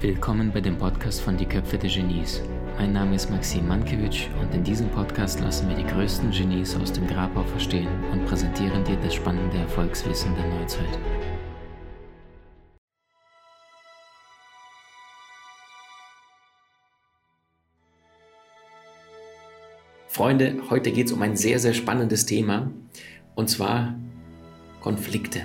Willkommen 0.00 0.52
bei 0.52 0.60
dem 0.60 0.78
Podcast 0.78 1.22
von 1.22 1.36
Die 1.36 1.44
Köpfe 1.44 1.76
der 1.76 1.90
Genies. 1.90 2.40
Mein 2.78 2.92
Name 2.92 3.16
ist 3.16 3.28
Maxim 3.30 3.66
Mankewitsch 3.66 4.28
und 4.40 4.54
in 4.54 4.62
diesem 4.62 4.88
Podcast 4.90 5.40
lassen 5.40 5.68
wir 5.68 5.74
die 5.74 5.84
größten 5.84 6.30
Genies 6.30 6.76
aus 6.76 6.92
dem 6.92 7.08
Grabau 7.08 7.42
verstehen 7.42 7.88
und 8.12 8.26
präsentieren 8.26 8.84
dir 8.84 8.94
das 9.02 9.14
spannende 9.14 9.58
Erfolgswissen 9.58 10.32
der 10.36 10.46
Neuzeit. 10.46 10.98
Freunde, 20.06 20.58
heute 20.70 20.92
geht 20.92 21.06
es 21.06 21.12
um 21.12 21.22
ein 21.22 21.34
sehr, 21.34 21.58
sehr 21.58 21.74
spannendes 21.74 22.24
Thema 22.24 22.70
und 23.34 23.50
zwar 23.50 23.96
Konflikte. 24.84 25.40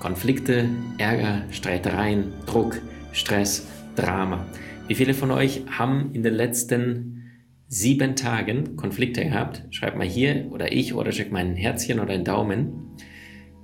Konflikte, 0.00 0.68
Ärger, 0.98 1.44
Streitereien, 1.50 2.34
Druck, 2.44 2.82
Stress, 3.10 3.66
Drama. 3.96 4.44
Wie 4.86 4.94
viele 4.94 5.14
von 5.14 5.30
euch 5.30 5.62
haben 5.70 6.10
in 6.12 6.22
den 6.22 6.34
letzten 6.34 7.22
sieben 7.68 8.16
Tagen 8.16 8.76
Konflikte 8.76 9.24
gehabt? 9.24 9.62
Schreibt 9.70 9.96
mal 9.96 10.06
hier 10.06 10.48
oder 10.50 10.72
ich 10.72 10.92
oder 10.92 11.10
schickt 11.10 11.32
mal 11.32 11.38
ein 11.38 11.56
Herzchen 11.56 12.00
oder 12.00 12.12
einen 12.12 12.26
Daumen. 12.26 12.98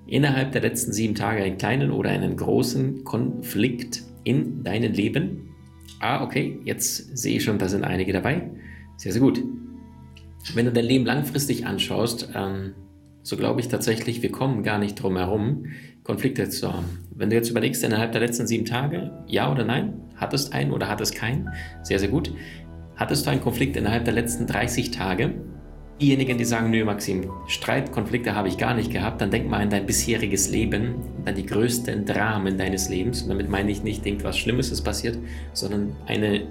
Innerhalb 0.06 0.52
der 0.52 0.62
letzten 0.62 0.94
sieben 0.94 1.14
Tage 1.14 1.42
einen 1.42 1.58
kleinen 1.58 1.90
oder 1.90 2.08
einen 2.08 2.34
großen 2.34 3.04
Konflikt 3.04 4.02
in 4.24 4.64
deinem 4.64 4.94
Leben? 4.94 5.50
Ah, 6.00 6.24
okay, 6.24 6.58
jetzt 6.64 7.18
sehe 7.18 7.36
ich 7.36 7.44
schon, 7.44 7.58
da 7.58 7.68
sind 7.68 7.84
einige 7.84 8.14
dabei. 8.14 8.48
Sehr, 8.96 9.12
sehr 9.12 9.20
gut. 9.20 9.44
Wenn 10.54 10.64
du 10.64 10.72
dein 10.72 10.86
Leben 10.86 11.04
langfristig 11.04 11.66
anschaust, 11.66 12.30
ähm, 12.34 12.72
so 13.26 13.36
glaube 13.36 13.60
ich 13.60 13.66
tatsächlich, 13.66 14.22
wir 14.22 14.30
kommen 14.30 14.62
gar 14.62 14.78
nicht 14.78 15.02
drum 15.02 15.16
herum, 15.16 15.64
Konflikte 16.04 16.48
zu 16.48 16.72
haben. 16.72 17.00
Wenn 17.10 17.28
du 17.28 17.34
jetzt 17.34 17.50
überlegst, 17.50 17.82
innerhalb 17.82 18.12
der 18.12 18.20
letzten 18.20 18.46
sieben 18.46 18.64
Tage, 18.64 19.10
ja 19.26 19.50
oder 19.50 19.64
nein, 19.64 20.00
hattest 20.14 20.52
einen 20.52 20.70
oder 20.70 20.88
hattest 20.88 21.16
keinen, 21.16 21.48
sehr, 21.82 21.98
sehr 21.98 22.08
gut. 22.08 22.32
Hattest 22.94 23.26
du 23.26 23.30
einen 23.30 23.40
Konflikt 23.40 23.76
innerhalb 23.76 24.04
der 24.04 24.14
letzten 24.14 24.46
30 24.46 24.92
Tage? 24.92 25.34
Diejenigen, 26.00 26.38
die 26.38 26.44
sagen, 26.44 26.70
nö, 26.70 26.84
Maxim, 26.84 27.28
Streit, 27.48 27.90
Konflikte 27.90 28.36
habe 28.36 28.46
ich 28.46 28.58
gar 28.58 28.74
nicht 28.74 28.92
gehabt, 28.92 29.20
dann 29.20 29.32
denk 29.32 29.50
mal 29.50 29.60
an 29.60 29.70
dein 29.70 29.86
bisheriges 29.86 30.48
Leben, 30.50 30.94
an 31.24 31.34
die 31.34 31.46
größten 31.46 32.04
Dramen 32.04 32.56
deines 32.56 32.88
Lebens. 32.90 33.22
Und 33.22 33.30
damit 33.30 33.48
meine 33.48 33.72
ich 33.72 33.82
nicht 33.82 34.06
irgendwas 34.06 34.38
Schlimmes 34.38 34.70
ist 34.70 34.82
passiert, 34.82 35.18
sondern 35.52 35.96
eine 36.06 36.46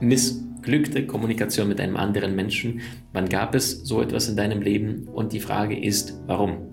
Miss 0.00 0.44
glückte 0.62 1.06
Kommunikation 1.06 1.68
mit 1.68 1.80
einem 1.80 1.96
anderen 1.96 2.34
Menschen. 2.36 2.80
Wann 3.12 3.28
gab 3.28 3.54
es 3.54 3.84
so 3.84 4.02
etwas 4.02 4.28
in 4.28 4.36
deinem 4.36 4.60
Leben? 4.60 5.08
Und 5.08 5.32
die 5.32 5.40
Frage 5.40 5.78
ist, 5.78 6.20
warum? 6.26 6.68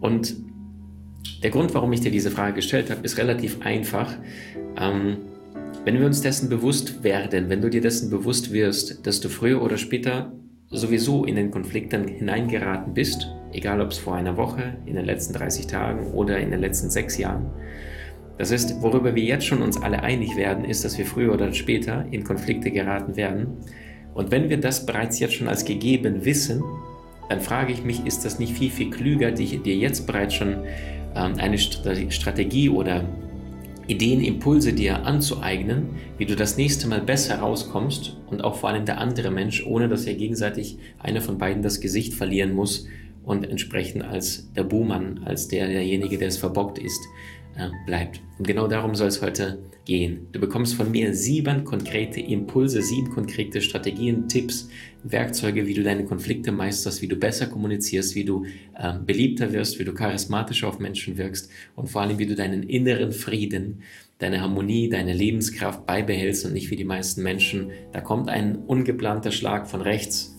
Und 0.00 0.36
der 1.42 1.50
Grund, 1.50 1.74
warum 1.74 1.92
ich 1.92 2.00
dir 2.00 2.10
diese 2.10 2.30
Frage 2.30 2.54
gestellt 2.54 2.90
habe, 2.90 3.02
ist 3.02 3.18
relativ 3.18 3.60
einfach. 3.62 4.14
Ähm, 4.76 5.18
wenn 5.84 5.98
wir 5.98 6.06
uns 6.06 6.20
dessen 6.20 6.48
bewusst 6.48 7.02
werden, 7.02 7.48
wenn 7.48 7.62
du 7.62 7.70
dir 7.70 7.80
dessen 7.80 8.10
bewusst 8.10 8.52
wirst, 8.52 9.06
dass 9.06 9.20
du 9.20 9.28
früher 9.28 9.62
oder 9.62 9.78
später 9.78 10.32
sowieso 10.70 11.24
in 11.24 11.36
den 11.36 11.50
Konflikten 11.50 12.06
hineingeraten 12.08 12.92
bist, 12.94 13.28
egal 13.52 13.80
ob 13.80 13.92
es 13.92 13.98
vor 13.98 14.16
einer 14.16 14.36
Woche, 14.36 14.76
in 14.86 14.96
den 14.96 15.06
letzten 15.06 15.32
30 15.32 15.66
Tagen 15.66 16.12
oder 16.12 16.38
in 16.38 16.50
den 16.50 16.60
letzten 16.60 16.90
sechs 16.90 17.16
Jahren, 17.16 17.50
das 18.38 18.52
heißt, 18.52 18.80
worüber 18.80 19.14
wir 19.14 19.22
jetzt 19.24 19.46
schon 19.46 19.62
uns 19.62 19.76
alle 19.76 20.02
einig 20.02 20.36
werden, 20.36 20.64
ist, 20.64 20.84
dass 20.84 20.96
wir 20.96 21.04
früher 21.04 21.34
oder 21.34 21.52
später 21.52 22.06
in 22.10 22.22
Konflikte 22.24 22.70
geraten 22.70 23.16
werden. 23.16 23.48
Und 24.14 24.30
wenn 24.30 24.48
wir 24.48 24.58
das 24.58 24.86
bereits 24.86 25.18
jetzt 25.18 25.34
schon 25.34 25.48
als 25.48 25.64
gegeben 25.64 26.24
wissen, 26.24 26.62
dann 27.28 27.40
frage 27.40 27.72
ich 27.72 27.84
mich, 27.84 28.06
ist 28.06 28.24
das 28.24 28.38
nicht 28.38 28.56
viel, 28.56 28.70
viel 28.70 28.90
klüger, 28.90 29.32
dir 29.32 29.76
jetzt 29.76 30.06
bereits 30.06 30.34
schon 30.34 30.64
ähm, 31.14 31.34
eine 31.36 31.58
Strategie 31.58 32.68
oder 32.70 33.04
Ideen, 33.88 34.22
Impulse 34.22 34.72
dir 34.72 35.04
anzueignen, 35.04 35.88
wie 36.18 36.26
du 36.26 36.36
das 36.36 36.56
nächste 36.56 36.86
Mal 36.88 37.00
besser 37.00 37.38
rauskommst 37.38 38.16
und 38.30 38.44
auch 38.44 38.56
vor 38.56 38.68
allem 38.68 38.84
der 38.84 38.98
andere 38.98 39.30
Mensch, 39.30 39.64
ohne 39.66 39.88
dass 39.88 40.06
er 40.06 40.14
gegenseitig 40.14 40.78
einer 40.98 41.22
von 41.22 41.38
beiden 41.38 41.62
das 41.62 41.80
Gesicht 41.80 42.14
verlieren 42.14 42.54
muss 42.54 42.86
und 43.24 43.48
entsprechend 43.48 44.04
als 44.04 44.52
der 44.52 44.64
Buhmann, 44.64 45.20
als 45.24 45.48
der, 45.48 45.68
derjenige, 45.68 46.18
der 46.18 46.28
es 46.28 46.36
verbockt 46.38 46.78
ist, 46.78 47.00
bleibt. 47.86 48.20
Und 48.38 48.46
genau 48.46 48.68
darum 48.68 48.94
soll 48.94 49.08
es 49.08 49.20
heute 49.22 49.58
gehen. 49.84 50.28
Du 50.32 50.38
bekommst 50.38 50.74
von 50.74 50.90
mir 50.90 51.14
sieben 51.14 51.64
konkrete 51.64 52.20
Impulse, 52.20 52.82
sieben 52.82 53.10
konkrete 53.10 53.60
Strategien, 53.60 54.28
Tipps, 54.28 54.68
Werkzeuge, 55.02 55.66
wie 55.66 55.74
du 55.74 55.82
deine 55.82 56.04
Konflikte 56.04 56.52
meisterst, 56.52 57.00
wie 57.02 57.08
du 57.08 57.16
besser 57.16 57.46
kommunizierst, 57.46 58.14
wie 58.14 58.24
du 58.24 58.44
äh, 58.74 58.94
beliebter 59.04 59.52
wirst, 59.52 59.78
wie 59.78 59.84
du 59.84 59.94
charismatischer 59.94 60.68
auf 60.68 60.78
Menschen 60.78 61.16
wirkst 61.16 61.50
und 61.74 61.88
vor 61.88 62.02
allem, 62.02 62.18
wie 62.18 62.26
du 62.26 62.34
deinen 62.34 62.62
inneren 62.62 63.12
Frieden, 63.12 63.82
deine 64.18 64.40
Harmonie, 64.40 64.88
deine 64.88 65.14
Lebenskraft 65.14 65.86
beibehältst 65.86 66.44
und 66.44 66.52
nicht 66.52 66.70
wie 66.70 66.76
die 66.76 66.84
meisten 66.84 67.22
Menschen. 67.22 67.70
Da 67.92 68.00
kommt 68.00 68.28
ein 68.28 68.56
ungeplanter 68.56 69.30
Schlag 69.30 69.68
von 69.68 69.80
rechts. 69.80 70.36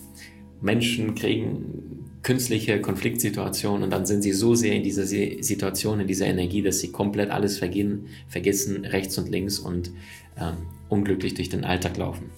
Menschen 0.60 1.14
kriegen 1.14 1.99
künstliche 2.22 2.80
Konfliktsituation 2.80 3.82
und 3.82 3.90
dann 3.90 4.04
sind 4.04 4.22
sie 4.22 4.32
so 4.32 4.54
sehr 4.54 4.74
in 4.74 4.82
dieser 4.82 5.06
Situation, 5.06 6.00
in 6.00 6.06
dieser 6.06 6.26
Energie, 6.26 6.62
dass 6.62 6.80
sie 6.80 6.92
komplett 6.92 7.30
alles 7.30 7.58
vergehen, 7.58 8.06
vergessen, 8.28 8.84
rechts 8.84 9.16
und 9.16 9.28
links 9.30 9.58
und 9.58 9.90
ähm, 10.38 10.56
unglücklich 10.88 11.34
durch 11.34 11.48
den 11.48 11.64
Alltag 11.64 11.96
laufen. 11.96 12.30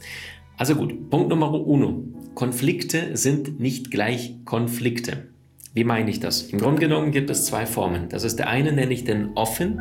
Also 0.57 0.77
gut, 0.77 1.11
Punkt 1.11 1.29
Nummer 1.29 1.53
uno. 1.53 2.05
Konflikte 2.35 3.17
sind 3.17 3.61
nicht 3.61 3.91
gleich 3.91 4.37
Konflikte. 4.45 5.29
Wie 5.75 5.85
meine 5.85 6.11
ich 6.11 6.21
das? 6.21 6.43
Im 6.43 6.59
Grunde 6.59 6.81
genommen 6.81 7.13
gibt 7.13 7.31
es 7.31 7.47
zwei 7.47 7.67
Formen. 7.67 8.09
Das 8.11 8.25
ist 8.25 8.37
der 8.37 8.49
eine, 8.49 8.73
nenne 8.73 8.93
ich 8.93 9.05
den 9.05 9.31
offen, 9.35 9.81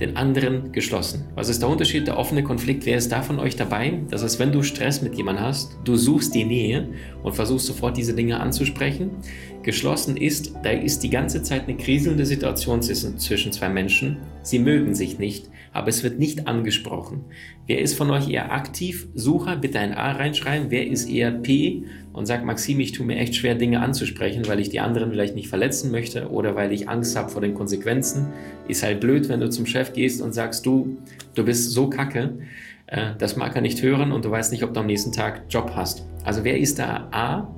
den 0.00 0.16
anderen 0.16 0.72
geschlossen. 0.72 1.26
Was 1.34 1.48
ist 1.48 1.60
der 1.60 1.68
Unterschied? 1.68 2.06
Der 2.06 2.18
offene 2.18 2.42
Konflikt, 2.42 2.86
wer 2.86 2.96
ist 2.96 3.12
da 3.12 3.22
von 3.22 3.38
euch 3.38 3.54
dabei? 3.54 4.00
Das 4.10 4.22
heißt, 4.22 4.38
wenn 4.38 4.50
du 4.50 4.62
Stress 4.62 5.02
mit 5.02 5.14
jemandem 5.14 5.44
hast, 5.44 5.76
du 5.84 5.96
suchst 5.96 6.34
die 6.34 6.44
Nähe 6.44 6.88
und 7.22 7.34
versuchst 7.34 7.66
sofort 7.66 7.96
diese 7.96 8.14
Dinge 8.14 8.40
anzusprechen. 8.40 9.10
Geschlossen 9.62 10.16
ist, 10.16 10.54
da 10.62 10.70
ist 10.70 11.02
die 11.02 11.10
ganze 11.10 11.42
Zeit 11.42 11.68
eine 11.68 11.76
kriselnde 11.76 12.24
Situation 12.24 12.80
zwischen 12.80 13.52
zwei 13.52 13.68
Menschen. 13.68 14.16
Sie 14.42 14.58
mögen 14.58 14.94
sich 14.94 15.18
nicht, 15.18 15.50
aber 15.74 15.88
es 15.88 16.02
wird 16.02 16.18
nicht 16.18 16.48
angesprochen. 16.48 17.26
Wer 17.66 17.80
ist 17.80 17.94
von 17.94 18.10
euch 18.10 18.28
eher 18.30 18.52
aktiv? 18.52 19.06
Sucher, 19.14 19.56
bitte 19.56 19.78
ein 19.78 19.92
A 19.92 20.12
reinschreiben. 20.12 20.70
Wer 20.70 20.86
ist 20.86 21.10
eher 21.10 21.30
P 21.30 21.84
und 22.20 22.26
sagt, 22.26 22.44
Maxim, 22.44 22.78
ich 22.80 22.92
tue 22.92 23.06
mir 23.06 23.16
echt 23.16 23.34
schwer, 23.34 23.54
Dinge 23.54 23.80
anzusprechen, 23.80 24.46
weil 24.46 24.60
ich 24.60 24.68
die 24.68 24.78
anderen 24.78 25.10
vielleicht 25.10 25.34
nicht 25.34 25.48
verletzen 25.48 25.90
möchte 25.90 26.28
oder 26.28 26.54
weil 26.54 26.70
ich 26.70 26.86
Angst 26.86 27.16
habe 27.16 27.30
vor 27.30 27.40
den 27.40 27.54
Konsequenzen. 27.54 28.26
Ist 28.68 28.82
halt 28.82 29.00
blöd, 29.00 29.30
wenn 29.30 29.40
du 29.40 29.48
zum 29.48 29.64
Chef 29.64 29.94
gehst 29.94 30.20
und 30.20 30.34
sagst, 30.34 30.66
du, 30.66 30.98
du 31.34 31.46
bist 31.46 31.70
so 31.70 31.88
kacke. 31.88 32.34
Äh, 32.88 33.12
das 33.16 33.36
mag 33.36 33.56
er 33.56 33.62
nicht 33.62 33.80
hören 33.80 34.12
und 34.12 34.26
du 34.26 34.30
weißt 34.30 34.52
nicht, 34.52 34.62
ob 34.64 34.74
du 34.74 34.80
am 34.80 34.86
nächsten 34.86 35.12
Tag 35.12 35.44
Job 35.48 35.72
hast. 35.74 36.04
Also 36.22 36.44
wer 36.44 36.58
ist 36.58 36.78
da 36.78 37.08
A? 37.10 37.48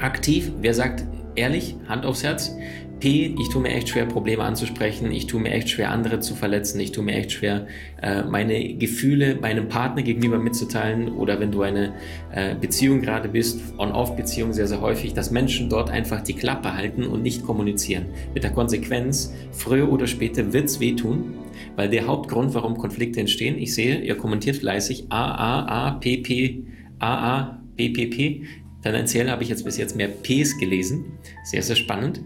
Aktiv, 0.00 0.50
wer 0.62 0.72
sagt 0.72 1.04
ehrlich, 1.34 1.76
Hand 1.90 2.06
aufs 2.06 2.24
Herz, 2.24 2.56
P, 2.98 3.34
ich 3.38 3.48
tue 3.50 3.60
mir 3.60 3.70
echt 3.70 3.90
schwer, 3.90 4.06
Probleme 4.06 4.42
anzusprechen, 4.42 5.12
ich 5.12 5.26
tue 5.26 5.40
mir 5.40 5.50
echt 5.50 5.68
schwer, 5.68 5.90
andere 5.90 6.20
zu 6.20 6.34
verletzen, 6.34 6.80
ich 6.80 6.92
tue 6.92 7.04
mir 7.04 7.14
echt 7.14 7.32
schwer, 7.32 7.66
äh, 8.00 8.22
meine 8.22 8.74
Gefühle 8.74 9.36
meinem 9.40 9.68
Partner 9.68 10.02
gegenüber 10.02 10.38
mitzuteilen. 10.38 11.12
Oder 11.12 11.38
wenn 11.38 11.52
du 11.52 11.62
eine 11.62 11.92
äh, 12.32 12.54
Beziehung 12.54 13.02
gerade 13.02 13.28
bist, 13.28 13.60
On-Off-Beziehung 13.76 14.52
sehr, 14.54 14.66
sehr 14.66 14.80
häufig, 14.80 15.12
dass 15.12 15.30
Menschen 15.30 15.68
dort 15.68 15.90
einfach 15.90 16.22
die 16.22 16.34
Klappe 16.34 16.74
halten 16.74 17.04
und 17.04 17.22
nicht 17.22 17.44
kommunizieren. 17.44 18.06
Mit 18.32 18.44
der 18.44 18.52
Konsequenz, 18.52 19.34
früher 19.52 19.92
oder 19.92 20.06
später 20.06 20.52
wird 20.52 20.64
es 20.64 20.80
wehtun, 20.80 21.34
weil 21.76 21.90
der 21.90 22.06
Hauptgrund, 22.06 22.54
warum 22.54 22.78
Konflikte 22.78 23.20
entstehen, 23.20 23.58
ich 23.58 23.74
sehe, 23.74 24.00
ihr 24.00 24.16
kommentiert 24.16 24.56
fleißig 24.56 25.06
A, 25.10 25.32
A, 25.32 25.88
A, 25.88 25.90
P, 25.92 26.16
P, 26.18 26.64
A, 26.98 27.38
A, 27.38 27.62
P, 27.76 27.90
P, 27.90 28.06
P, 28.06 28.42
Tendenziell 28.86 29.28
habe 29.30 29.42
ich 29.42 29.48
jetzt 29.48 29.64
bis 29.64 29.78
jetzt 29.78 29.96
mehr 29.96 30.06
Ps 30.06 30.56
gelesen. 30.58 31.18
Sehr, 31.42 31.60
sehr 31.60 31.74
spannend. 31.74 32.20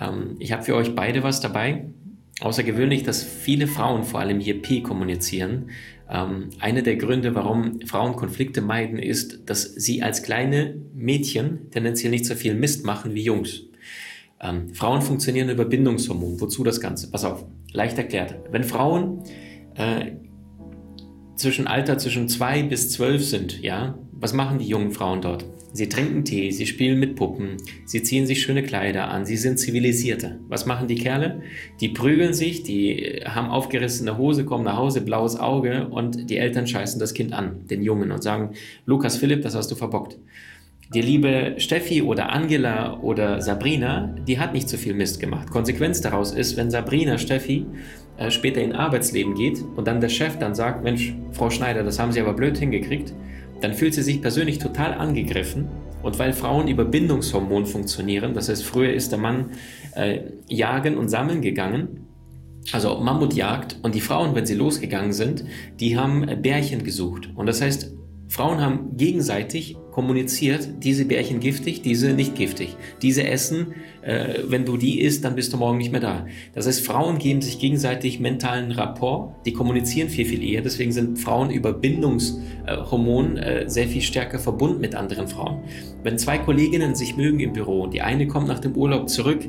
Ähm, 0.00 0.34
ich 0.40 0.50
habe 0.50 0.64
für 0.64 0.74
euch 0.74 0.96
beide 0.96 1.22
was 1.22 1.40
dabei. 1.40 1.84
Außergewöhnlich, 2.40 3.04
dass 3.04 3.22
viele 3.22 3.68
Frauen 3.68 4.02
vor 4.02 4.18
allem 4.18 4.40
hier 4.40 4.60
P 4.60 4.80
kommunizieren. 4.80 5.70
Ähm, 6.10 6.50
einer 6.58 6.82
der 6.82 6.96
Gründe, 6.96 7.36
warum 7.36 7.80
Frauen 7.82 8.16
Konflikte 8.16 8.60
meiden, 8.60 8.98
ist, 8.98 9.48
dass 9.48 9.62
sie 9.62 10.02
als 10.02 10.24
kleine 10.24 10.74
Mädchen 10.96 11.70
tendenziell 11.70 12.10
nicht 12.10 12.26
so 12.26 12.34
viel 12.34 12.54
Mist 12.54 12.84
machen 12.84 13.14
wie 13.14 13.22
Jungs. 13.22 13.66
Ähm, 14.40 14.74
Frauen 14.74 15.02
funktionieren 15.02 15.48
über 15.48 15.64
Bindungshormon. 15.64 16.40
Wozu 16.40 16.64
das 16.64 16.80
Ganze? 16.80 17.08
Pass 17.12 17.24
auf, 17.24 17.44
leicht 17.72 17.98
erklärt. 17.98 18.34
Wenn 18.50 18.64
Frauen 18.64 19.22
äh, 19.76 20.06
zwischen 21.36 21.68
Alter 21.68 21.98
zwischen 21.98 22.28
zwei 22.28 22.64
bis 22.64 22.90
zwölf 22.90 23.24
sind, 23.24 23.62
ja, 23.62 23.96
was 24.20 24.34
machen 24.34 24.58
die 24.58 24.66
jungen 24.66 24.92
Frauen 24.92 25.22
dort? 25.22 25.46
Sie 25.72 25.88
trinken 25.88 26.24
Tee, 26.24 26.50
sie 26.50 26.66
spielen 26.66 26.98
mit 26.98 27.14
Puppen, 27.16 27.56
sie 27.86 28.02
ziehen 28.02 28.26
sich 28.26 28.42
schöne 28.42 28.62
Kleider 28.62 29.08
an, 29.08 29.24
sie 29.24 29.36
sind 29.36 29.58
zivilisierter. 29.58 30.36
Was 30.48 30.66
machen 30.66 30.88
die 30.88 30.96
Kerle? 30.96 31.42
Die 31.80 31.88
prügeln 31.88 32.34
sich, 32.34 32.64
die 32.64 33.22
haben 33.24 33.48
aufgerissene 33.48 34.18
Hose, 34.18 34.44
kommen 34.44 34.64
nach 34.64 34.76
Hause, 34.76 35.00
blaues 35.00 35.38
Auge 35.38 35.88
und 35.88 36.28
die 36.28 36.38
Eltern 36.38 36.66
scheißen 36.66 36.98
das 36.98 37.14
Kind 37.14 37.32
an, 37.32 37.66
den 37.68 37.82
Jungen, 37.82 38.10
und 38.10 38.22
sagen, 38.22 38.50
Lukas 38.84 39.16
Philipp, 39.16 39.42
das 39.42 39.54
hast 39.54 39.70
du 39.70 39.76
verbockt. 39.76 40.18
Die 40.92 41.02
liebe 41.02 41.54
Steffi 41.58 42.02
oder 42.02 42.32
Angela 42.32 42.98
oder 42.98 43.40
Sabrina, 43.40 44.12
die 44.26 44.40
hat 44.40 44.52
nicht 44.52 44.68
so 44.68 44.76
viel 44.76 44.92
Mist 44.92 45.20
gemacht. 45.20 45.48
Konsequenz 45.48 46.00
daraus 46.00 46.32
ist, 46.32 46.56
wenn 46.56 46.68
Sabrina, 46.68 47.16
Steffi 47.16 47.64
äh, 48.18 48.28
später 48.28 48.60
in 48.60 48.72
Arbeitsleben 48.72 49.34
geht 49.34 49.62
und 49.76 49.86
dann 49.86 50.00
der 50.00 50.08
Chef 50.08 50.36
dann 50.38 50.56
sagt, 50.56 50.82
Mensch, 50.82 51.14
Frau 51.30 51.48
Schneider, 51.48 51.84
das 51.84 52.00
haben 52.00 52.10
Sie 52.10 52.20
aber 52.20 52.32
blöd 52.34 52.58
hingekriegt, 52.58 53.14
dann 53.60 53.74
fühlt 53.74 53.94
sie 53.94 54.02
sich 54.02 54.22
persönlich 54.22 54.58
total 54.58 54.94
angegriffen. 54.94 55.68
Und 56.02 56.18
weil 56.18 56.32
Frauen 56.32 56.68
über 56.68 56.84
Bindungshormon 56.84 57.66
funktionieren, 57.66 58.32
das 58.32 58.48
heißt, 58.48 58.64
früher 58.64 58.92
ist 58.92 59.12
der 59.12 59.18
Mann 59.18 59.50
äh, 59.94 60.20
jagen 60.48 60.96
und 60.96 61.08
sammeln 61.08 61.42
gegangen, 61.42 62.06
also 62.72 62.98
Mammutjagd, 62.98 63.78
und 63.82 63.94
die 63.94 64.00
Frauen, 64.00 64.34
wenn 64.34 64.46
sie 64.46 64.54
losgegangen 64.54 65.12
sind, 65.12 65.44
die 65.78 65.98
haben 65.98 66.26
Bärchen 66.42 66.84
gesucht. 66.84 67.30
Und 67.34 67.46
das 67.46 67.60
heißt, 67.60 67.92
Frauen 68.30 68.60
haben 68.60 68.96
gegenseitig 68.96 69.76
kommuniziert, 69.90 70.84
diese 70.84 71.04
Bärchen 71.04 71.40
giftig, 71.40 71.82
diese 71.82 72.12
nicht 72.12 72.36
giftig. 72.36 72.76
Diese 73.02 73.26
essen, 73.26 73.74
äh, 74.02 74.34
wenn 74.46 74.64
du 74.64 74.76
die 74.76 75.00
isst, 75.00 75.24
dann 75.24 75.34
bist 75.34 75.52
du 75.52 75.56
morgen 75.56 75.78
nicht 75.78 75.90
mehr 75.90 76.00
da. 76.00 76.26
Das 76.54 76.68
heißt, 76.68 76.86
Frauen 76.86 77.18
geben 77.18 77.42
sich 77.42 77.58
gegenseitig 77.58 78.20
mentalen 78.20 78.70
Rapport, 78.70 79.34
die 79.46 79.52
kommunizieren 79.52 80.08
viel, 80.08 80.26
viel 80.26 80.44
eher. 80.44 80.62
Deswegen 80.62 80.92
sind 80.92 81.18
Frauen 81.18 81.50
über 81.50 81.72
Bindungshormon 81.72 83.36
äh, 83.36 83.68
sehr 83.68 83.88
viel 83.88 84.00
stärker 84.00 84.38
verbunden 84.38 84.80
mit 84.80 84.94
anderen 84.94 85.26
Frauen. 85.26 85.64
Wenn 86.04 86.16
zwei 86.16 86.38
Kolleginnen 86.38 86.94
sich 86.94 87.16
mögen 87.16 87.40
im 87.40 87.52
Büro 87.52 87.82
und 87.82 87.94
die 87.94 88.00
eine 88.00 88.28
kommt 88.28 88.46
nach 88.46 88.60
dem 88.60 88.76
Urlaub 88.76 89.08
zurück 89.08 89.40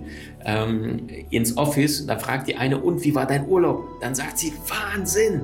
ähm, 0.44 1.06
ins 1.30 1.56
Office, 1.56 2.08
dann 2.08 2.20
fragt 2.20 2.48
die 2.48 2.56
eine, 2.56 2.82
und 2.82 3.06
wie 3.06 3.14
war 3.14 3.28
dein 3.28 3.48
Urlaub? 3.48 4.02
Dann 4.02 4.16
sagt 4.16 4.40
sie, 4.40 4.52
Wahnsinn, 4.68 5.44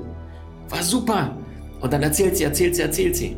war 0.68 0.82
super. 0.82 1.38
Und 1.80 1.92
dann 1.92 2.02
erzählt 2.02 2.36
sie, 2.36 2.44
erzählt 2.44 2.76
sie, 2.76 2.82
erzählt 2.82 3.16
sie. 3.16 3.36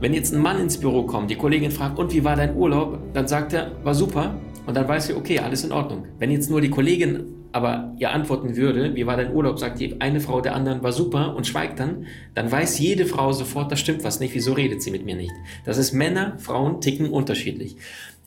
Wenn 0.00 0.14
jetzt 0.14 0.32
ein 0.34 0.40
Mann 0.40 0.58
ins 0.58 0.78
Büro 0.78 1.04
kommt, 1.04 1.30
die 1.30 1.36
Kollegin 1.36 1.70
fragt, 1.70 1.98
und 1.98 2.12
wie 2.12 2.24
war 2.24 2.36
dein 2.36 2.56
Urlaub? 2.56 2.98
Dann 3.14 3.28
sagt 3.28 3.52
er, 3.52 3.72
war 3.84 3.94
super. 3.94 4.34
Und 4.66 4.76
dann 4.76 4.88
weiß 4.88 5.06
sie, 5.06 5.14
okay, 5.14 5.38
alles 5.38 5.64
in 5.64 5.72
Ordnung. 5.72 6.06
Wenn 6.18 6.30
jetzt 6.30 6.50
nur 6.50 6.60
die 6.60 6.70
Kollegin 6.70 7.42
aber 7.52 7.94
ihr 7.98 8.10
antworten 8.10 8.56
würde, 8.56 8.94
wie 8.94 9.06
war 9.06 9.16
dein 9.16 9.34
Urlaub, 9.34 9.58
sagt 9.58 9.78
die 9.78 10.00
eine 10.00 10.20
Frau 10.20 10.40
der 10.40 10.54
anderen, 10.54 10.82
war 10.82 10.92
super 10.92 11.36
und 11.36 11.46
schweigt 11.46 11.78
dann, 11.78 12.06
dann 12.34 12.50
weiß 12.50 12.78
jede 12.78 13.04
Frau 13.06 13.32
sofort, 13.32 13.70
da 13.70 13.76
stimmt 13.76 14.04
was 14.04 14.20
nicht, 14.20 14.34
wieso 14.34 14.54
redet 14.54 14.82
sie 14.82 14.90
mit 14.90 15.04
mir 15.04 15.16
nicht? 15.16 15.32
Das 15.64 15.76
ist 15.76 15.92
Männer, 15.92 16.38
Frauen 16.38 16.80
ticken 16.80 17.10
unterschiedlich. 17.10 17.76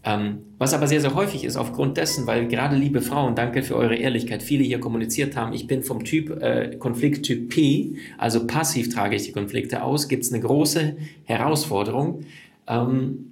Ähm, 0.08 0.44
was 0.60 0.76
aber 0.76 0.88
sehr, 0.88 1.02
sehr 1.02 1.16
häufig 1.16 1.44
ist, 1.44 1.58
aufgrund 1.58 1.98
dessen, 1.98 2.28
weil 2.28 2.48
gerade 2.48 2.76
liebe 2.76 3.02
Frauen, 3.02 3.34
danke 3.34 3.64
für 3.64 3.76
eure 3.76 3.96
Ehrlichkeit, 3.96 4.44
viele 4.44 4.64
hier 4.64 4.80
kommuniziert 4.80 5.36
haben, 5.36 5.52
ich 5.52 5.66
bin 5.66 5.82
vom 5.82 6.04
Typ 6.04 6.30
äh, 6.44 6.76
Konflikttyp 6.78 7.50
P, 7.50 7.96
also 8.20 8.46
passiv 8.46 8.94
trage 8.94 9.16
ich 9.16 9.24
die 9.24 9.32
Konflikte 9.32 9.82
aus, 9.82 10.08
gibt 10.08 10.24
es 10.24 10.32
eine 10.32 10.44
große 10.44 10.96
Herausforderung. 11.24 12.22
Ähm, 12.68 13.32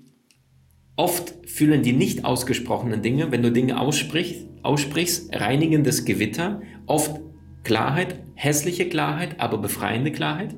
oft 0.96 1.36
fühlen 1.46 1.84
die 1.84 1.94
nicht 1.94 2.26
ausgesprochenen 2.26 3.04
Dinge, 3.04 3.32
wenn 3.32 3.44
du 3.44 3.52
Dinge 3.52 3.80
aussprichst, 3.80 4.48
aussprichst, 4.64 5.30
reinigendes 5.36 6.06
Gewitter, 6.06 6.62
oft 6.88 7.22
Klarheit, 7.64 8.16
hässliche 8.34 8.90
Klarheit, 8.90 9.40
aber 9.40 9.60
befreiende 9.60 10.12
Klarheit. 10.12 10.56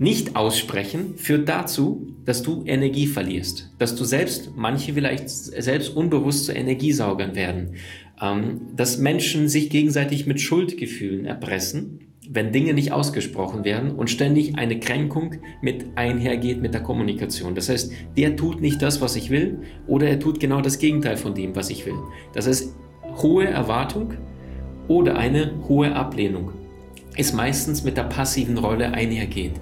Nicht 0.00 0.36
aussprechen 0.36 1.16
führt 1.16 1.48
dazu, 1.48 2.14
dass 2.24 2.42
du 2.42 2.62
Energie 2.66 3.08
verlierst, 3.08 3.72
dass 3.78 3.96
du 3.96 4.04
selbst, 4.04 4.52
manche 4.54 4.92
vielleicht 4.92 5.28
selbst 5.28 5.96
unbewusst 5.96 6.44
zu 6.44 6.52
Energiesaugern 6.52 7.34
werden, 7.34 7.74
ähm, 8.22 8.60
dass 8.76 8.98
Menschen 8.98 9.48
sich 9.48 9.70
gegenseitig 9.70 10.26
mit 10.26 10.40
Schuldgefühlen 10.40 11.24
erpressen, 11.24 12.00
wenn 12.30 12.52
Dinge 12.52 12.74
nicht 12.74 12.92
ausgesprochen 12.92 13.64
werden 13.64 13.90
und 13.90 14.08
ständig 14.08 14.56
eine 14.56 14.78
Kränkung 14.78 15.36
mit 15.62 15.86
einhergeht 15.96 16.60
mit 16.60 16.74
der 16.74 16.82
Kommunikation. 16.82 17.54
Das 17.56 17.68
heißt, 17.68 17.90
der 18.16 18.36
tut 18.36 18.60
nicht 18.60 18.82
das, 18.82 19.00
was 19.00 19.16
ich 19.16 19.30
will, 19.30 19.60
oder 19.88 20.08
er 20.08 20.20
tut 20.20 20.38
genau 20.38 20.60
das 20.60 20.78
Gegenteil 20.78 21.16
von 21.16 21.34
dem, 21.34 21.56
was 21.56 21.70
ich 21.70 21.86
will. 21.86 21.96
Das 22.34 22.46
heißt, 22.46 22.72
hohe 23.22 23.46
Erwartung 23.46 24.12
oder 24.86 25.16
eine 25.16 25.54
hohe 25.68 25.94
Ablehnung 25.94 26.52
ist 27.18 27.34
meistens 27.34 27.82
mit 27.82 27.96
der 27.96 28.04
passiven 28.04 28.56
Rolle 28.56 28.92
einhergeht. 28.92 29.54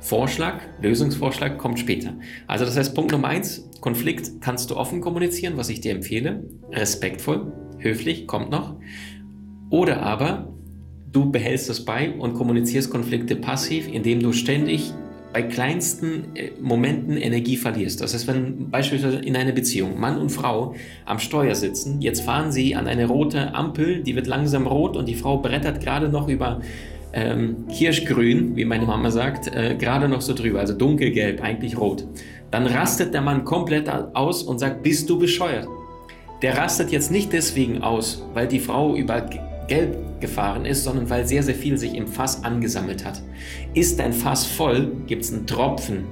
Vorschlag, 0.00 0.60
Lösungsvorschlag 0.80 1.58
kommt 1.58 1.78
später. 1.78 2.14
Also 2.46 2.64
das 2.64 2.76
heißt, 2.76 2.94
Punkt 2.94 3.12
Nummer 3.12 3.28
eins, 3.28 3.70
Konflikt 3.80 4.40
kannst 4.40 4.70
du 4.70 4.76
offen 4.76 5.00
kommunizieren, 5.00 5.56
was 5.56 5.68
ich 5.68 5.80
dir 5.80 5.92
empfehle. 5.92 6.44
Respektvoll, 6.72 7.52
höflich, 7.78 8.26
kommt 8.26 8.50
noch. 8.50 8.76
Oder 9.70 10.02
aber 10.02 10.54
du 11.12 11.30
behältst 11.30 11.70
es 11.70 11.84
bei 11.84 12.10
und 12.10 12.34
kommunizierst 12.34 12.90
Konflikte 12.90 13.36
passiv, 13.36 13.86
indem 13.86 14.20
du 14.20 14.32
ständig 14.32 14.92
bei 15.34 15.42
kleinsten 15.42 16.36
äh, 16.36 16.52
Momenten 16.60 17.16
Energie 17.16 17.56
verlierst. 17.56 18.00
Das 18.00 18.14
heißt, 18.14 18.28
wenn 18.28 18.70
beispielsweise 18.70 19.18
in 19.18 19.36
einer 19.36 19.52
Beziehung 19.52 19.98
Mann 19.98 20.16
und 20.16 20.30
Frau 20.30 20.74
am 21.06 21.18
Steuer 21.18 21.56
sitzen, 21.56 22.00
jetzt 22.00 22.20
fahren 22.20 22.52
sie 22.52 22.76
an 22.76 22.86
eine 22.86 23.06
rote 23.06 23.52
Ampel, 23.52 24.02
die 24.02 24.14
wird 24.14 24.28
langsam 24.28 24.66
rot 24.66 24.96
und 24.96 25.08
die 25.08 25.16
Frau 25.16 25.38
brettert 25.38 25.80
gerade 25.80 26.08
noch 26.08 26.28
über 26.28 26.60
ähm, 27.14 27.66
kirschgrün, 27.68 28.56
wie 28.56 28.64
meine 28.64 28.84
Mama 28.84 29.10
sagt, 29.10 29.54
äh, 29.54 29.76
gerade 29.76 30.08
noch 30.08 30.20
so 30.20 30.34
drüber, 30.34 30.60
also 30.60 30.74
dunkelgelb, 30.74 31.42
eigentlich 31.42 31.78
rot. 31.78 32.06
Dann 32.50 32.66
rastet 32.66 33.14
der 33.14 33.22
Mann 33.22 33.44
komplett 33.44 33.88
aus 33.88 34.42
und 34.42 34.58
sagt, 34.58 34.82
bist 34.82 35.08
du 35.08 35.18
bescheuert? 35.18 35.68
Der 36.42 36.58
rastet 36.58 36.90
jetzt 36.90 37.10
nicht 37.10 37.32
deswegen 37.32 37.82
aus, 37.82 38.26
weil 38.34 38.48
die 38.48 38.58
Frau 38.58 38.96
über 38.96 39.28
gelb 39.68 40.20
gefahren 40.20 40.66
ist, 40.66 40.84
sondern 40.84 41.08
weil 41.08 41.26
sehr, 41.26 41.42
sehr 41.42 41.54
viel 41.54 41.78
sich 41.78 41.94
im 41.94 42.06
Fass 42.06 42.44
angesammelt 42.44 43.04
hat. 43.04 43.22
Ist 43.72 43.98
dein 43.98 44.12
Fass 44.12 44.44
voll, 44.44 44.92
gibt 45.06 45.24
es 45.24 45.32
einen 45.32 45.46
Tropfen 45.46 46.04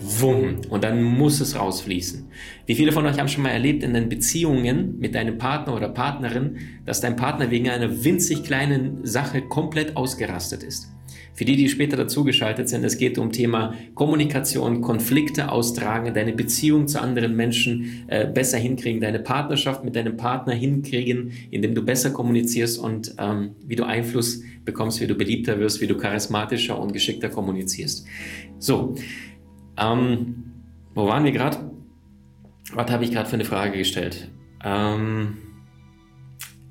wumm, 0.00 0.56
und 0.68 0.84
dann 0.84 1.02
muss 1.02 1.40
es 1.40 1.58
rausfließen. 1.58 2.26
Wie 2.66 2.74
viele 2.74 2.92
von 2.92 3.06
euch 3.06 3.18
haben 3.18 3.28
schon 3.28 3.42
mal 3.42 3.50
erlebt 3.50 3.82
in 3.82 3.94
den 3.94 4.08
Beziehungen 4.08 4.98
mit 4.98 5.14
deinem 5.14 5.38
Partner 5.38 5.74
oder 5.76 5.88
Partnerin, 5.88 6.58
dass 6.86 7.00
dein 7.00 7.16
Partner 7.16 7.50
wegen 7.50 7.68
einer 7.68 8.04
winzig 8.04 8.42
kleinen 8.42 9.04
Sache 9.04 9.42
komplett 9.42 9.96
ausgerastet 9.96 10.62
ist? 10.62 10.88
Für 11.40 11.44
die, 11.46 11.56
die 11.56 11.68
später 11.68 11.96
dazugeschaltet 11.96 12.68
sind, 12.68 12.84
es 12.84 12.98
geht 12.98 13.16
um 13.16 13.32
Thema 13.32 13.74
Kommunikation, 13.94 14.82
Konflikte 14.82 15.50
austragen, 15.50 16.12
deine 16.12 16.32
Beziehung 16.32 16.86
zu 16.86 17.00
anderen 17.00 17.34
Menschen 17.34 18.04
äh, 18.08 18.26
besser 18.26 18.58
hinkriegen, 18.58 19.00
deine 19.00 19.20
Partnerschaft 19.20 19.82
mit 19.82 19.96
deinem 19.96 20.18
Partner 20.18 20.52
hinkriegen, 20.52 21.32
indem 21.50 21.74
du 21.74 21.82
besser 21.82 22.10
kommunizierst 22.10 22.78
und 22.78 23.14
ähm, 23.18 23.52
wie 23.66 23.76
du 23.76 23.84
Einfluss 23.84 24.42
bekommst, 24.66 25.00
wie 25.00 25.06
du 25.06 25.14
beliebter 25.14 25.58
wirst, 25.58 25.80
wie 25.80 25.86
du 25.86 25.96
charismatischer 25.96 26.78
und 26.78 26.92
geschickter 26.92 27.30
kommunizierst. 27.30 28.04
So, 28.58 28.94
ähm, 29.80 30.52
wo 30.94 31.06
waren 31.06 31.24
wir 31.24 31.32
gerade? 31.32 31.70
Was 32.72 32.90
habe 32.90 33.04
ich 33.04 33.12
gerade 33.12 33.28
für 33.28 33.34
eine 33.34 33.44
Frage 33.44 33.78
gestellt? 33.78 34.30
Ähm, 34.64 35.38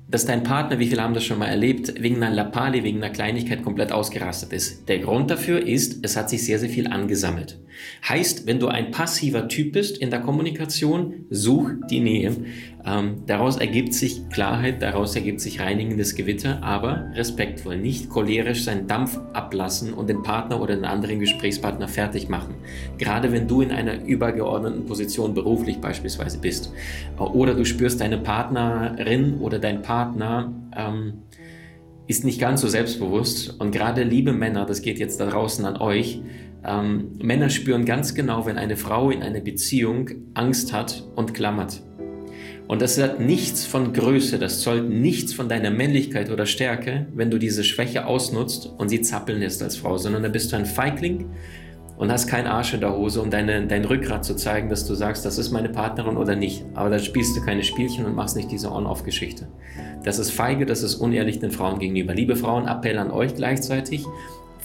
dass 0.08 0.26
dein 0.26 0.42
Partner, 0.42 0.78
wie 0.78 0.86
viele 0.86 1.02
haben 1.02 1.14
das 1.14 1.24
schon 1.24 1.38
mal 1.38 1.46
erlebt, 1.46 2.00
wegen 2.02 2.16
einer 2.16 2.34
Lappali, 2.34 2.82
wegen 2.82 2.98
einer 2.98 3.12
Kleinigkeit 3.12 3.62
komplett 3.62 3.92
ausgerastet 3.92 4.52
ist. 4.52 4.88
Der 4.88 4.98
Grund 4.98 5.30
dafür 5.30 5.64
ist, 5.64 6.04
es 6.04 6.16
hat 6.16 6.28
sich 6.30 6.44
sehr, 6.44 6.58
sehr 6.58 6.68
viel 6.68 6.88
angesammelt. 6.88 7.60
Heißt, 8.08 8.46
wenn 8.46 8.58
du 8.58 8.68
ein 8.68 8.90
passiver 8.90 9.48
Typ 9.48 9.72
bist 9.72 9.98
in 9.98 10.10
der 10.10 10.20
Kommunikation, 10.20 11.26
such 11.30 11.70
die 11.90 12.00
Nähe. 12.00 12.36
Ähm, 12.84 13.22
daraus 13.26 13.58
ergibt 13.58 13.92
sich 13.92 14.28
Klarheit, 14.30 14.80
daraus 14.80 15.14
ergibt 15.14 15.40
sich 15.40 15.60
reinigendes 15.60 16.14
Gewitter, 16.14 16.62
aber 16.62 17.10
respektvoll, 17.14 17.76
nicht 17.76 18.08
cholerisch 18.08 18.64
seinen 18.64 18.86
Dampf 18.86 19.18
ablassen 19.34 19.92
und 19.92 20.08
den 20.08 20.22
Partner 20.22 20.60
oder 20.60 20.74
den 20.74 20.86
anderen 20.86 21.20
Gesprächspartner 21.20 21.88
fertig 21.88 22.28
machen. 22.28 22.54
Gerade 22.96 23.32
wenn 23.32 23.46
du 23.46 23.60
in 23.60 23.70
einer 23.70 24.02
übergeordneten 24.04 24.86
Position 24.86 25.34
beruflich 25.34 25.78
beispielsweise 25.78 26.38
bist 26.38 26.72
oder 27.18 27.54
du 27.54 27.64
spürst 27.64 28.00
deine 28.00 28.18
Partnerin 28.18 29.38
oder 29.40 29.58
dein 29.58 29.82
Partner 29.82 30.52
ähm, 30.74 31.22
ist 32.06 32.24
nicht 32.24 32.40
ganz 32.40 32.60
so 32.60 32.66
selbstbewusst 32.66 33.60
und 33.60 33.70
gerade 33.70 34.02
liebe 34.02 34.32
Männer, 34.32 34.66
das 34.66 34.82
geht 34.82 34.98
jetzt 34.98 35.20
da 35.20 35.26
draußen 35.26 35.64
an 35.64 35.76
euch, 35.76 36.20
ähm, 36.64 37.12
Männer 37.22 37.50
spüren 37.50 37.84
ganz 37.84 38.14
genau, 38.14 38.46
wenn 38.46 38.58
eine 38.58 38.76
Frau 38.76 39.10
in 39.10 39.22
einer 39.22 39.40
Beziehung 39.40 40.10
Angst 40.34 40.72
hat 40.72 41.04
und 41.16 41.34
klammert. 41.34 41.82
Und 42.68 42.82
das 42.82 43.02
hat 43.02 43.18
nichts 43.18 43.66
von 43.66 43.92
Größe, 43.92 44.38
das 44.38 44.60
zollt 44.60 44.88
nichts 44.88 45.32
von 45.32 45.48
deiner 45.48 45.72
Männlichkeit 45.72 46.30
oder 46.30 46.46
Stärke, 46.46 47.08
wenn 47.14 47.28
du 47.28 47.38
diese 47.38 47.64
Schwäche 47.64 48.06
ausnutzt 48.06 48.72
und 48.78 48.88
sie 48.90 49.00
zappeln 49.00 49.40
lässt 49.40 49.60
als 49.62 49.76
Frau, 49.76 49.96
sondern 49.98 50.22
da 50.22 50.28
bist 50.28 50.52
du 50.52 50.56
ein 50.56 50.66
Feigling 50.66 51.30
und 52.00 52.12
hast 52.12 52.28
keinen 52.28 52.46
Arsch 52.46 52.72
in 52.72 52.80
der 52.80 52.96
Hose, 52.96 53.20
um 53.20 53.28
deine, 53.28 53.66
dein 53.66 53.84
Rückgrat 53.84 54.24
zu 54.24 54.34
zeigen, 54.36 54.68
dass 54.68 54.86
du 54.86 54.94
sagst, 54.94 55.26
das 55.26 55.36
ist 55.36 55.50
meine 55.50 55.68
Partnerin 55.68 56.16
oder 56.16 56.36
nicht. 56.36 56.64
Aber 56.74 56.88
da 56.88 56.98
spielst 56.98 57.36
du 57.36 57.44
keine 57.44 57.62
Spielchen 57.64 58.06
und 58.06 58.14
machst 58.14 58.36
nicht 58.36 58.50
diese 58.50 58.70
On-Off-Geschichte. 58.70 59.48
Das 60.04 60.18
ist 60.18 60.30
feige, 60.30 60.64
das 60.64 60.82
ist 60.82 60.94
unehrlich 60.94 61.40
den 61.40 61.50
Frauen 61.50 61.78
gegenüber. 61.78 62.14
Liebe 62.14 62.36
Frauen, 62.36 62.68
Appell 62.68 62.98
an 62.98 63.10
euch 63.10 63.34
gleichzeitig 63.34 64.06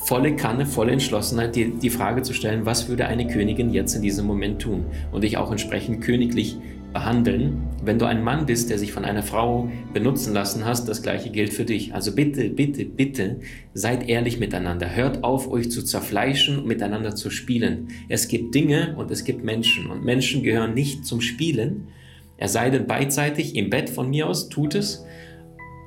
volle 0.05 0.35
Kanne, 0.35 0.67
volle 0.67 0.91
Entschlossenheit, 0.91 1.55
die, 1.55 1.71
die 1.71 1.89
Frage 1.89 2.21
zu 2.21 2.33
stellen, 2.33 2.65
was 2.65 2.88
würde 2.88 3.07
eine 3.07 3.25
Königin 3.27 3.71
jetzt 3.71 3.95
in 3.95 4.03
diesem 4.03 4.27
Moment 4.27 4.62
tun? 4.62 4.85
Und 5.12 5.24
dich 5.24 5.38
auch 5.38 5.51
entsprechend 5.51 6.01
königlich 6.01 6.57
behandeln. 6.93 7.63
Wenn 7.83 7.97
du 7.97 8.05
ein 8.05 8.24
Mann 8.24 8.45
bist, 8.45 8.69
der 8.69 8.77
sich 8.77 8.93
von 8.93 9.03
einer 9.03 9.24
Frau 9.24 9.69
benutzen 9.93 10.33
lassen 10.33 10.63
hast, 10.63 10.88
das 10.88 11.01
gleiche 11.01 11.31
gilt 11.31 11.53
für 11.53 11.65
dich. 11.65 11.93
Also 11.93 12.13
bitte, 12.13 12.50
bitte, 12.50 12.85
bitte 12.85 13.38
seid 13.74 14.07
ehrlich 14.07 14.39
miteinander. 14.39 14.95
Hört 14.95 15.24
auf, 15.24 15.51
euch 15.51 15.71
zu 15.71 15.83
zerfleischen 15.83 16.59
und 16.59 16.67
miteinander 16.67 17.15
zu 17.15 17.31
spielen. 17.31 17.88
Es 18.07 18.27
gibt 18.27 18.53
Dinge 18.53 18.95
und 18.97 19.09
es 19.12 19.24
gibt 19.24 19.43
Menschen 19.43 19.89
und 19.89 20.05
Menschen 20.05 20.43
gehören 20.43 20.75
nicht 20.75 21.05
zum 21.05 21.19
Spielen. 21.19 21.88
Er 22.38 22.47
sei 22.47 22.69
denn 22.69 22.85
beidseitig 22.85 23.55
im 23.55 23.69
Bett 23.71 23.89
von 23.89 24.09
mir 24.09 24.27
aus, 24.27 24.50
tut 24.50 24.75
es, 24.75 25.03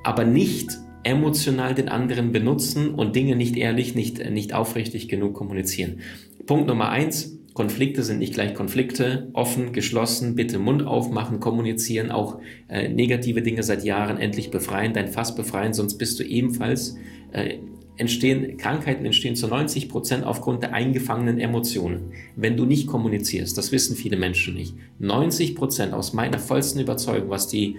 aber 0.02 0.24
nicht 0.24 0.76
emotional 1.04 1.74
den 1.74 1.88
anderen 1.88 2.32
benutzen 2.32 2.94
und 2.94 3.16
Dinge 3.16 3.36
nicht 3.36 3.56
ehrlich, 3.56 3.94
nicht, 3.94 4.30
nicht 4.30 4.52
aufrichtig 4.52 5.08
genug 5.08 5.34
kommunizieren. 5.34 6.00
Punkt 6.46 6.66
Nummer 6.66 6.90
eins, 6.90 7.38
Konflikte 7.58 8.04
sind 8.04 8.20
nicht 8.20 8.34
gleich 8.34 8.54
Konflikte, 8.54 9.30
offen, 9.32 9.72
geschlossen, 9.72 10.36
bitte 10.36 10.60
Mund 10.60 10.86
aufmachen, 10.86 11.40
kommunizieren, 11.40 12.12
auch 12.12 12.40
äh, 12.68 12.88
negative 12.88 13.42
Dinge 13.42 13.64
seit 13.64 13.82
Jahren 13.84 14.18
endlich 14.18 14.50
befreien, 14.50 14.92
dein 14.92 15.08
Fass 15.08 15.34
befreien, 15.34 15.72
sonst 15.72 15.98
bist 15.98 16.20
du 16.20 16.22
ebenfalls, 16.22 16.94
äh, 17.32 17.58
entstehen, 17.98 18.56
Krankheiten 18.56 19.04
entstehen 19.04 19.34
zu 19.34 19.48
90 19.48 19.88
Prozent 19.88 20.24
aufgrund 20.24 20.62
der 20.62 20.72
eingefangenen 20.72 21.40
Emotionen. 21.40 22.12
Wenn 22.36 22.56
du 22.56 22.64
nicht 22.64 22.86
kommunizierst, 22.86 23.58
das 23.58 23.72
wissen 23.72 23.96
viele 23.96 24.16
Menschen 24.16 24.54
nicht. 24.54 24.74
90 25.00 25.56
Prozent 25.56 25.92
aus 25.92 26.12
meiner 26.12 26.38
vollsten 26.38 26.80
Überzeugung, 26.80 27.28
was 27.28 27.48
die 27.48 27.76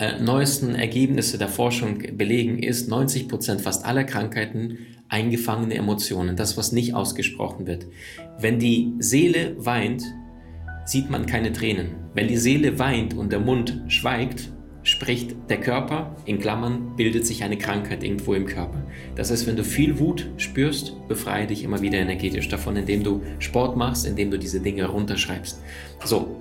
äh, 0.00 0.18
neuesten 0.18 0.74
Ergebnisse 0.74 1.36
der 1.36 1.48
Forschung 1.48 1.98
belegen, 2.16 2.58
ist 2.58 2.88
90 2.88 3.28
Prozent 3.28 3.60
fast 3.60 3.84
aller 3.84 4.04
Krankheiten 4.04 4.78
eingefangene 5.10 5.74
Emotionen, 5.74 6.36
das, 6.36 6.56
was 6.56 6.72
nicht 6.72 6.94
ausgesprochen 6.94 7.66
wird. 7.66 7.86
Wenn 8.38 8.58
die 8.58 8.94
Seele 8.98 9.54
weint, 9.58 10.02
sieht 10.86 11.10
man 11.10 11.26
keine 11.26 11.52
Tränen. 11.52 11.96
Wenn 12.14 12.28
die 12.28 12.38
Seele 12.38 12.78
weint 12.78 13.14
und 13.14 13.30
der 13.30 13.40
Mund 13.40 13.82
schweigt, 13.88 14.50
spricht 14.82 15.36
der 15.50 15.60
Körper, 15.60 16.16
in 16.24 16.38
Klammern, 16.38 16.96
bildet 16.96 17.26
sich 17.26 17.44
eine 17.44 17.58
Krankheit 17.58 18.02
irgendwo 18.02 18.32
im 18.32 18.46
Körper. 18.46 18.82
Das 19.14 19.30
heißt, 19.30 19.46
wenn 19.46 19.56
du 19.56 19.64
viel 19.64 19.98
Wut 19.98 20.30
spürst, 20.38 20.94
befreie 21.08 21.46
dich 21.46 21.62
immer 21.62 21.82
wieder 21.82 21.98
energetisch 21.98 22.48
davon, 22.48 22.76
indem 22.76 23.04
du 23.04 23.20
Sport 23.38 23.76
machst, 23.76 24.06
indem 24.06 24.30
du 24.30 24.38
diese 24.38 24.60
Dinge 24.60 24.86
runterschreibst. 24.86 25.60
So, 26.04 26.40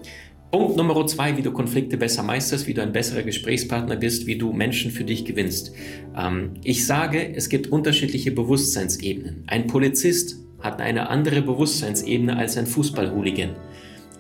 Punkt 0.52 0.78
Nummer 0.78 1.06
zwei, 1.06 1.38
wie 1.38 1.44
du 1.44 1.52
Konflikte 1.52 1.96
besser 1.96 2.24
meisterst, 2.24 2.66
wie 2.66 2.74
du 2.74 2.82
ein 2.82 2.92
besserer 2.92 3.22
Gesprächspartner 3.22 3.96
bist, 3.96 4.26
wie 4.26 4.36
du 4.36 4.52
Menschen 4.52 4.90
für 4.90 5.04
dich 5.04 5.24
gewinnst. 5.24 5.74
Ähm, 6.18 6.56
ich 6.64 6.88
sage, 6.88 7.36
es 7.36 7.50
gibt 7.50 7.68
unterschiedliche 7.68 8.32
Bewusstseinsebenen. 8.32 9.44
Ein 9.46 9.68
Polizist 9.68 10.38
hat 10.60 10.82
eine 10.82 11.10
andere 11.10 11.44
Bewusstseinsebene 11.44 12.36
als 12.36 12.58
ein 12.58 12.66
Fußballhooligan. 12.66 13.52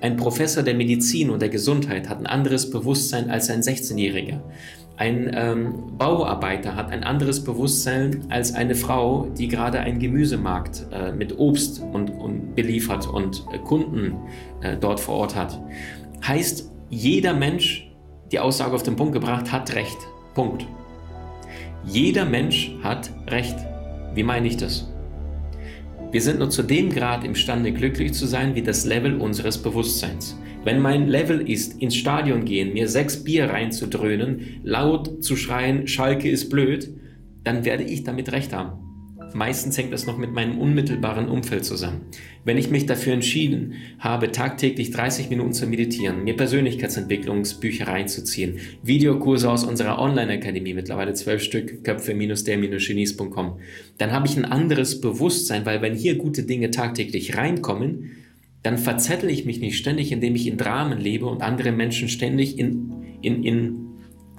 Ein 0.02 0.18
Professor 0.18 0.62
der 0.62 0.76
Medizin 0.76 1.32
und 1.32 1.42
der 1.42 1.50
Gesundheit 1.50 2.08
hat 2.08 2.20
ein 2.20 2.28
anderes 2.28 2.70
Bewusstsein 2.70 3.32
als 3.32 3.50
ein 3.50 3.62
16-Jähriger. 3.62 4.40
Ein 5.00 5.32
ähm, 5.34 5.98
Bauarbeiter 5.98 6.76
hat 6.76 6.92
ein 6.92 7.06
anderes 7.06 7.42
Bewusstsein 7.44 8.26
als 8.30 8.54
eine 8.54 8.76
Frau, 8.76 9.28
die 9.38 9.48
gerade 9.48 9.80
einen 9.80 9.98
Gemüsemarkt 9.98 10.88
äh, 10.92 11.14
mit 11.14 11.40
Obst 11.40 11.82
und, 11.82 12.10
und 12.10 12.54
beliefert 12.54 13.08
und 13.08 13.46
äh, 13.54 13.60
Kunden 13.60 14.18
äh, 14.62 14.76
dort 14.76 15.00
vor 15.00 15.16
Ort 15.16 15.38
hat. 15.38 15.58
Heißt, 16.26 16.72
jeder 16.90 17.34
Mensch, 17.34 17.92
die 18.32 18.40
Aussage 18.40 18.76
auf 18.76 18.84
den 18.84 18.96
Punkt 18.96 19.14
gebracht, 19.14 19.52
hat 19.52 19.76
Recht. 19.76 19.98
Punkt. 20.34 20.66
Jeder 21.86 22.26
Mensch 22.26 22.76
hat 22.84 23.10
Recht. 23.28 23.56
Wie 24.14 24.24
meine 24.24 24.48
ich 24.48 24.58
das? 24.58 24.92
Wir 26.12 26.22
sind 26.22 26.40
nur 26.40 26.50
zu 26.50 26.64
dem 26.64 26.90
Grad 26.90 27.24
imstande, 27.24 27.72
glücklich 27.72 28.14
zu 28.14 28.26
sein, 28.26 28.56
wie 28.56 28.64
das 28.64 28.86
Level 28.86 29.22
unseres 29.22 29.60
Bewusstseins. 29.60 30.36
Wenn 30.64 30.82
mein 30.82 31.08
Level 31.08 31.48
ist, 31.48 31.82
ins 31.82 31.96
Stadion 31.96 32.46
gehen, 32.46 32.74
mir 32.74 32.88
sechs 32.90 33.24
Bier 33.24 33.50
reinzudröhnen, 33.50 34.60
laut 34.64 35.24
zu 35.24 35.36
schreien, 35.36 35.88
Schalke 35.88 36.30
ist 36.30 36.50
blöd, 36.50 36.90
dann 37.44 37.64
werde 37.64 37.84
ich 37.84 38.04
damit 38.04 38.32
recht 38.32 38.54
haben. 38.54 38.89
Meistens 39.34 39.78
hängt 39.78 39.94
das 39.94 40.06
noch 40.06 40.18
mit 40.18 40.32
meinem 40.32 40.58
unmittelbaren 40.60 41.30
Umfeld 41.30 41.66
zusammen. 41.66 42.02
Wenn 42.46 42.58
ich 42.58 42.70
mich 42.70 42.86
dafür 42.86 43.14
entschieden 43.14 43.74
habe, 44.00 44.32
tagtäglich 44.32 44.92
30 44.92 45.30
Minuten 45.30 45.54
zu 45.54 45.68
meditieren, 45.68 46.24
mir 46.24 46.36
Persönlichkeitsentwicklungsbücher 46.36 47.88
reinzuziehen, 47.88 48.60
Videokurse 48.82 49.50
aus 49.50 49.64
unserer 49.64 50.00
Online-Akademie, 50.00 50.74
mittlerweile 50.74 51.14
zwölf 51.14 51.44
Stück, 51.44 51.84
köpfe-der-genies.com, 51.84 53.60
dann 53.98 54.12
habe 54.12 54.28
ich 54.28 54.38
ein 54.38 54.46
anderes 54.46 55.02
Bewusstsein, 55.02 55.66
weil 55.66 55.82
wenn 55.82 55.96
hier 55.96 56.16
gute 56.16 56.44
Dinge 56.44 56.72
tagtäglich 56.72 57.38
reinkommen, 57.38 58.12
dann 58.64 58.78
verzettel 58.78 59.30
ich 59.30 59.46
mich 59.46 59.60
nicht 59.60 59.78
ständig, 59.78 60.12
indem 60.12 60.36
ich 60.36 60.48
in 60.48 60.58
Dramen 60.58 61.00
lebe 61.00 61.26
und 61.26 61.42
andere 61.42 61.72
Menschen 61.72 62.10
ständig 62.10 62.58
in, 62.60 62.94
in, 63.22 63.44
in 63.44 63.89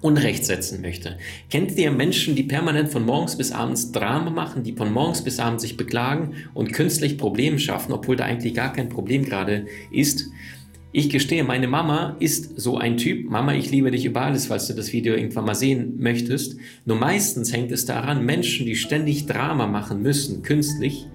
Unrecht 0.02 0.46
setzen 0.46 0.80
möchte. 0.80 1.18
Kennt 1.50 1.76
ihr 1.76 1.90
Menschen, 1.90 2.34
die 2.34 2.42
permanent 2.42 2.90
von 2.90 3.04
morgens 3.04 3.36
bis 3.36 3.52
abends 3.52 3.92
Drama 3.92 4.30
machen, 4.30 4.62
die 4.62 4.72
von 4.72 4.92
morgens 4.92 5.22
bis 5.22 5.38
abends 5.38 5.62
sich 5.62 5.76
beklagen 5.76 6.34
und 6.54 6.72
künstlich 6.72 7.18
Probleme 7.18 7.58
schaffen, 7.58 7.92
obwohl 7.92 8.16
da 8.16 8.24
eigentlich 8.24 8.54
gar 8.54 8.72
kein 8.72 8.88
Problem 8.88 9.24
gerade 9.24 9.66
ist? 9.92 10.30
Ich 10.92 11.08
gestehe, 11.08 11.44
meine 11.44 11.68
Mama 11.68 12.16
ist 12.18 12.58
so 12.58 12.76
ein 12.76 12.96
Typ. 12.96 13.30
Mama, 13.30 13.54
ich 13.54 13.70
liebe 13.70 13.92
dich 13.92 14.04
über 14.06 14.22
alles, 14.22 14.46
falls 14.46 14.66
du 14.66 14.74
das 14.74 14.92
Video 14.92 15.14
irgendwann 15.14 15.44
mal 15.44 15.54
sehen 15.54 15.94
möchtest. 15.98 16.56
Nur 16.84 16.96
meistens 16.96 17.52
hängt 17.52 17.70
es 17.70 17.84
daran, 17.84 18.24
Menschen, 18.24 18.66
die 18.66 18.74
ständig 18.74 19.26
Drama 19.26 19.68
machen 19.68 20.02
müssen, 20.02 20.42
künstlich, 20.42 21.06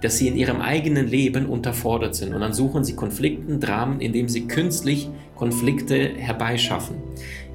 dass 0.00 0.18
sie 0.18 0.28
in 0.28 0.36
ihrem 0.36 0.60
eigenen 0.60 1.08
Leben 1.08 1.46
unterfordert 1.46 2.14
sind. 2.14 2.34
Und 2.34 2.40
dann 2.40 2.52
suchen 2.52 2.84
sie 2.84 2.94
Konflikten, 2.94 3.58
Dramen, 3.58 4.00
indem 4.00 4.28
sie 4.28 4.46
künstlich 4.46 5.08
Konflikte 5.34 6.12
herbeischaffen. 6.16 6.96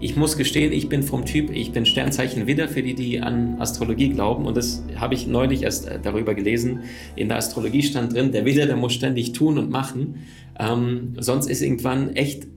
Ich 0.01 0.15
muss 0.15 0.35
gestehen, 0.35 0.73
ich 0.73 0.89
bin 0.89 1.03
vom 1.03 1.25
Typ, 1.25 1.51
ich 1.51 1.71
bin 1.71 1.85
Sternzeichen 1.85 2.47
Widder 2.47 2.67
für 2.67 2.81
die, 2.81 2.95
die 2.95 3.21
an 3.21 3.57
Astrologie 3.59 4.09
glauben. 4.09 4.47
Und 4.47 4.57
das 4.57 4.83
habe 4.95 5.13
ich 5.13 5.27
neulich 5.27 5.61
erst 5.61 5.87
äh, 5.87 5.99
darüber 6.01 6.33
gelesen. 6.33 6.81
In 7.15 7.27
der 7.27 7.37
Astrologie 7.37 7.83
stand 7.83 8.13
drin, 8.13 8.31
der 8.31 8.43
Widder, 8.43 8.65
der 8.65 8.77
muss 8.77 8.93
ständig 8.93 9.33
tun 9.33 9.59
und 9.59 9.69
machen. 9.69 10.15
Ähm, 10.59 11.13
sonst 11.19 11.47
ist 11.47 11.61
irgendwann 11.61 12.15
echt 12.15 12.47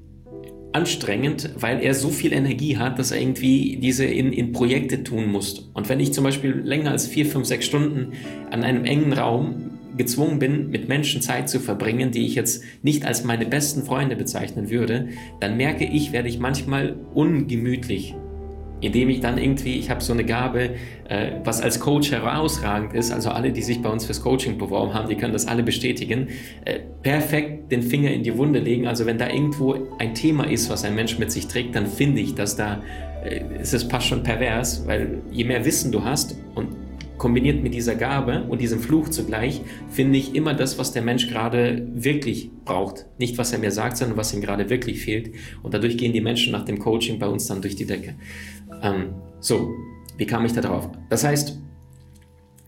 anstrengend, 0.72 1.50
weil 1.58 1.80
er 1.80 1.92
so 1.92 2.08
viel 2.08 2.32
Energie 2.32 2.78
hat, 2.78 2.98
dass 2.98 3.12
er 3.12 3.20
irgendwie 3.20 3.76
diese 3.76 4.06
in, 4.06 4.32
in 4.32 4.52
Projekte 4.52 5.04
tun 5.04 5.30
muss. 5.30 5.70
Und 5.74 5.90
wenn 5.90 6.00
ich 6.00 6.14
zum 6.14 6.24
Beispiel 6.24 6.50
länger 6.50 6.92
als 6.92 7.06
vier, 7.06 7.26
fünf, 7.26 7.46
sechs 7.46 7.66
Stunden 7.66 8.12
an 8.50 8.64
einem 8.64 8.86
engen 8.86 9.12
Raum 9.12 9.73
gezwungen 9.96 10.38
bin, 10.38 10.70
mit 10.70 10.88
Menschen 10.88 11.20
Zeit 11.20 11.48
zu 11.48 11.60
verbringen, 11.60 12.10
die 12.10 12.26
ich 12.26 12.34
jetzt 12.34 12.62
nicht 12.82 13.04
als 13.04 13.24
meine 13.24 13.46
besten 13.46 13.84
Freunde 13.84 14.16
bezeichnen 14.16 14.70
würde, 14.70 15.08
dann 15.40 15.56
merke 15.56 15.84
ich, 15.84 16.12
werde 16.12 16.28
ich 16.28 16.38
manchmal 16.38 16.96
ungemütlich 17.14 18.14
indem 18.84 19.08
ich 19.08 19.20
dann 19.20 19.38
irgendwie, 19.38 19.78
ich 19.78 19.88
habe 19.88 20.02
so 20.02 20.12
eine 20.12 20.24
Gabe, 20.24 20.70
äh, 21.08 21.32
was 21.42 21.62
als 21.62 21.80
Coach 21.80 22.12
herausragend 22.12 22.92
ist, 22.92 23.12
also 23.12 23.30
alle, 23.30 23.50
die 23.50 23.62
sich 23.62 23.80
bei 23.80 23.88
uns 23.88 24.04
fürs 24.04 24.20
Coaching 24.20 24.58
beworben 24.58 24.92
haben, 24.92 25.08
die 25.08 25.14
können 25.14 25.32
das 25.32 25.46
alle 25.46 25.62
bestätigen, 25.62 26.28
äh, 26.64 26.80
perfekt 27.02 27.72
den 27.72 27.82
Finger 27.82 28.10
in 28.10 28.22
die 28.22 28.36
Wunde 28.36 28.58
legen. 28.58 28.86
Also 28.86 29.06
wenn 29.06 29.16
da 29.16 29.28
irgendwo 29.28 29.76
ein 29.98 30.14
Thema 30.14 30.44
ist, 30.50 30.68
was 30.68 30.84
ein 30.84 30.94
Mensch 30.94 31.18
mit 31.18 31.32
sich 31.32 31.46
trägt, 31.46 31.74
dann 31.74 31.86
finde 31.86 32.20
ich, 32.20 32.34
dass 32.34 32.56
da, 32.56 32.82
äh, 33.24 33.40
ist 33.60 33.72
es 33.72 33.84
fast 33.84 34.06
schon 34.06 34.22
pervers, 34.22 34.86
weil 34.86 35.22
je 35.30 35.44
mehr 35.44 35.64
Wissen 35.64 35.90
du 35.90 36.04
hast 36.04 36.36
und 36.54 36.83
kombiniert 37.18 37.62
mit 37.62 37.74
dieser 37.74 37.94
Gabe 37.94 38.44
und 38.48 38.60
diesem 38.60 38.80
Fluch 38.80 39.08
zugleich, 39.08 39.60
finde 39.88 40.18
ich 40.18 40.34
immer 40.34 40.54
das, 40.54 40.78
was 40.78 40.92
der 40.92 41.02
Mensch 41.02 41.28
gerade 41.28 41.86
wirklich 41.94 42.50
braucht. 42.64 43.06
Nicht, 43.18 43.38
was 43.38 43.52
er 43.52 43.58
mir 43.58 43.70
sagt, 43.70 43.96
sondern 43.96 44.16
was 44.16 44.34
ihm 44.34 44.40
gerade 44.40 44.70
wirklich 44.70 45.00
fehlt. 45.00 45.34
Und 45.62 45.74
dadurch 45.74 45.96
gehen 45.96 46.12
die 46.12 46.20
Menschen 46.20 46.52
nach 46.52 46.64
dem 46.64 46.78
Coaching 46.78 47.18
bei 47.18 47.26
uns 47.26 47.46
dann 47.46 47.62
durch 47.62 47.76
die 47.76 47.86
Decke. 47.86 48.14
Ähm, 48.82 49.14
so, 49.40 49.70
wie 50.16 50.26
kam 50.26 50.44
ich 50.44 50.52
da 50.52 50.60
drauf? 50.60 50.90
Das 51.08 51.24
heißt, 51.24 51.58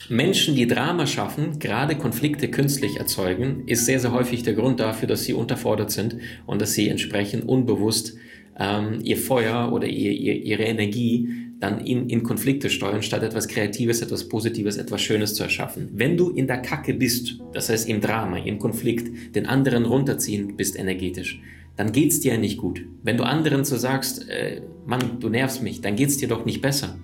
Menschen, 0.08 0.54
die 0.54 0.68
Drama 0.68 1.06
schaffen, 1.06 1.58
gerade 1.58 1.96
Konflikte 1.96 2.48
künstlich 2.48 2.98
erzeugen, 2.98 3.64
ist 3.66 3.86
sehr, 3.86 3.98
sehr 3.98 4.12
häufig 4.12 4.44
der 4.44 4.54
Grund 4.54 4.78
dafür, 4.78 5.08
dass 5.08 5.24
sie 5.24 5.32
unterfordert 5.32 5.90
sind 5.90 6.16
und 6.46 6.62
dass 6.62 6.74
sie 6.74 6.88
entsprechend 6.88 7.48
unbewusst 7.48 8.14
ähm, 8.58 9.00
ihr 9.02 9.16
Feuer 9.16 9.72
oder 9.72 9.86
ihr, 9.86 10.12
ihr, 10.12 10.34
ihre 10.34 10.62
Energie 10.62 11.45
dann 11.58 11.80
in, 11.80 12.08
in 12.08 12.22
Konflikte 12.22 12.68
steuern, 12.68 13.02
statt 13.02 13.22
etwas 13.22 13.48
Kreatives, 13.48 14.02
etwas 14.02 14.28
Positives, 14.28 14.76
etwas 14.76 15.00
Schönes 15.00 15.34
zu 15.34 15.42
erschaffen. 15.42 15.88
Wenn 15.94 16.16
du 16.16 16.30
in 16.30 16.46
der 16.46 16.58
Kacke 16.58 16.94
bist, 16.94 17.40
das 17.52 17.68
heißt 17.68 17.88
im 17.88 18.00
Drama, 18.00 18.38
im 18.38 18.58
Konflikt, 18.58 19.34
den 19.34 19.46
anderen 19.46 19.86
runterziehen 19.86 20.56
bist 20.56 20.78
energetisch, 20.78 21.40
dann 21.76 21.92
geht's 21.92 22.20
dir 22.20 22.36
nicht 22.38 22.58
gut. 22.58 22.84
Wenn 23.02 23.16
du 23.16 23.24
anderen 23.24 23.64
so 23.64 23.76
sagst, 23.76 24.28
äh, 24.28 24.62
Mann, 24.86 25.18
du 25.20 25.28
nervst 25.28 25.62
mich, 25.62 25.80
dann 25.80 25.96
geht's 25.96 26.16
dir 26.18 26.28
doch 26.28 26.44
nicht 26.44 26.60
besser. 26.60 26.98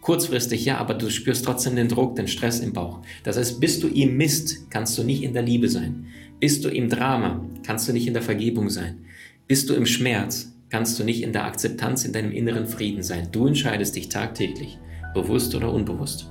Kurzfristig 0.00 0.64
ja, 0.66 0.78
aber 0.78 0.94
du 0.94 1.10
spürst 1.10 1.44
trotzdem 1.44 1.76
den 1.76 1.88
Druck, 1.88 2.16
den 2.16 2.28
Stress 2.28 2.60
im 2.60 2.74
Bauch. 2.74 3.00
Das 3.22 3.38
heißt, 3.38 3.58
bist 3.58 3.82
du 3.82 3.88
im 3.88 4.16
Mist, 4.18 4.70
kannst 4.70 4.98
du 4.98 5.02
nicht 5.02 5.22
in 5.22 5.32
der 5.32 5.42
Liebe 5.42 5.68
sein. 5.68 6.06
Bist 6.40 6.64
du 6.64 6.68
im 6.68 6.90
Drama, 6.90 7.42
kannst 7.64 7.88
du 7.88 7.92
nicht 7.92 8.06
in 8.06 8.12
der 8.12 8.22
Vergebung 8.22 8.68
sein. 8.68 9.06
Bist 9.46 9.70
du 9.70 9.74
im 9.74 9.86
Schmerz, 9.86 10.53
kannst 10.70 10.98
du 10.98 11.04
nicht 11.04 11.22
in 11.22 11.32
der 11.32 11.44
Akzeptanz 11.44 12.04
in 12.04 12.12
deinem 12.12 12.32
inneren 12.32 12.66
Frieden 12.66 13.02
sein. 13.02 13.28
Du 13.32 13.46
entscheidest 13.46 13.96
dich 13.96 14.08
tagtäglich, 14.08 14.78
bewusst 15.14 15.54
oder 15.54 15.72
unbewusst. 15.72 16.30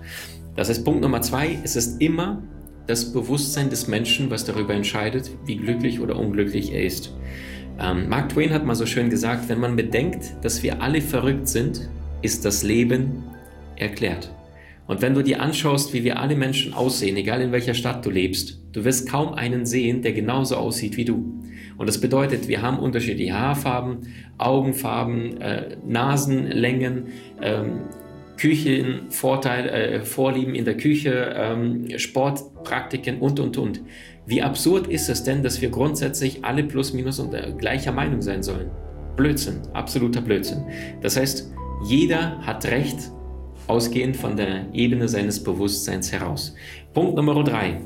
Das 0.55 0.69
ist 0.69 0.83
Punkt 0.83 1.01
Nummer 1.01 1.21
zwei. 1.21 1.57
Es 1.63 1.75
ist 1.75 2.01
immer 2.01 2.43
das 2.87 3.13
Bewusstsein 3.13 3.69
des 3.69 3.87
Menschen, 3.87 4.29
was 4.29 4.45
darüber 4.45 4.73
entscheidet, 4.73 5.31
wie 5.45 5.57
glücklich 5.57 5.99
oder 5.99 6.17
unglücklich 6.17 6.73
er 6.73 6.83
ist. 6.83 7.13
Ähm, 7.79 8.09
Mark 8.09 8.29
Twain 8.29 8.51
hat 8.51 8.65
mal 8.65 8.75
so 8.75 8.85
schön 8.85 9.09
gesagt, 9.09 9.49
wenn 9.49 9.59
man 9.59 9.75
bedenkt, 9.75 10.35
dass 10.41 10.61
wir 10.61 10.81
alle 10.81 11.01
verrückt 11.01 11.47
sind, 11.47 11.89
ist 12.21 12.45
das 12.45 12.63
Leben 12.63 13.23
erklärt. 13.75 14.31
Und 14.87 15.01
wenn 15.01 15.13
du 15.13 15.21
dir 15.21 15.41
anschaust, 15.41 15.93
wie 15.93 16.03
wir 16.03 16.19
alle 16.19 16.35
Menschen 16.35 16.73
aussehen, 16.73 17.15
egal 17.15 17.41
in 17.41 17.51
welcher 17.51 17.73
Stadt 17.73 18.05
du 18.05 18.09
lebst, 18.09 18.59
du 18.73 18.83
wirst 18.83 19.09
kaum 19.09 19.33
einen 19.33 19.65
sehen, 19.65 20.01
der 20.01 20.13
genauso 20.13 20.57
aussieht 20.57 20.97
wie 20.97 21.05
du. 21.05 21.41
Und 21.77 21.87
das 21.87 21.99
bedeutet, 21.99 22.47
wir 22.47 22.61
haben 22.61 22.79
unterschiedliche 22.79 23.33
Haarfarben, 23.33 24.07
Augenfarben, 24.37 25.39
äh, 25.41 25.77
Nasenlängen, 25.85 27.07
ähm, 27.41 27.81
Küchenvorteil, 28.37 29.69
äh, 29.69 30.01
Vorlieben 30.01 30.53
in 30.53 30.65
der 30.65 30.75
Küche, 30.75 31.33
ähm, 31.35 31.87
Sportpraktiken 31.97 33.19
und, 33.19 33.39
und, 33.39 33.57
und. 33.57 33.81
Wie 34.25 34.41
absurd 34.41 34.87
ist 34.87 35.09
es 35.09 35.23
denn, 35.23 35.43
dass 35.43 35.61
wir 35.61 35.69
grundsätzlich 35.69 36.43
alle 36.43 36.63
plus 36.63 36.93
minus 36.93 37.19
und 37.19 37.33
äh, 37.33 37.53
gleicher 37.57 37.91
Meinung 37.91 38.21
sein 38.21 38.43
sollen? 38.43 38.69
Blödsinn, 39.15 39.61
absoluter 39.73 40.21
Blödsinn. 40.21 40.65
Das 41.01 41.17
heißt, 41.17 41.53
jeder 41.85 42.39
hat 42.39 42.65
Recht, 42.65 43.11
ausgehend 43.67 44.15
von 44.15 44.35
der 44.35 44.65
Ebene 44.73 45.07
seines 45.07 45.41
Bewusstseins 45.41 46.11
heraus. 46.11 46.55
Punkt 46.93 47.15
Nummer 47.15 47.43
drei. 47.43 47.79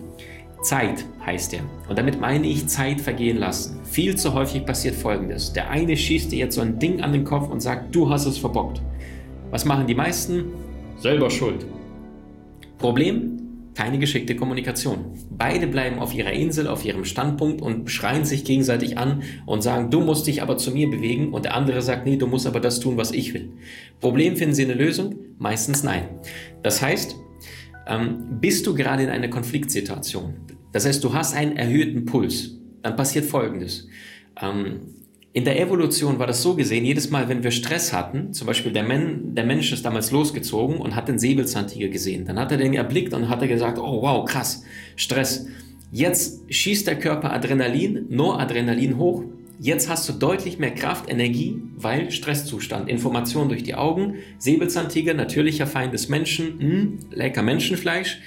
Zeit 0.61 1.05
heißt 1.25 1.53
er. 1.53 1.61
Und 1.87 1.97
damit 1.97 2.19
meine 2.19 2.47
ich 2.47 2.67
Zeit 2.67 2.99
vergehen 2.99 3.37
lassen. 3.37 3.79
Viel 3.83 4.15
zu 4.15 4.33
häufig 4.33 4.65
passiert 4.65 4.95
Folgendes. 4.95 5.53
Der 5.53 5.69
eine 5.69 5.95
schießt 5.95 6.31
dir 6.31 6.39
jetzt 6.39 6.55
so 6.55 6.61
ein 6.61 6.79
Ding 6.79 7.01
an 7.01 7.13
den 7.13 7.23
Kopf 7.23 7.49
und 7.49 7.61
sagt, 7.61 7.95
du 7.95 8.09
hast 8.09 8.25
es 8.25 8.37
verbockt. 8.37 8.81
Was 9.51 9.65
machen 9.65 9.87
die 9.87 9.95
meisten? 9.95 10.45
Selber 10.97 11.29
schuld. 11.29 11.65
Problem? 12.79 13.36
Keine 13.77 13.99
geschickte 13.99 14.35
Kommunikation. 14.35 15.13
Beide 15.29 15.67
bleiben 15.67 15.99
auf 15.99 16.11
ihrer 16.11 16.31
Insel, 16.31 16.65
auf 16.65 16.83
ihrem 16.83 17.05
Standpunkt 17.05 17.61
und 17.61 17.91
schreien 17.91 18.25
sich 18.25 18.43
gegenseitig 18.43 18.97
an 18.97 19.21
und 19.45 19.61
sagen, 19.61 19.91
du 19.91 19.99
musst 19.99 20.25
dich 20.25 20.41
aber 20.41 20.57
zu 20.57 20.71
mir 20.71 20.89
bewegen 20.89 21.31
und 21.31 21.45
der 21.45 21.53
andere 21.53 21.83
sagt, 21.83 22.07
nee, 22.07 22.17
du 22.17 22.25
musst 22.25 22.47
aber 22.47 22.59
das 22.59 22.79
tun, 22.79 22.97
was 22.97 23.11
ich 23.11 23.35
will. 23.35 23.51
Problem, 24.01 24.35
finden 24.35 24.55
Sie 24.55 24.65
eine 24.65 24.73
Lösung? 24.73 25.19
Meistens 25.37 25.83
nein. 25.83 26.09
Das 26.63 26.81
heißt, 26.81 27.17
ähm, 27.85 28.39
bist 28.41 28.65
du 28.65 28.73
gerade 28.73 29.03
in 29.03 29.09
einer 29.09 29.27
Konfliktsituation, 29.27 30.33
das 30.71 30.87
heißt, 30.87 31.03
du 31.03 31.13
hast 31.13 31.35
einen 31.35 31.55
erhöhten 31.55 32.05
Puls, 32.05 32.57
dann 32.81 32.95
passiert 32.95 33.25
Folgendes. 33.25 33.87
Ähm, 34.41 34.96
in 35.37 35.45
der 35.45 35.61
Evolution 35.61 36.17
war 36.17 36.25
das 36.25 36.41
so 36.41 36.55
gesehen, 36.55 36.83
jedes 36.83 37.11
Mal, 37.11 37.29
wenn 37.29 37.43
wir 37.43 37.51
Stress 37.51 37.93
hatten, 37.93 38.33
zum 38.33 38.47
Beispiel 38.47 38.73
der, 38.73 38.81
Men 38.81 39.35
der 39.35 39.45
Mensch 39.45 39.71
ist 39.71 39.85
damals 39.85 40.09
losgezogen 40.09 40.77
und 40.77 40.95
hat 40.95 41.07
den 41.07 41.19
Säbelzahntiger 41.19 41.89
gesehen. 41.89 42.25
Dann 42.25 42.39
hat 42.39 42.51
er 42.51 42.57
den 42.57 42.73
erblickt 42.73 43.13
und 43.13 43.29
hat 43.29 43.43
er 43.43 43.47
gesagt, 43.47 43.77
oh 43.77 44.01
wow, 44.01 44.25
krass, 44.25 44.63
Stress. 44.95 45.45
Jetzt 45.91 46.41
schießt 46.51 46.87
der 46.87 46.97
Körper 46.97 47.33
Adrenalin, 47.33 48.07
Noradrenalin 48.09 48.97
hoch. 48.97 49.25
Jetzt 49.59 49.87
hast 49.87 50.09
du 50.09 50.13
deutlich 50.13 50.57
mehr 50.57 50.73
Kraft, 50.73 51.07
Energie, 51.07 51.61
weil 51.75 52.09
Stresszustand, 52.09 52.89
Information 52.89 53.47
durch 53.47 53.61
die 53.61 53.75
Augen, 53.75 54.15
Säbelzahntiger, 54.39 55.13
natürlicher 55.13 55.67
Feind 55.67 55.93
des 55.93 56.09
Menschen, 56.09 56.57
mh, 56.57 56.61
hm, 56.63 56.99
lecker 57.11 57.43
Menschenfleisch. 57.43 58.21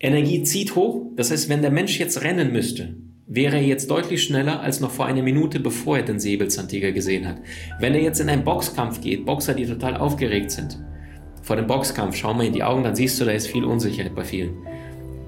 Energie 0.00 0.42
zieht 0.42 0.74
hoch. 0.74 1.02
Das 1.16 1.30
heißt, 1.30 1.50
wenn 1.50 1.60
der 1.60 1.70
Mensch 1.70 1.98
jetzt 1.98 2.22
rennen 2.22 2.50
müsste, 2.50 2.94
wäre 3.26 3.56
er 3.56 3.62
jetzt 3.62 3.90
deutlich 3.90 4.22
schneller 4.22 4.60
als 4.60 4.80
noch 4.80 4.90
vor 4.90 5.06
einer 5.06 5.22
Minute, 5.22 5.58
bevor 5.58 5.98
er 5.98 6.04
den 6.04 6.20
Säbelzahntiger 6.20 6.92
gesehen 6.92 7.26
hat. 7.26 7.38
Wenn 7.80 7.94
er 7.94 8.00
jetzt 8.00 8.20
in 8.20 8.28
einen 8.28 8.44
Boxkampf 8.44 9.00
geht, 9.00 9.26
Boxer, 9.26 9.54
die 9.54 9.66
total 9.66 9.96
aufgeregt 9.96 10.52
sind, 10.52 10.78
vor 11.42 11.56
dem 11.56 11.66
Boxkampf, 11.66 12.16
schau 12.16 12.34
mal 12.34 12.46
in 12.46 12.52
die 12.52 12.62
Augen, 12.62 12.84
dann 12.84 12.96
siehst 12.96 13.20
du, 13.20 13.24
da 13.24 13.32
ist 13.32 13.48
viel 13.48 13.64
Unsicherheit 13.64 14.14
bei 14.14 14.24
vielen. 14.24 14.54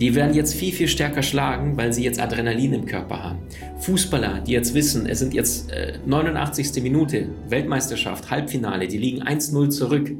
Die 0.01 0.15
werden 0.15 0.33
jetzt 0.33 0.55
viel, 0.55 0.73
viel 0.73 0.87
stärker 0.87 1.23
schlagen, 1.23 1.77
weil 1.77 1.93
sie 1.93 2.05
jetzt 2.05 2.21
Adrenalin 2.21 2.73
im 2.73 2.87
Körper 2.87 3.23
haben. 3.23 3.39
Fußballer, 3.79 4.41
die 4.47 4.53
jetzt 4.53 4.75
wissen, 4.75 5.07
es 5.07 5.19
sind 5.19 5.35
jetzt 5.35 5.73
äh, 5.73 5.99
89. 6.07 6.81
Minute, 6.85 7.29
Weltmeisterschaft, 7.49 8.31
Halbfinale, 8.31 8.87
die 8.87 8.99
liegen 8.99 9.25
1-0 9.25 9.71
zurück. 9.71 10.13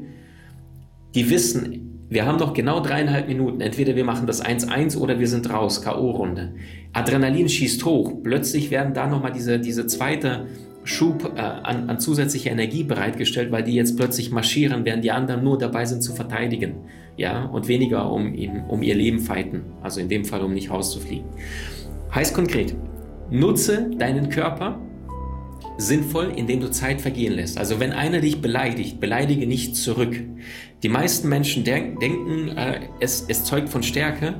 Die 1.15 1.29
wissen, 1.29 1.98
wir 2.09 2.25
haben 2.25 2.37
noch 2.37 2.53
genau 2.53 2.79
dreieinhalb 2.79 3.27
Minuten. 3.27 3.61
Entweder 3.61 3.95
wir 3.95 4.03
machen 4.03 4.25
das 4.25 4.43
1-1 4.43 4.97
oder 4.97 5.19
wir 5.19 5.27
sind 5.27 5.49
raus, 5.51 5.83
K.O.-Runde. 5.83 6.53
Adrenalin 6.91 7.47
schießt 7.47 7.85
hoch. 7.85 8.13
Plötzlich 8.23 8.71
werden 8.71 8.93
da 8.93 9.07
nochmal 9.07 9.31
diese, 9.31 9.59
diese 9.59 9.85
zweite 9.85 10.47
Schub 10.83 11.33
äh, 11.35 11.39
an, 11.39 11.87
an 11.89 11.99
zusätzlicher 11.99 12.49
Energie 12.49 12.83
bereitgestellt, 12.83 13.51
weil 13.51 13.63
die 13.63 13.75
jetzt 13.75 13.95
plötzlich 13.95 14.31
marschieren, 14.31 14.85
während 14.85 15.03
die 15.03 15.11
anderen 15.11 15.43
nur 15.43 15.59
dabei 15.59 15.85
sind 15.85 16.01
zu 16.01 16.13
verteidigen. 16.13 16.77
Ja, 17.15 17.45
und 17.45 17.67
weniger 17.67 18.11
um, 18.11 18.33
um 18.69 18.81
ihr 18.81 18.95
Leben 18.95 19.19
fighten. 19.19 19.65
Also 19.83 19.99
in 19.99 20.09
dem 20.09 20.25
Fall, 20.25 20.41
um 20.41 20.53
nicht 20.53 20.71
rauszufliegen. 20.71 21.25
Heißt 22.15 22.33
konkret, 22.33 22.75
nutze 23.29 23.91
deinen 23.97 24.29
Körper 24.29 24.79
sinnvoll, 25.77 26.33
indem 26.35 26.59
du 26.59 26.71
Zeit 26.71 27.01
vergehen 27.01 27.33
lässt. 27.33 27.57
Also 27.57 27.79
wenn 27.79 27.91
einer 27.93 28.19
dich 28.19 28.41
beleidigt, 28.41 28.99
beleidige 28.99 29.47
nicht 29.47 29.75
zurück. 29.75 30.19
Die 30.81 30.89
meisten 30.89 31.27
Menschen 31.27 31.63
denk, 31.63 31.99
denken, 31.99 32.49
äh, 32.57 32.81
es, 32.99 33.25
es 33.27 33.43
zeugt 33.43 33.69
von 33.69 33.83
Stärke, 33.83 34.35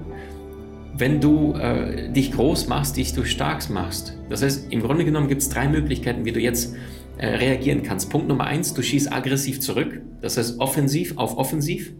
wenn 0.98 1.20
du 1.20 1.54
äh, 1.54 2.12
dich 2.12 2.32
groß 2.32 2.68
machst, 2.68 2.98
dich 2.98 3.14
du 3.14 3.26
stark 3.26 3.70
machst. 3.70 4.18
Das 4.30 4.42
heißt, 4.42 4.72
im 4.72 4.82
Grunde 4.82 5.06
genommen 5.06 5.28
gibt 5.28 5.42
es 5.42 5.50
drei 5.50 5.68
Möglichkeiten, 5.68 6.26
wie 6.26 6.32
du 6.32 6.40
jetzt 6.40 6.76
äh, 7.18 7.28
reagieren 7.28 7.84
kannst. 7.84 8.10
Punkt 8.10 8.28
Nummer 8.28 8.46
eins, 8.46 8.74
du 8.74 8.82
schießt 8.82 9.12
aggressiv 9.12 9.60
zurück. 9.60 10.02
Das 10.22 10.38
heißt 10.38 10.60
offensiv 10.60 11.18
auf 11.18 11.38
offensiv. 11.38 11.94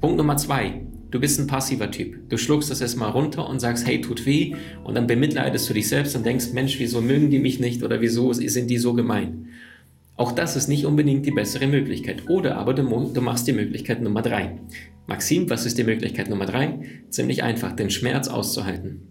Punkt 0.00 0.16
Nummer 0.16 0.36
zwei, 0.36 0.82
du 1.10 1.20
bist 1.20 1.38
ein 1.38 1.46
passiver 1.46 1.90
Typ. 1.90 2.28
Du 2.28 2.36
schluckst 2.36 2.70
das 2.70 2.80
erstmal 2.80 3.10
runter 3.10 3.48
und 3.48 3.60
sagst, 3.60 3.86
hey, 3.86 4.00
tut 4.00 4.26
weh. 4.26 4.54
Und 4.82 4.96
dann 4.96 5.06
bemitleidest 5.06 5.68
du 5.70 5.74
dich 5.74 5.88
selbst 5.88 6.16
und 6.16 6.26
denkst, 6.26 6.52
Mensch, 6.52 6.78
wieso 6.80 7.00
mögen 7.00 7.30
die 7.30 7.38
mich 7.38 7.60
nicht 7.60 7.82
oder 7.84 8.00
wieso 8.00 8.32
sind 8.32 8.68
die 8.68 8.78
so 8.78 8.94
gemein? 8.94 9.48
Auch 10.16 10.32
das 10.32 10.54
ist 10.54 10.68
nicht 10.68 10.86
unbedingt 10.86 11.26
die 11.26 11.32
bessere 11.32 11.66
Möglichkeit. 11.66 12.28
Oder 12.28 12.56
aber 12.56 12.74
du, 12.74 12.82
du 12.82 13.20
machst 13.20 13.48
die 13.48 13.52
Möglichkeit 13.52 14.00
Nummer 14.00 14.22
drei. 14.22 14.60
Maxim, 15.06 15.50
was 15.50 15.66
ist 15.66 15.76
die 15.76 15.84
Möglichkeit 15.84 16.30
Nummer 16.30 16.46
drei? 16.46 16.80
Ziemlich 17.10 17.42
einfach, 17.42 17.72
den 17.72 17.90
Schmerz 17.90 18.28
auszuhalten. 18.28 19.08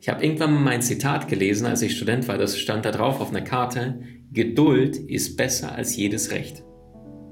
Ich 0.00 0.08
habe 0.08 0.22
irgendwann 0.22 0.54
mal 0.54 0.60
mein 0.60 0.82
Zitat 0.82 1.28
gelesen, 1.28 1.66
als 1.66 1.82
ich 1.82 1.96
Student 1.96 2.28
war, 2.28 2.38
das 2.38 2.58
stand 2.58 2.84
da 2.84 2.90
drauf 2.90 3.20
auf 3.20 3.30
einer 3.30 3.40
Karte, 3.40 4.00
Geduld 4.32 4.96
ist 4.96 5.36
besser 5.36 5.74
als 5.74 5.96
jedes 5.96 6.30
Recht. 6.30 6.62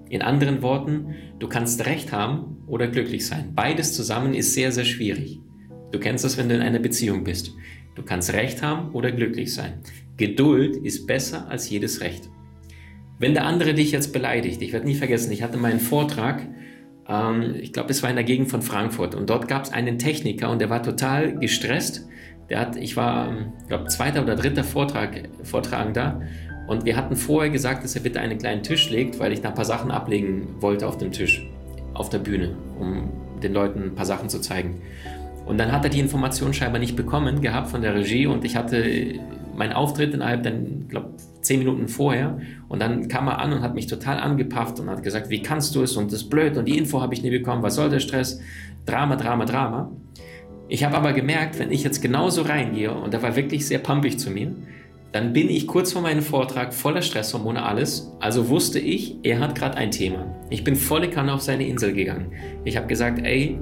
In 0.09 0.23
anderen 0.23 0.63
Worten, 0.63 1.15
du 1.39 1.49
kannst 1.49 1.85
Recht 1.85 2.13
haben 2.13 2.63
oder 2.67 2.89
glücklich 2.89 3.27
sein. 3.27 3.53
Beides 3.55 3.93
zusammen 3.93 4.35
ist 4.35 4.55
sehr, 4.55 4.73
sehr 4.73 4.85
schwierig. 4.85 5.41
Du 5.93 5.99
kennst 5.99 6.25
das, 6.25 6.39
wenn 6.39 6.49
du 6.49 6.55
in 6.55 6.63
einer 6.63 6.79
Beziehung 6.79 7.25
bist. 7.25 7.53
Du 7.95 8.03
kannst 8.03 8.33
Recht 8.33 8.63
haben 8.63 8.93
oder 8.93 9.13
glücklich 9.13 9.53
sein. 9.53 9.81
Geduld 10.17 10.77
ist 10.77 11.07
besser 11.07 11.49
als 11.49 11.69
jedes 11.69 12.01
Recht. 12.01 12.31
Wenn 13.18 13.33
der 13.33 13.46
andere 13.46 13.72
dich 13.72 13.92
jetzt 13.92 14.12
beleidigt, 14.12 14.61
ich 14.61 14.72
werde 14.72 14.87
nie 14.87 14.94
vergessen, 14.94 15.33
ich 15.33 15.42
hatte 15.42 15.57
meinen 15.57 15.81
Vortrag, 15.81 16.42
ähm, 17.09 17.55
ich 17.59 17.72
glaube, 17.72 17.90
es 17.90 18.02
war 18.02 18.11
in 18.11 18.16
der 18.16 18.24
Gegend 18.24 18.50
von 18.50 18.61
Frankfurt 18.61 19.14
und 19.14 19.31
dort 19.31 19.48
gab 19.48 19.64
es 19.64 19.72
einen 19.72 19.98
Techniker 19.98 20.50
und 20.50 20.61
der 20.61 20.68
war 20.68 20.83
total 20.83 21.35
gestresst. 21.38 22.07
Der 22.50 22.61
hat, 22.61 22.76
ich 22.76 22.96
war, 22.96 23.29
ähm, 23.29 23.52
glaube, 23.68 23.87
zweiter 23.87 24.22
oder 24.22 24.37
dritter 24.37 24.64
Vortrag, 24.64 25.29
Vortragender 25.42 26.20
und 26.66 26.85
wir 26.85 26.96
hatten 26.96 27.16
vorher 27.16 27.50
gesagt, 27.50 27.85
dass 27.85 27.94
er 27.96 28.02
bitte 28.02 28.20
einen 28.20 28.38
kleinen 28.38 28.62
Tisch 28.62 28.90
legt, 28.90 29.18
weil 29.18 29.33
ich 29.33 29.40
da 29.40 29.48
ein 29.48 29.55
paar 29.55 29.64
Sachen 29.64 29.90
ablegen 29.90 30.48
wollte 30.61 30.87
auf 30.87 30.98
dem 30.98 31.11
Tisch, 31.11 31.48
auf 31.94 32.11
der 32.11 32.18
Bühne, 32.18 32.55
um 32.79 33.11
den 33.42 33.55
Leuten 33.55 33.83
ein 33.83 33.94
paar 33.94 34.07
Sachen 34.07 34.29
zu 34.29 34.40
zeigen. 34.40 34.83
Und 35.47 35.59
dann 35.59 35.73
hat 35.73 35.85
er 35.85 35.91
die 35.91 36.01
Information 36.01 36.53
scheinbar 36.53 36.81
nicht 36.81 36.97
bekommen 36.97 37.41
gehabt 37.41 37.69
von 37.69 37.81
der 37.81 37.95
Regie 37.95 38.27
und 38.27 38.45
ich 38.45 38.57
hatte 38.57 39.15
meinen 39.57 39.73
Auftritt 39.73 40.13
innerhalb 40.13 40.43
dann, 40.43 40.89
glaube 40.89 41.15
zehn 41.41 41.61
Minuten 41.61 41.87
vorher 41.87 42.39
und 42.69 42.83
dann 42.83 43.07
kam 43.07 43.29
er 43.29 43.39
an 43.39 43.53
und 43.53 43.63
hat 43.63 43.75
mich 43.75 43.87
total 43.87 44.19
angepafft 44.19 44.81
und 44.81 44.91
hat 44.91 45.05
gesagt, 45.05 45.31
wie 45.31 45.43
kannst 45.43 45.75
du 45.77 45.83
es 45.83 45.97
und 45.97 46.13
das 46.13 46.23
ist 46.23 46.29
blöd 46.29 46.57
und 46.57 46.67
die 46.67 46.77
Info 46.77 47.01
habe 47.01 47.15
ich 47.15 47.23
nie 47.23 47.31
bekommen, 47.31 47.63
was 47.63 47.77
soll 47.77 47.89
der 47.89 48.01
Stress? 48.01 48.41
Drama, 48.85 49.15
Drama, 49.15 49.45
Drama. 49.45 49.93
Ich 50.69 50.83
habe 50.83 50.97
aber 50.97 51.13
gemerkt, 51.13 51.61
wenn 51.61 51.71
ich 51.71 51.85
jetzt 51.85 52.03
genauso 52.03 52.43
reingehe 52.43 52.93
und 52.93 53.15
er 53.15 53.23
war 53.23 53.37
wirklich 53.37 53.67
sehr 53.67 53.79
pumpig 53.79 54.19
zu 54.19 54.31
mir, 54.31 54.53
dann 55.13 55.33
bin 55.33 55.49
ich 55.49 55.69
kurz 55.69 55.93
vor 55.93 56.03
meinem 56.03 56.23
Vortrag 56.23 56.75
voller 56.75 57.01
Stresshormone 57.01 57.63
alles. 57.63 58.13
Also 58.21 58.49
wusste 58.49 58.81
ich, 58.81 59.17
er 59.23 59.39
hat 59.39 59.55
gerade 59.55 59.77
ein 59.77 59.93
Thema. 59.93 60.27
Ich 60.51 60.65
bin 60.65 60.75
volle 60.75 61.09
Kanne 61.09 61.33
auf 61.33 61.41
seine 61.41 61.67
Insel 61.67 61.93
gegangen. 61.95 62.33
Ich 62.65 62.77
habe 62.77 62.89
gesagt, 62.89 63.21
ey, 63.23 63.59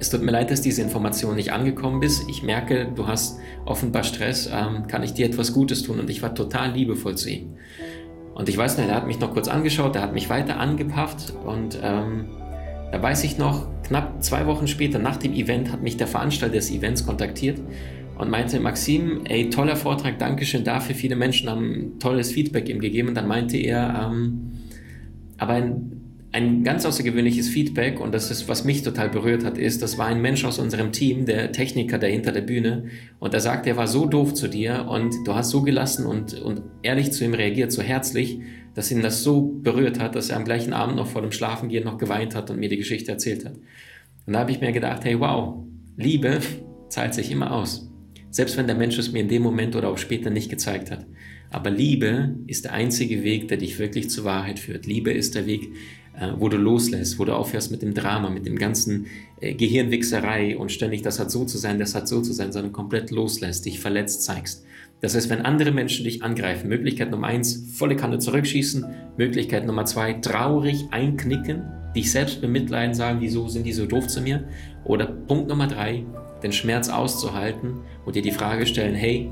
es 0.00 0.10
tut 0.10 0.22
mir 0.22 0.32
leid, 0.32 0.50
dass 0.50 0.60
diese 0.60 0.82
Information 0.82 1.36
nicht 1.36 1.52
angekommen 1.52 2.02
ist. 2.02 2.28
Ich 2.28 2.42
merke, 2.42 2.90
du 2.94 3.06
hast 3.06 3.38
offenbar 3.64 4.04
Stress. 4.04 4.50
Ähm, 4.52 4.86
kann 4.86 5.02
ich 5.02 5.14
dir 5.14 5.26
etwas 5.26 5.52
Gutes 5.52 5.82
tun? 5.82 6.00
Und 6.00 6.10
ich 6.10 6.22
war 6.22 6.34
total 6.34 6.72
liebevoll 6.72 7.16
zu 7.16 7.30
ihm. 7.30 7.56
Und 8.34 8.48
ich 8.48 8.56
weiß 8.56 8.78
nicht, 8.78 8.88
er 8.88 8.94
hat 8.94 9.06
mich 9.06 9.18
noch 9.18 9.32
kurz 9.32 9.48
angeschaut, 9.48 9.96
er 9.96 10.02
hat 10.02 10.14
mich 10.14 10.30
weiter 10.30 10.60
angepafft 10.60 11.34
und 11.44 11.76
ähm, 11.82 12.26
da 12.92 13.02
weiß 13.02 13.24
ich 13.24 13.36
noch, 13.36 13.66
knapp 13.82 14.22
zwei 14.22 14.46
Wochen 14.46 14.68
später 14.68 15.00
nach 15.00 15.16
dem 15.16 15.32
Event 15.34 15.72
hat 15.72 15.82
mich 15.82 15.96
der 15.96 16.06
Veranstalter 16.06 16.54
des 16.54 16.70
Events 16.70 17.04
kontaktiert 17.04 17.60
und 18.16 18.30
meinte, 18.30 18.60
Maxim, 18.60 19.22
ey, 19.24 19.50
toller 19.50 19.76
Vortrag, 19.76 20.18
Dankeschön 20.18 20.64
dafür. 20.64 20.94
Viele 20.94 21.16
Menschen 21.16 21.50
haben 21.50 21.98
tolles 21.98 22.32
Feedback 22.32 22.68
ihm 22.68 22.80
gegeben. 22.80 23.08
Und 23.08 23.14
dann 23.14 23.28
meinte 23.28 23.56
er, 23.56 24.08
ähm, 24.08 24.52
aber 25.36 25.54
ein, 25.54 25.97
ein 26.38 26.64
ganz 26.64 26.86
außergewöhnliches 26.86 27.48
Feedback 27.48 28.00
und 28.00 28.14
das 28.14 28.30
ist, 28.30 28.48
was 28.48 28.64
mich 28.64 28.82
total 28.82 29.08
berührt 29.08 29.44
hat, 29.44 29.58
ist, 29.58 29.82
das 29.82 29.98
war 29.98 30.06
ein 30.06 30.22
Mensch 30.22 30.44
aus 30.44 30.58
unserem 30.58 30.92
Team, 30.92 31.26
der 31.26 31.52
Techniker, 31.52 31.98
der 31.98 32.10
hinter 32.10 32.32
der 32.32 32.42
Bühne 32.42 32.86
und 33.18 33.34
er 33.34 33.40
sagt, 33.40 33.66
er 33.66 33.76
war 33.76 33.86
so 33.86 34.06
doof 34.06 34.34
zu 34.34 34.48
dir 34.48 34.86
und 34.88 35.14
du 35.26 35.34
hast 35.34 35.50
so 35.50 35.62
gelassen 35.62 36.06
und, 36.06 36.40
und 36.40 36.62
ehrlich 36.82 37.12
zu 37.12 37.24
ihm 37.24 37.34
reagiert, 37.34 37.72
so 37.72 37.82
herzlich, 37.82 38.40
dass 38.74 38.90
ihn 38.90 39.02
das 39.02 39.22
so 39.22 39.42
berührt 39.42 39.98
hat, 39.98 40.14
dass 40.14 40.30
er 40.30 40.36
am 40.36 40.44
gleichen 40.44 40.72
Abend 40.72 40.96
noch 40.96 41.08
vor 41.08 41.22
dem 41.22 41.32
Schlafengehen 41.32 41.84
noch 41.84 41.98
geweint 41.98 42.34
hat 42.34 42.50
und 42.50 42.58
mir 42.60 42.68
die 42.68 42.76
Geschichte 42.76 43.10
erzählt 43.10 43.44
hat. 43.44 43.54
Und 44.26 44.32
da 44.32 44.40
habe 44.40 44.52
ich 44.52 44.60
mir 44.60 44.72
gedacht, 44.72 45.04
hey 45.04 45.18
wow, 45.18 45.64
Liebe 45.96 46.40
zahlt 46.88 47.14
sich 47.14 47.30
immer 47.30 47.52
aus. 47.52 47.90
Selbst 48.30 48.56
wenn 48.56 48.66
der 48.66 48.76
Mensch 48.76 48.98
es 48.98 49.10
mir 49.10 49.20
in 49.20 49.28
dem 49.28 49.42
Moment 49.42 49.74
oder 49.74 49.88
auch 49.88 49.98
später 49.98 50.30
nicht 50.30 50.50
gezeigt 50.50 50.90
hat. 50.90 51.06
Aber 51.50 51.70
Liebe 51.70 52.36
ist 52.46 52.66
der 52.66 52.74
einzige 52.74 53.22
Weg, 53.22 53.48
der 53.48 53.56
dich 53.56 53.78
wirklich 53.78 54.10
zur 54.10 54.24
Wahrheit 54.24 54.58
führt. 54.58 54.86
Liebe 54.86 55.10
ist 55.10 55.34
der 55.34 55.46
Weg, 55.46 55.70
äh, 56.18 56.32
wo 56.36 56.48
du 56.48 56.56
loslässt, 56.56 57.18
wo 57.18 57.24
du 57.24 57.34
aufhörst 57.34 57.70
mit 57.70 57.82
dem 57.82 57.94
Drama, 57.94 58.30
mit 58.30 58.46
dem 58.46 58.58
ganzen 58.58 59.06
äh, 59.40 59.54
Gehirnwichserei 59.54 60.56
und 60.56 60.72
ständig, 60.72 61.02
das 61.02 61.18
hat 61.18 61.30
so 61.30 61.44
zu 61.44 61.58
sein, 61.58 61.78
das 61.78 61.94
hat 61.94 62.08
so 62.08 62.20
zu 62.20 62.32
sein, 62.32 62.52
sondern 62.52 62.72
komplett 62.72 63.10
loslässt, 63.10 63.66
dich 63.66 63.80
verletzt 63.80 64.22
zeigst. 64.22 64.64
Das 65.00 65.14
heißt, 65.14 65.30
wenn 65.30 65.42
andere 65.42 65.70
Menschen 65.70 66.04
dich 66.04 66.24
angreifen, 66.24 66.68
Möglichkeit 66.68 67.12
Nummer 67.12 67.28
eins, 67.28 67.62
volle 67.72 67.94
Kanne 67.94 68.18
zurückschießen, 68.18 68.84
Möglichkeit 69.16 69.64
Nummer 69.64 69.84
zwei, 69.84 70.14
traurig 70.14 70.86
einknicken, 70.90 71.62
dich 71.94 72.10
selbst 72.10 72.40
bemitleiden, 72.40 72.94
sagen, 72.94 73.20
wieso 73.20 73.48
sind 73.48 73.64
die 73.64 73.72
so 73.72 73.86
doof 73.86 74.08
zu 74.08 74.20
mir? 74.20 74.44
Oder 74.84 75.06
Punkt 75.06 75.48
Nummer 75.48 75.68
drei, 75.68 76.04
den 76.42 76.52
Schmerz 76.52 76.88
auszuhalten 76.88 77.74
und 78.04 78.16
dir 78.16 78.22
die 78.22 78.32
Frage 78.32 78.66
stellen, 78.66 78.94
hey, 78.94 79.30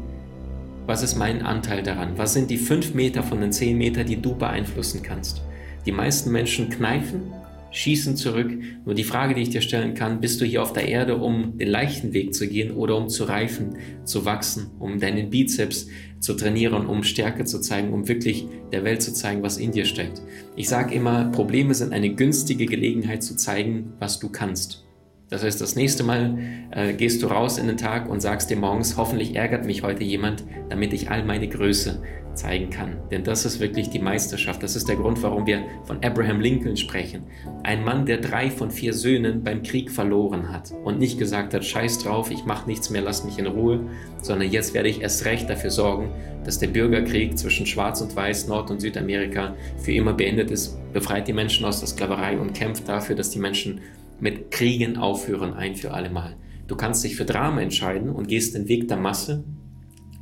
was 0.86 1.02
ist 1.02 1.16
mein 1.16 1.42
Anteil 1.42 1.82
daran? 1.82 2.16
Was 2.16 2.32
sind 2.32 2.48
die 2.48 2.58
fünf 2.58 2.94
Meter 2.94 3.24
von 3.24 3.40
den 3.40 3.50
zehn 3.50 3.76
Meter, 3.76 4.04
die 4.04 4.22
du 4.22 4.36
beeinflussen 4.36 5.02
kannst? 5.02 5.42
Die 5.86 5.92
meisten 5.92 6.32
Menschen 6.32 6.68
kneifen, 6.68 7.32
schießen 7.70 8.16
zurück. 8.16 8.50
Nur 8.84 8.94
die 8.94 9.04
Frage, 9.04 9.34
die 9.34 9.42
ich 9.42 9.50
dir 9.50 9.60
stellen 9.60 9.94
kann, 9.94 10.20
bist 10.20 10.40
du 10.40 10.44
hier 10.44 10.62
auf 10.62 10.72
der 10.72 10.88
Erde, 10.88 11.16
um 11.16 11.58
den 11.58 11.68
leichten 11.68 12.12
Weg 12.12 12.34
zu 12.34 12.48
gehen 12.48 12.72
oder 12.72 12.96
um 12.96 13.08
zu 13.08 13.24
reifen, 13.24 13.76
zu 14.04 14.24
wachsen, 14.24 14.70
um 14.78 14.98
deinen 14.98 15.30
Bizeps 15.30 15.88
zu 16.18 16.34
trainieren, 16.34 16.86
um 16.86 17.04
Stärke 17.04 17.44
zu 17.44 17.60
zeigen, 17.60 17.92
um 17.92 18.08
wirklich 18.08 18.46
der 18.72 18.82
Welt 18.82 19.02
zu 19.02 19.12
zeigen, 19.12 19.42
was 19.42 19.58
in 19.58 19.72
dir 19.72 19.84
steckt. 19.84 20.22
Ich 20.56 20.68
sage 20.68 20.94
immer, 20.94 21.30
Probleme 21.30 21.74
sind 21.74 21.92
eine 21.92 22.14
günstige 22.14 22.66
Gelegenheit 22.66 23.22
zu 23.22 23.36
zeigen, 23.36 23.92
was 24.00 24.18
du 24.18 24.28
kannst. 24.28 24.85
Das 25.28 25.42
heißt, 25.42 25.60
das 25.60 25.74
nächste 25.74 26.04
Mal 26.04 26.38
äh, 26.70 26.92
gehst 26.92 27.22
du 27.22 27.26
raus 27.26 27.58
in 27.58 27.66
den 27.66 27.76
Tag 27.76 28.08
und 28.08 28.20
sagst 28.20 28.48
dir 28.48 28.56
morgens, 28.56 28.96
hoffentlich 28.96 29.34
ärgert 29.34 29.64
mich 29.64 29.82
heute 29.82 30.04
jemand, 30.04 30.44
damit 30.68 30.92
ich 30.92 31.10
all 31.10 31.24
meine 31.24 31.48
Größe 31.48 32.00
zeigen 32.36 32.70
kann. 32.70 32.96
Denn 33.10 33.24
das 33.24 33.44
ist 33.44 33.58
wirklich 33.60 33.90
die 33.90 33.98
Meisterschaft. 33.98 34.62
Das 34.62 34.76
ist 34.76 34.88
der 34.88 34.96
Grund, 34.96 35.22
warum 35.22 35.46
wir 35.46 35.62
von 35.84 36.02
Abraham 36.04 36.40
Lincoln 36.40 36.76
sprechen. 36.76 37.24
Ein 37.64 37.82
Mann, 37.82 38.06
der 38.06 38.18
drei 38.18 38.50
von 38.50 38.70
vier 38.70 38.92
Söhnen 38.92 39.42
beim 39.42 39.62
Krieg 39.62 39.90
verloren 39.90 40.52
hat 40.52 40.72
und 40.84 40.98
nicht 40.98 41.18
gesagt 41.18 41.54
hat, 41.54 41.64
scheiß 41.64 42.00
drauf, 42.00 42.30
ich 42.30 42.44
mache 42.44 42.68
nichts 42.68 42.90
mehr, 42.90 43.02
lass 43.02 43.24
mich 43.24 43.38
in 43.38 43.46
Ruhe, 43.46 43.80
sondern 44.22 44.50
jetzt 44.50 44.74
werde 44.74 44.88
ich 44.88 45.00
erst 45.00 45.24
recht 45.24 45.50
dafür 45.50 45.70
sorgen, 45.70 46.10
dass 46.44 46.58
der 46.58 46.68
Bürgerkrieg 46.68 47.36
zwischen 47.36 47.66
Schwarz 47.66 48.00
und 48.00 48.14
Weiß, 48.14 48.46
Nord- 48.46 48.70
und 48.70 48.80
Südamerika 48.80 49.56
für 49.78 49.92
immer 49.92 50.12
beendet 50.12 50.50
ist, 50.50 50.78
befreit 50.92 51.26
die 51.26 51.32
Menschen 51.32 51.64
aus 51.64 51.80
der 51.80 51.88
Sklaverei 51.88 52.38
und 52.38 52.54
kämpft 52.54 52.88
dafür, 52.88 53.16
dass 53.16 53.30
die 53.30 53.40
Menschen 53.40 53.80
mit 54.20 54.50
Kriegen 54.50 54.96
aufhören 54.96 55.54
ein 55.54 55.74
für 55.74 55.92
alle 55.92 56.10
Mal. 56.10 56.36
Du 56.66 56.76
kannst 56.76 57.04
dich 57.04 57.16
für 57.16 57.24
Drama 57.24 57.60
entscheiden 57.60 58.10
und 58.10 58.28
gehst 58.28 58.54
den 58.54 58.68
Weg 58.68 58.88
der 58.88 58.96
Masse 58.96 59.44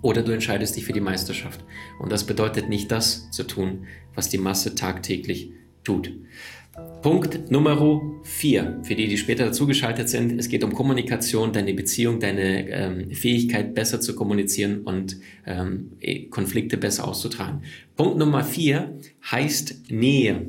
oder 0.03 0.23
du 0.23 0.33
entscheidest 0.33 0.77
dich 0.77 0.85
für 0.85 0.93
die 0.93 1.01
Meisterschaft. 1.01 1.65
Und 1.99 2.13
das 2.13 2.25
bedeutet 2.25 2.69
nicht 2.69 2.91
das 2.93 3.31
zu 3.31 3.45
tun, 3.45 3.87
was 4.15 4.29
die 4.29 4.39
Masse 4.39 4.75
tagtäglich 4.75 5.51
tut. 5.83 6.13
Punkt 7.03 7.51
Nummer 7.51 8.01
vier, 8.25 8.81
für 8.83 8.95
die, 8.97 9.07
die 9.07 9.17
später 9.17 9.47
dazugeschaltet 9.47 10.09
sind. 10.09 10.39
Es 10.39 10.49
geht 10.49 10.65
um 10.65 10.75
Kommunikation, 10.75 11.53
deine 11.53 11.73
Beziehung, 11.73 12.19
deine 12.19 12.69
ähm, 12.69 13.11
Fähigkeit, 13.13 13.75
besser 13.75 14.01
zu 14.01 14.17
kommunizieren 14.17 14.83
und 14.83 15.17
ähm, 15.47 15.93
Konflikte 16.31 16.77
besser 16.77 17.07
auszutragen. 17.07 17.63
Punkt 17.97 18.19
Nummer 18.19 18.43
vier 18.43 18.99
heißt 19.31 19.91
Nähe. 19.91 20.49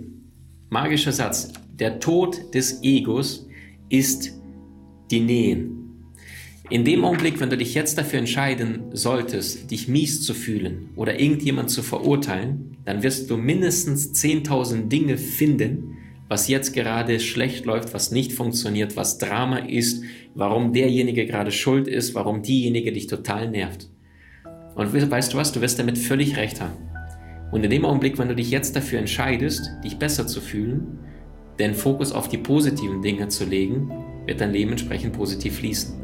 Magischer 0.70 1.12
Satz. 1.12 1.54
Der 1.80 2.00
Tod 2.00 2.54
des 2.54 2.82
Egos 2.84 3.48
ist 3.90 4.32
die 5.12 5.20
Nähe. 5.20 5.68
In 6.70 6.86
dem 6.86 7.04
Augenblick, 7.04 7.42
wenn 7.42 7.50
du 7.50 7.58
dich 7.58 7.74
jetzt 7.74 7.98
dafür 7.98 8.20
entscheiden 8.20 8.86
solltest, 8.94 9.70
dich 9.72 9.90
mies 9.90 10.22
zu 10.22 10.34
fühlen 10.34 10.90
oder 10.96 11.20
irgendjemand 11.20 11.70
zu 11.70 11.84
verurteilen, 11.84 12.78
dann 12.86 13.04
wirst 13.04 13.30
du 13.30 13.36
mindestens 13.36 14.14
10.000 14.14 14.88
Dinge 14.88 15.18
finden, 15.18 15.98
was 16.30 16.48
jetzt 16.48 16.74
gerade 16.74 17.20
schlecht 17.20 17.66
läuft, 17.66 17.94
was 17.94 18.10
nicht 18.10 18.32
funktioniert, 18.32 18.96
was 18.96 19.18
Drama 19.18 19.58
ist, 19.58 20.02
warum 20.34 20.72
derjenige 20.72 21.26
gerade 21.26 21.52
schuld 21.52 21.90
ist, 21.90 22.16
warum 22.16 22.42
diejenige 22.42 22.94
dich 22.94 23.08
total 23.08 23.52
nervt. 23.52 23.90
Und 24.76 24.94
weißt 24.94 25.34
du 25.34 25.38
was, 25.38 25.52
du 25.52 25.60
wirst 25.60 25.78
damit 25.78 25.98
völlig 25.98 26.38
recht 26.38 26.62
haben. 26.62 26.78
Und 27.52 27.66
in 27.66 27.70
dem 27.70 27.84
Augenblick, 27.84 28.18
wenn 28.18 28.30
du 28.30 28.36
dich 28.36 28.50
jetzt 28.50 28.78
dafür 28.78 29.00
entscheidest, 29.00 29.72
dich 29.84 29.98
besser 29.98 30.26
zu 30.26 30.40
fühlen, 30.40 31.00
den 31.60 31.74
Fokus 31.74 32.12
auf 32.12 32.28
die 32.28 32.38
positiven 32.38 33.02
Dinge 33.02 33.28
zu 33.28 33.46
legen, 33.46 33.92
wird 34.26 34.42
dein 34.42 34.52
Leben 34.52 34.72
entsprechend 34.72 35.14
positiv 35.14 35.58
fließen. 35.58 35.96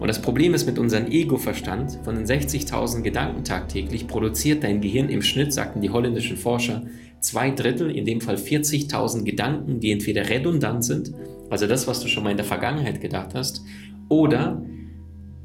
Und 0.00 0.08
das 0.08 0.20
Problem 0.20 0.54
ist 0.54 0.66
mit 0.66 0.78
unserem 0.78 1.06
Ego-Verstand, 1.06 1.98
von 2.04 2.14
den 2.14 2.26
60.000 2.26 3.02
Gedanken 3.02 3.44
tagtäglich 3.44 4.06
produziert 4.06 4.62
dein 4.62 4.80
Gehirn 4.80 5.08
im 5.08 5.22
Schnitt, 5.22 5.52
sagten 5.52 5.80
die 5.80 5.90
holländischen 5.90 6.36
Forscher, 6.36 6.82
zwei 7.20 7.50
Drittel, 7.50 7.90
in 7.90 8.04
dem 8.04 8.20
Fall 8.20 8.36
40.000 8.36 9.24
Gedanken, 9.24 9.80
die 9.80 9.92
entweder 9.92 10.28
redundant 10.28 10.84
sind, 10.84 11.12
also 11.50 11.66
das, 11.66 11.86
was 11.86 12.00
du 12.00 12.08
schon 12.08 12.24
mal 12.24 12.30
in 12.30 12.36
der 12.36 12.46
Vergangenheit 12.46 13.00
gedacht 13.00 13.34
hast, 13.34 13.62
oder 14.08 14.62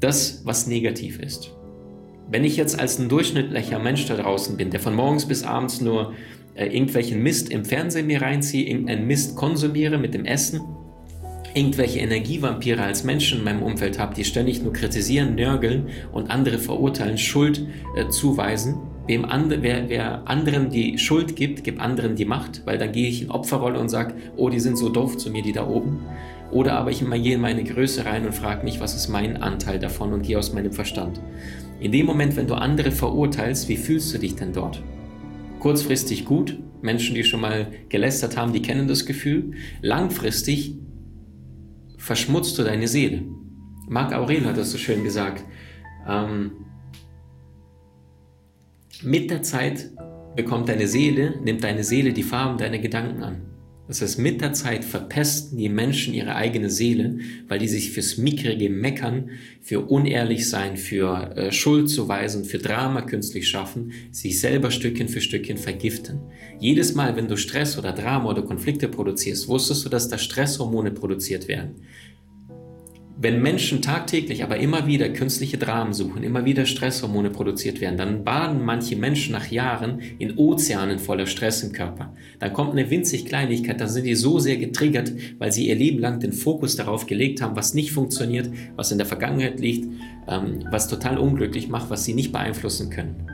das, 0.00 0.42
was 0.44 0.66
negativ 0.66 1.18
ist. 1.20 1.54
Wenn 2.28 2.44
ich 2.44 2.56
jetzt 2.56 2.78
als 2.78 2.98
ein 2.98 3.08
durchschnittlicher 3.08 3.78
Mensch 3.78 4.06
da 4.06 4.16
draußen 4.16 4.56
bin, 4.56 4.70
der 4.70 4.80
von 4.80 4.94
morgens 4.94 5.26
bis 5.26 5.42
abends 5.42 5.80
nur 5.80 6.14
äh, 6.54 6.66
irgendwelchen 6.66 7.22
Mist 7.22 7.50
im 7.50 7.64
Fernsehen 7.64 8.06
mir 8.06 8.22
reinziehe, 8.22 8.66
irgendeinen 8.66 9.06
Mist 9.06 9.36
konsumiere 9.36 9.98
mit 9.98 10.14
dem 10.14 10.24
Essen, 10.24 10.60
irgendwelche 11.54 12.00
Energievampire 12.00 12.82
als 12.82 13.04
Menschen 13.04 13.38
in 13.38 13.44
meinem 13.44 13.62
Umfeld 13.62 13.98
habe, 13.98 14.14
die 14.14 14.24
ständig 14.24 14.62
nur 14.62 14.72
kritisieren, 14.72 15.34
nörgeln 15.34 15.88
und 16.12 16.30
andere 16.30 16.58
verurteilen, 16.58 17.18
Schuld 17.18 17.66
äh, 17.96 18.08
zuweisen, 18.08 18.76
wem 19.06 19.24
and 19.24 19.50
wer, 19.62 19.88
wer, 19.88 20.28
anderen 20.28 20.70
die 20.70 20.98
Schuld 20.98 21.34
gibt, 21.34 21.64
gibt 21.64 21.80
anderen 21.80 22.14
die 22.14 22.24
Macht, 22.24 22.62
weil 22.66 22.78
dann 22.78 22.92
gehe 22.92 23.08
ich 23.08 23.22
in 23.22 23.30
Opferrolle 23.30 23.78
und 23.78 23.88
sage, 23.88 24.14
oh, 24.36 24.48
die 24.48 24.60
sind 24.60 24.76
so 24.78 24.88
doof 24.88 25.16
zu 25.16 25.30
mir, 25.30 25.42
die 25.42 25.52
da 25.52 25.66
oben. 25.66 26.00
Oder 26.52 26.74
aber 26.74 26.90
ich 26.90 27.00
gehe 27.00 27.34
in 27.34 27.40
meine 27.40 27.62
Größe 27.62 28.04
rein 28.04 28.26
und 28.26 28.34
frage 28.34 28.64
mich, 28.64 28.80
was 28.80 28.94
ist 28.94 29.08
mein 29.08 29.40
Anteil 29.40 29.78
davon 29.78 30.12
und 30.12 30.22
gehe 30.22 30.38
aus 30.38 30.52
meinem 30.52 30.72
Verstand. 30.72 31.20
In 31.80 31.92
dem 31.92 32.06
Moment, 32.06 32.36
wenn 32.36 32.46
du 32.46 32.54
andere 32.54 32.90
verurteilst, 32.90 33.68
wie 33.68 33.76
fühlst 33.76 34.12
du 34.12 34.18
dich 34.18 34.34
denn 34.34 34.52
dort? 34.52 34.82
Kurzfristig 35.60 36.24
gut, 36.24 36.58
Menschen, 36.82 37.14
die 37.14 37.22
schon 37.22 37.40
mal 37.40 37.70
gelästert 37.88 38.36
haben, 38.36 38.52
die 38.52 38.62
kennen 38.62 38.88
das 38.88 39.06
Gefühl. 39.06 39.52
Langfristig 39.82 40.74
verschmutzt 41.98 42.58
du 42.58 42.62
deine 42.62 42.88
Seele. 42.88 43.22
Marc 43.88 44.12
Aurel 44.14 44.46
hat 44.46 44.56
das 44.56 44.72
so 44.72 44.78
schön 44.78 45.04
gesagt. 45.04 45.44
Ähm, 46.08 46.52
mit 49.02 49.30
der 49.30 49.42
Zeit 49.42 49.90
bekommt 50.34 50.68
deine 50.68 50.86
Seele, 50.86 51.38
nimmt 51.42 51.62
deine 51.62 51.84
Seele 51.84 52.12
die 52.12 52.22
Farben 52.22 52.58
deiner 52.58 52.78
Gedanken 52.78 53.22
an. 53.22 53.42
Das 53.90 54.02
heißt, 54.02 54.20
mit 54.20 54.40
der 54.40 54.52
Zeit 54.52 54.84
verpesten 54.84 55.58
die 55.58 55.68
Menschen 55.68 56.14
ihre 56.14 56.36
eigene 56.36 56.70
Seele, 56.70 57.18
weil 57.48 57.58
die 57.58 57.66
sich 57.66 57.90
fürs 57.90 58.18
mickrige 58.18 58.70
Meckern, 58.70 59.30
für 59.60 59.80
unehrlich 59.80 60.48
sein, 60.48 60.76
für 60.76 61.36
äh, 61.36 61.50
Schuld 61.50 61.90
zuweisen, 61.90 62.44
für 62.44 62.58
Drama 62.58 63.02
künstlich 63.02 63.48
schaffen, 63.48 63.90
sich 64.12 64.38
selber 64.38 64.70
Stückchen 64.70 65.08
für 65.08 65.20
Stückchen 65.20 65.58
vergiften. 65.58 66.20
Jedes 66.60 66.94
Mal, 66.94 67.16
wenn 67.16 67.26
du 67.26 67.36
Stress 67.36 67.76
oder 67.78 67.90
Drama 67.90 68.30
oder 68.30 68.42
Konflikte 68.42 68.86
produzierst, 68.86 69.48
wusstest 69.48 69.84
du, 69.84 69.88
dass 69.88 70.08
da 70.08 70.18
Stresshormone 70.18 70.92
produziert 70.92 71.48
werden. 71.48 71.82
Wenn 73.22 73.42
Menschen 73.42 73.82
tagtäglich 73.82 74.42
aber 74.42 74.56
immer 74.56 74.86
wieder 74.86 75.10
künstliche 75.10 75.58
Dramen 75.58 75.92
suchen, 75.92 76.22
immer 76.22 76.46
wieder 76.46 76.64
Stresshormone 76.64 77.28
produziert 77.28 77.82
werden, 77.82 77.98
dann 77.98 78.24
baden 78.24 78.64
manche 78.64 78.96
Menschen 78.96 79.32
nach 79.32 79.50
Jahren 79.50 79.98
in 80.18 80.38
Ozeanen 80.38 80.98
voller 80.98 81.26
Stress 81.26 81.62
im 81.62 81.72
Körper. 81.72 82.14
Dann 82.38 82.54
kommt 82.54 82.70
eine 82.70 82.88
winzig 82.88 83.26
Kleinigkeit, 83.26 83.78
dann 83.78 83.90
sind 83.90 84.06
die 84.06 84.14
so 84.14 84.38
sehr 84.38 84.56
getriggert, 84.56 85.12
weil 85.36 85.52
sie 85.52 85.68
ihr 85.68 85.74
Leben 85.74 85.98
lang 85.98 86.18
den 86.18 86.32
Fokus 86.32 86.76
darauf 86.76 87.04
gelegt 87.04 87.42
haben, 87.42 87.56
was 87.56 87.74
nicht 87.74 87.92
funktioniert, 87.92 88.48
was 88.76 88.90
in 88.90 88.96
der 88.96 89.06
Vergangenheit 89.06 89.60
liegt, 89.60 89.86
ähm, 90.26 90.64
was 90.70 90.88
total 90.88 91.18
unglücklich 91.18 91.68
macht, 91.68 91.90
was 91.90 92.06
sie 92.06 92.14
nicht 92.14 92.32
beeinflussen 92.32 92.88
können. 92.88 93.26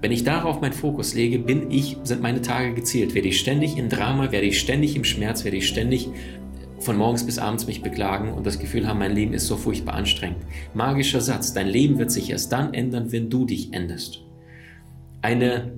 Wenn 0.00 0.12
ich 0.12 0.22
darauf 0.22 0.60
meinen 0.60 0.72
Fokus 0.72 1.14
lege, 1.14 1.40
bin 1.40 1.72
ich, 1.72 1.96
sind 2.04 2.22
meine 2.22 2.40
Tage 2.40 2.72
gezielt. 2.72 3.16
Werde 3.16 3.26
ich 3.26 3.40
ständig 3.40 3.76
in 3.78 3.88
Drama, 3.88 4.30
werde 4.30 4.46
ich 4.46 4.60
ständig 4.60 4.94
im 4.94 5.02
Schmerz, 5.02 5.42
werde 5.42 5.56
ich 5.56 5.66
ständig 5.66 6.08
von 6.80 6.96
morgens 6.96 7.24
bis 7.24 7.38
abends 7.38 7.66
mich 7.66 7.82
beklagen 7.82 8.32
und 8.32 8.46
das 8.46 8.58
Gefühl 8.58 8.86
haben, 8.86 8.98
mein 8.98 9.14
Leben 9.14 9.32
ist 9.34 9.46
so 9.46 9.56
furchtbar 9.56 9.94
anstrengend. 9.94 10.38
Magischer 10.74 11.20
Satz, 11.20 11.52
dein 11.52 11.66
Leben 11.68 11.98
wird 11.98 12.10
sich 12.10 12.30
erst 12.30 12.52
dann 12.52 12.74
ändern, 12.74 13.12
wenn 13.12 13.30
du 13.30 13.44
dich 13.44 13.72
änderst. 13.72 14.22
Eine 15.22 15.72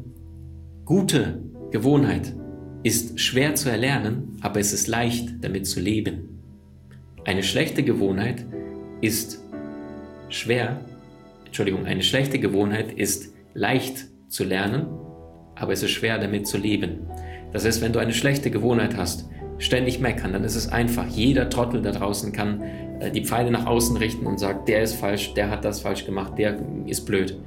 gute 0.84 1.42
Gewohnheit 1.70 2.34
ist 2.82 3.20
schwer 3.20 3.54
zu 3.54 3.70
erlernen, 3.70 4.38
aber 4.40 4.60
es 4.60 4.72
ist 4.72 4.86
leicht, 4.86 5.42
damit 5.42 5.66
zu 5.66 5.80
leben. 5.80 6.40
Eine 7.24 7.42
schlechte 7.42 7.82
Gewohnheit 7.82 8.46
ist 9.00 9.40
schwer, 10.28 10.80
Entschuldigung, 11.46 11.86
eine 11.86 12.02
schlechte 12.02 12.38
Gewohnheit 12.38 12.92
ist 12.92 13.34
leicht 13.54 14.06
zu 14.28 14.44
lernen, 14.44 14.86
aber 15.56 15.72
es 15.72 15.82
ist 15.82 15.90
schwer, 15.90 16.18
damit 16.18 16.46
zu 16.46 16.58
leben. 16.58 17.00
Das 17.52 17.64
heißt, 17.64 17.82
wenn 17.82 17.92
du 17.92 17.98
eine 17.98 18.14
schlechte 18.14 18.50
Gewohnheit 18.50 18.96
hast, 18.96 19.28
ständig 19.60 20.00
meckern, 20.00 20.32
dann 20.32 20.42
ist 20.42 20.56
es 20.56 20.68
einfach. 20.68 21.06
Jeder 21.06 21.48
Trottel 21.48 21.82
da 21.82 21.92
draußen 21.92 22.32
kann 22.32 22.62
äh, 22.98 23.12
die 23.12 23.24
Pfeile 23.24 23.52
nach 23.52 23.66
außen 23.66 23.96
richten 23.96 24.26
und 24.26 24.40
sagt, 24.40 24.68
der 24.68 24.82
ist 24.82 24.94
falsch, 24.94 25.34
der 25.34 25.50
hat 25.50 25.64
das 25.64 25.80
falsch 25.80 26.04
gemacht, 26.04 26.32
der 26.38 26.58
ist 26.86 27.06
blöd. 27.06 27.38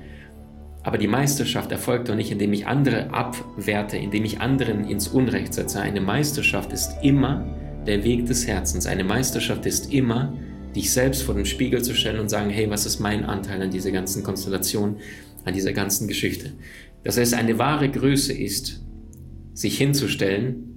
Aber 0.84 0.98
die 0.98 1.08
Meisterschaft 1.08 1.72
erfolgt 1.72 2.10
doch 2.10 2.16
nicht, 2.16 2.32
indem 2.32 2.54
ich 2.54 2.68
andere 2.68 3.14
abwerte, 3.14 3.98
indem 3.98 4.26
ich 4.26 4.42
anderen 4.42 4.88
ins 4.88 5.08
Unrecht 5.08 5.54
setze. 5.54 5.82
Eine 5.82 6.02
Meisterschaft 6.02 6.72
ist 6.74 6.98
immer 7.02 7.46
der 7.88 8.04
Weg 8.04 8.26
des 8.26 8.48
Herzens. 8.48 8.86
Eine 8.86 9.04
Meisterschaft 9.04 9.66
ist 9.66 9.94
immer, 9.94 10.34
dich 10.76 10.92
selbst 10.92 11.24
vor 11.24 11.36
den 11.36 11.46
Spiegel 11.46 11.82
zu 11.82 11.94
stellen 11.96 12.20
und 12.20 12.30
sagen, 12.30 12.50
hey, 12.50 12.70
was 12.70 12.86
ist 12.86 13.00
mein 13.00 13.24
Anteil 13.24 13.62
an 13.62 13.72
dieser 13.72 13.92
ganzen 13.92 14.24
Konstellation, 14.24 14.98
an 15.46 15.54
dieser 15.54 15.72
ganzen 15.72 16.08
Geschichte? 16.08 16.52
Das 17.04 17.18
heißt, 17.18 17.34
eine 17.34 17.60
wahre 17.60 17.90
Größe 17.90 18.34
ist, 18.34 18.82
sich 19.54 19.78
hinzustellen, 19.78 20.73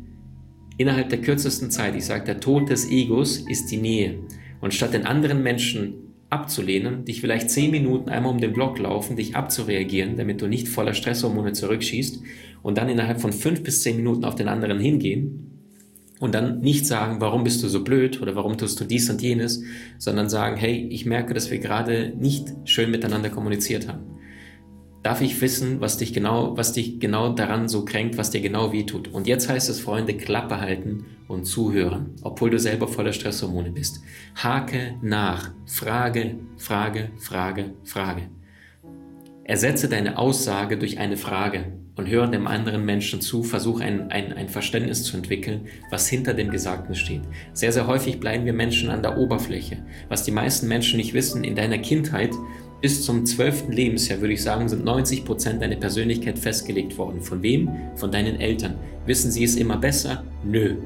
innerhalb 0.77 1.09
der 1.09 1.21
kürzesten 1.21 1.71
Zeit, 1.71 1.95
ich 1.97 2.05
sage, 2.05 2.25
der 2.25 2.41
Tod 2.41 2.69
des 2.71 2.91
Egos 2.91 3.39
ist 3.39 3.71
die 3.71 3.77
Nähe. 3.77 4.19
Und 4.61 4.75
statt 4.75 4.95
den 4.95 5.07
anderen 5.07 5.43
Menschen 5.43 5.95
abzulehnen, 6.31 7.05
dich 7.05 7.21
vielleicht 7.21 7.51
zehn 7.51 7.71
Minuten 7.71 8.09
einmal 8.11 8.33
um 8.33 8.41
den 8.41 8.53
Block 8.53 8.79
laufen, 8.79 9.17
dich 9.17 9.37
abzureagieren, 9.37 10.17
damit 10.17 10.43
du 10.43 10.49
nicht 10.49 10.69
voller 10.69 10.95
Stresshormone 10.95 11.53
zurückschießt 11.53 12.21
und 12.63 12.79
dann 12.79 12.89
innerhalb 12.89 13.21
von 13.21 13.33
fünf 13.33 13.63
bis 13.63 13.83
zehn 13.83 13.97
Minuten 13.97 14.25
auf 14.25 14.35
den 14.35 14.49
anderen 14.49 14.81
hingehen 14.81 15.61
und 16.19 16.35
dann 16.35 16.61
nicht 16.61 16.87
sagen, 16.87 17.21
warum 17.21 17.45
bist 17.45 17.63
du 17.63 17.69
so 17.69 17.85
blöd 17.85 18.21
oder 18.21 18.35
warum 18.35 18.59
tust 18.59 18.81
du 18.81 18.85
dies 18.85 19.09
und 19.09 19.23
jenes, 19.23 19.63
sondern 19.99 20.29
sagen, 20.29 20.57
hey, 20.57 20.89
ich 20.91 21.07
merke, 21.07 21.33
dass 21.33 21.51
wir 21.51 21.59
gerade 21.59 22.13
nicht 22.19 22.49
schön 22.65 22.91
miteinander 22.91 23.31
kommuniziert 23.31 23.87
haben 23.87 24.16
darf 25.07 25.21
ich 25.21 25.41
wissen, 25.41 25.81
was 25.81 25.99
dich 25.99 26.13
genau, 26.13 26.57
was 26.57 26.73
dich 26.73 26.99
genau 26.99 27.33
daran 27.33 27.69
so 27.69 27.85
kränkt, 27.85 28.19
was 28.19 28.31
dir 28.31 28.41
genau 28.41 28.73
wehtut. 28.73 29.07
Und 29.07 29.29
jetzt 29.29 29.49
heißt 29.49 29.71
es, 29.71 29.79
Freunde, 29.79 30.15
Klappe 30.15 30.61
halten 30.61 31.05
und 31.29 31.45
zuhören, 31.45 32.17
obwohl 32.23 32.51
du 32.51 32.59
selber 32.59 32.89
voller 32.89 33.13
Stresshormone 33.13 33.71
bist. 33.71 34.01
Hake 34.35 34.97
nach. 35.03 35.53
Frage, 35.65 36.35
Frage, 36.57 37.11
Frage, 37.19 37.75
Frage. 37.85 38.23
Ersetze 39.45 39.89
deine 39.89 40.19
Aussage 40.19 40.77
durch 40.77 40.99
eine 40.99 41.17
Frage 41.17 41.67
und 41.95 42.09
höre 42.09 42.27
dem 42.27 42.49
anderen 42.49 42.85
Menschen 42.85 43.21
zu, 43.21 43.45
versuche 43.45 43.85
ein, 43.85 44.11
ein, 44.11 44.33
ein 44.33 44.49
Verständnis 44.49 45.05
zu 45.05 45.17
entwickeln, 45.17 45.69
was 45.89 46.09
hinter 46.09 46.35
dem 46.35 46.51
Gesagten 46.51 46.97
steht. 46.97 47.23
Sehr, 47.53 47.71
sehr 47.71 47.87
häufig 47.87 48.19
bleiben 48.19 48.45
wir 48.45 48.53
Menschen 48.53 48.91
an 48.91 49.03
der 49.03 49.19
Oberfläche. 49.19 49.79
Was 50.09 50.25
die 50.25 50.33
meisten 50.33 50.67
Menschen 50.67 50.97
nicht 50.97 51.15
wissen, 51.15 51.45
in 51.45 51.55
deiner 51.55 51.79
Kindheit 51.79 52.33
bis 52.81 53.05
zum 53.05 53.25
zwölften 53.25 53.73
Lebensjahr, 53.73 54.21
würde 54.21 54.35
ich 54.35 54.43
sagen, 54.43 54.69
sind 54.69 54.85
90 54.85 55.25
Prozent 55.25 55.63
deiner 55.63 55.77
Persönlichkeit 55.77 56.39
festgelegt 56.39 56.97
worden. 56.99 57.21
Von 57.21 57.43
wem? 57.43 57.71
Von 57.95 58.11
deinen 58.13 58.39
Eltern. 58.41 58.75
Wissen 59.07 59.31
sie 59.31 59.45
es 59.45 59.57
immer 59.57 59.77
besser? 59.77 60.25
Nö. 60.45 60.77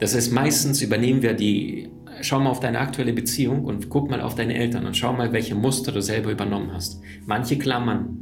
Das 0.00 0.14
heißt, 0.14 0.32
meistens 0.32 0.82
übernehmen 0.82 1.22
wir 1.22 1.34
die, 1.34 1.88
schau 2.22 2.40
mal 2.40 2.50
auf 2.50 2.60
deine 2.60 2.78
aktuelle 2.78 3.12
Beziehung 3.12 3.64
und 3.64 3.88
guck 3.90 4.10
mal 4.10 4.20
auf 4.20 4.34
deine 4.34 4.54
Eltern 4.54 4.86
und 4.86 4.96
schau 4.96 5.12
mal, 5.12 5.32
welche 5.32 5.54
Muster 5.54 5.92
du 5.92 6.00
selber 6.00 6.30
übernommen 6.30 6.70
hast. 6.72 7.00
Manche 7.26 7.58
klammern. 7.58 8.16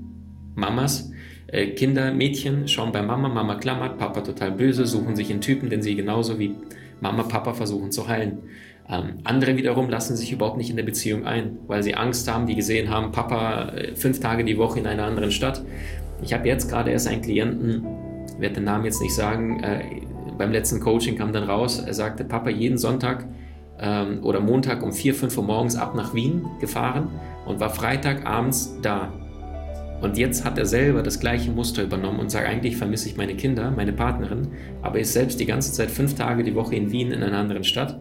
Mamas, 0.55 1.13
äh, 1.47 1.69
Kinder, 1.69 2.13
Mädchen 2.13 2.67
schauen 2.67 2.91
bei 2.91 3.01
Mama, 3.01 3.29
Mama 3.29 3.55
klammert, 3.55 3.97
Papa 3.97 4.23
total 4.23 4.53
böse, 4.53 4.87
suchen 4.87 5.15
sich 5.15 5.31
einen 5.31 5.41
Typen, 5.41 5.71
den 5.71 5.83
sie 5.83 5.95
genauso 5.95 6.39
wie 6.39 6.57
Mama, 7.01 7.23
Papa 7.23 7.55
versuchen 7.55 7.93
zu 7.93 8.09
heilen. 8.09 8.39
Ähm, 8.91 9.19
andere 9.25 9.57
wiederum 9.57 9.91
lassen 9.91 10.17
sich 10.17 10.33
überhaupt 10.33 10.57
nicht 10.57 10.71
in 10.71 10.77
der 10.77 10.83
Beziehung 10.83 11.27
ein, 11.27 11.59
weil 11.67 11.83
sie 11.83 11.95
Angst 11.95 12.31
haben, 12.33 12.47
die 12.47 12.55
gesehen 12.55 12.89
haben, 12.89 13.13
Papa 13.13 13.69
äh, 13.71 13.95
fünf 13.95 14.21
Tage 14.21 14.45
die 14.45 14.57
Woche 14.57 14.79
in 14.79 14.87
einer 14.87 15.05
anderen 15.05 15.31
Stadt. 15.31 15.63
Ich 16.23 16.33
habe 16.33 16.49
jetzt 16.49 16.71
gerade 16.71 16.91
erst 16.91 17.07
einen 17.07 17.21
Klienten, 17.21 17.85
werde 18.39 18.57
den 18.57 18.65
Namen 18.65 18.87
jetzt 18.87 19.03
nicht 19.03 19.15
sagen, 19.15 19.63
äh, 19.63 19.83
beim 20.39 20.53
letzten 20.53 20.81
Coaching 20.81 21.19
kam 21.19 21.33
dann 21.33 21.45
raus, 21.45 21.83
er 21.85 21.93
sagte, 21.93 22.25
Papa 22.25 22.49
jeden 22.49 22.79
Sonntag 22.79 23.27
ähm, 23.79 24.21
oder 24.23 24.41
Montag 24.41 24.83
um 24.83 24.93
4, 24.93 25.15
5 25.15 25.37
Uhr 25.37 25.45
morgens 25.45 25.77
ab 25.77 25.95
nach 25.95 26.15
Wien 26.15 26.47
gefahren 26.61 27.09
und 27.45 27.61
war 27.61 27.71
Freitag 27.71 28.25
abends 28.25 28.75
da. 28.81 29.13
Und 30.01 30.17
jetzt 30.17 30.45
hat 30.45 30.57
er 30.57 30.65
selber 30.65 31.03
das 31.03 31.21
gleiche 31.21 31.51
Muster 31.51 31.83
übernommen 31.83 32.21
und 32.21 32.31
sagt, 32.31 32.49
eigentlich 32.49 32.77
vermisse 32.77 33.09
ich 33.09 33.17
meine 33.17 33.35
Kinder, 33.35 33.71
meine 33.71 33.93
Partnerin, 33.93 34.49
aber 34.81 35.01
ist 35.01 35.13
selbst 35.13 35.41
die 35.41 35.47
ganze 35.47 35.73
Zeit 35.73 35.91
fünf 35.91 36.15
Tage 36.15 36.45
die 36.45 36.55
Woche 36.55 36.77
in 36.77 36.91
Wien 36.91 37.11
in 37.11 37.23
einer 37.23 37.37
anderen 37.37 37.65
Stadt 37.65 37.99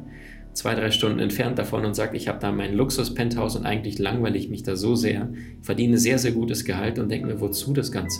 zwei, 0.58 0.74
drei 0.74 0.90
Stunden 0.90 1.20
entfernt 1.20 1.60
davon 1.60 1.86
und 1.86 1.94
sagt, 1.94 2.16
ich 2.16 2.28
habe 2.28 2.40
da 2.40 2.52
mein 2.52 2.74
Luxus-Penthouse 2.74 3.56
und 3.58 3.68
eigentlich 3.68 4.00
langweile 4.00 4.40
ich 4.40 4.50
mich 4.50 4.64
da 4.64 4.76
so 4.76 4.96
sehr, 4.96 5.32
verdiene 5.62 6.00
sehr, 6.00 6.18
sehr 6.18 6.32
gutes 6.32 6.66
Gehalt 6.66 6.98
und 6.98 7.10
denke 7.10 7.28
mir, 7.28 7.40
wozu 7.40 7.74
das 7.74 7.92
Ganze? 7.92 8.20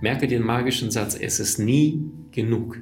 Merke 0.00 0.26
den 0.26 0.42
magischen 0.42 0.90
Satz, 0.90 1.14
es 1.20 1.40
ist 1.40 1.58
nie 1.58 2.00
genug. 2.30 2.80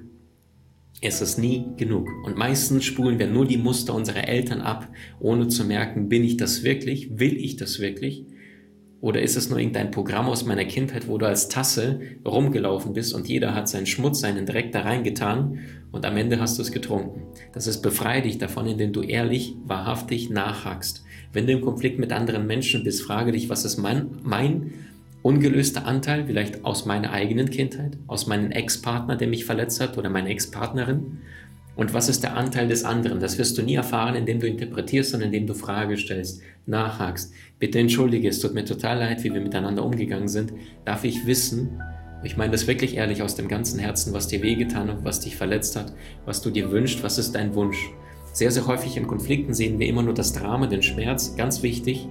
Es 1.01 1.21
ist 1.21 1.39
nie 1.39 1.65
genug. 1.77 2.09
Und 2.25 2.39
meistens 2.39 2.85
spulen 2.85 3.19
wir 3.19 3.27
nur 3.27 3.47
die 3.47 3.57
Muster 3.57 3.95
unserer 3.95 4.29
Eltern 4.29 4.61
ab, 4.61 4.89
ohne 5.19 5.49
zu 5.49 5.65
merken, 5.65 6.09
bin 6.09 6.23
ich 6.23 6.37
das 6.37 6.63
wirklich? 6.63 7.19
Will 7.19 7.37
ich 7.37 7.57
das 7.57 7.81
wirklich? 7.81 8.27
Oder 9.03 9.21
ist 9.21 9.37
es 9.37 9.51
nur 9.51 9.59
irgendein 9.59 9.91
Programm 9.91 10.29
aus 10.29 10.45
meiner 10.45 10.65
Kindheit, 10.65 11.09
wo 11.09 11.19
du 11.19 11.27
als 11.27 11.49
Tasse 11.49 12.01
rumgelaufen 12.25 12.93
bist 12.93 13.13
und 13.15 13.29
jeder 13.29 13.53
hat 13.53 13.69
seinen 13.69 13.87
Schmutz, 13.87 14.21
seinen 14.21 14.47
Dreck 14.47 14.71
da 14.71 14.83
reingetan 14.83 15.59
und 15.91 16.07
am 16.07 16.17
Ende 16.17 16.39
hast 16.39 16.57
du 16.57 16.63
es 16.63 16.71
getrunken? 16.71 17.23
Das 17.53 17.67
ist 17.67 17.83
befreie 17.83 18.23
dich 18.23 18.39
davon, 18.39 18.69
indem 18.69 18.93
du 18.93 19.03
ehrlich, 19.03 19.57
wahrhaftig 19.67 20.31
nachhakst. 20.31 21.05
Wenn 21.33 21.49
du 21.49 21.53
im 21.53 21.63
Konflikt 21.63 21.99
mit 21.99 22.13
anderen 22.13 22.47
Menschen 22.47 22.85
bist, 22.85 23.03
frage 23.03 23.33
dich, 23.33 23.49
was 23.49 23.65
ist 23.65 23.77
mein, 23.77 24.07
mein 24.23 24.73
ungelöster 25.23 25.85
Anteil, 25.85 26.25
vielleicht 26.27 26.65
aus 26.65 26.87
meiner 26.87 27.11
eigenen 27.11 27.51
Kindheit, 27.51 27.99
aus 28.07 28.29
meinem 28.29 28.53
Ex-Partner, 28.53 29.17
der 29.17 29.27
mich 29.27 29.45
verletzt 29.45 29.81
hat 29.81 29.99
oder 29.99 30.11
meine 30.11 30.29
Ex-Partnerin? 30.29 31.19
Und 31.75 31.95
was 31.95 32.09
ist 32.09 32.23
der 32.23 32.37
Anteil 32.37 32.69
des 32.69 32.85
anderen? 32.85 33.19
Das 33.21 33.39
wirst 33.39 33.57
du 33.57 33.63
nie 33.63 33.77
erfahren, 33.77 34.15
indem 34.15 34.41
du 34.41 34.47
interpretierst, 34.47 35.11
sondern 35.11 35.29
indem 35.29 35.47
du 35.47 35.55
Frage 35.55 35.97
stellst, 35.97 36.43
nachhakst. 36.67 37.33
Bitte 37.59 37.79
entschuldige, 37.79 38.29
es 38.29 38.41
tut 38.41 38.55
mir 38.55 38.65
total 38.65 38.99
leid, 38.99 39.25
wie 39.25 39.33
wir 39.33 39.41
miteinander 39.41 39.85
umgegangen 39.85 40.29
sind. 40.29 40.53
Darf 40.85 41.05
ich 41.05 41.27
wissen, 41.27 41.81
ich 42.23 42.37
meine 42.37 42.53
das 42.53 42.67
wirklich 42.67 42.97
ehrlich 42.97 43.23
aus 43.23 43.35
dem 43.35 43.49
ganzen 43.49 43.81
Herzen, 43.81 44.13
was 44.13 44.29
dir 44.29 44.43
wehgetan 44.43 44.89
hat, 44.89 45.05
was 45.05 45.21
dich 45.21 45.35
verletzt 45.35 45.77
hat, 45.77 45.93
was 46.27 46.43
du 46.43 46.51
dir 46.51 46.71
wünschst, 46.71 47.03
was 47.03 47.19
ist 47.19 47.35
dein 47.35 47.55
Wunsch? 47.55 47.91
Sehr, 48.33 48.51
sehr 48.51 48.67
häufig 48.67 48.97
in 48.97 49.07
Konflikten 49.07 49.55
sehen 49.55 49.79
wir 49.79 49.87
immer 49.87 50.03
nur 50.03 50.15
das 50.15 50.33
Drama, 50.33 50.67
den 50.67 50.83
Schmerz. 50.83 51.37
Ganz 51.37 51.63
wichtig, 51.63 52.07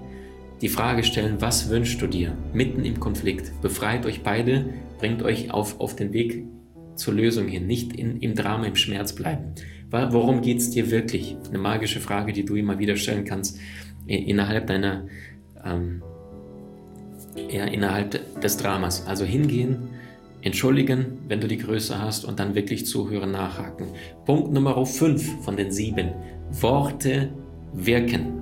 die 0.61 0.69
Frage 0.69 1.03
stellen, 1.03 1.37
was 1.39 1.69
wünschst 1.69 2.01
du 2.01 2.07
dir? 2.07 2.37
Mitten 2.53 2.83
im 2.83 2.99
Konflikt. 2.99 3.61
Befreit 3.61 4.05
euch 4.05 4.21
beide, 4.21 4.65
bringt 4.99 5.23
euch 5.23 5.51
auf, 5.51 5.79
auf 5.79 5.95
den 5.95 6.13
Weg 6.13 6.45
zur 7.01 7.15
Lösung 7.15 7.47
hin, 7.47 7.67
nicht 7.67 7.93
in, 7.93 8.19
im 8.19 8.35
Drama, 8.35 8.65
im 8.65 8.75
Schmerz 8.75 9.13
bleiben. 9.13 9.53
Worum 9.89 10.41
geht 10.41 10.59
es 10.59 10.69
dir 10.69 10.89
wirklich? 10.89 11.35
Eine 11.49 11.57
magische 11.57 11.99
Frage, 11.99 12.31
die 12.31 12.45
du 12.45 12.55
immer 12.55 12.79
wieder 12.79 12.95
stellen 12.95 13.25
kannst 13.25 13.59
innerhalb 14.05 14.67
deiner, 14.67 15.07
ähm, 15.65 16.01
ja, 17.49 17.65
innerhalb 17.65 18.39
des 18.39 18.55
Dramas. 18.57 19.05
Also 19.05 19.25
hingehen, 19.25 19.89
entschuldigen, 20.41 21.17
wenn 21.27 21.41
du 21.41 21.47
die 21.47 21.57
Größe 21.57 21.99
hast 21.99 22.23
und 22.23 22.39
dann 22.39 22.55
wirklich 22.55 22.85
zuhören, 22.85 23.31
nachhaken. 23.31 23.87
Punkt 24.25 24.53
Nummer 24.53 24.85
5 24.85 25.43
von 25.43 25.57
den 25.57 25.71
sieben. 25.71 26.11
Worte 26.51 27.29
wirken. 27.73 28.33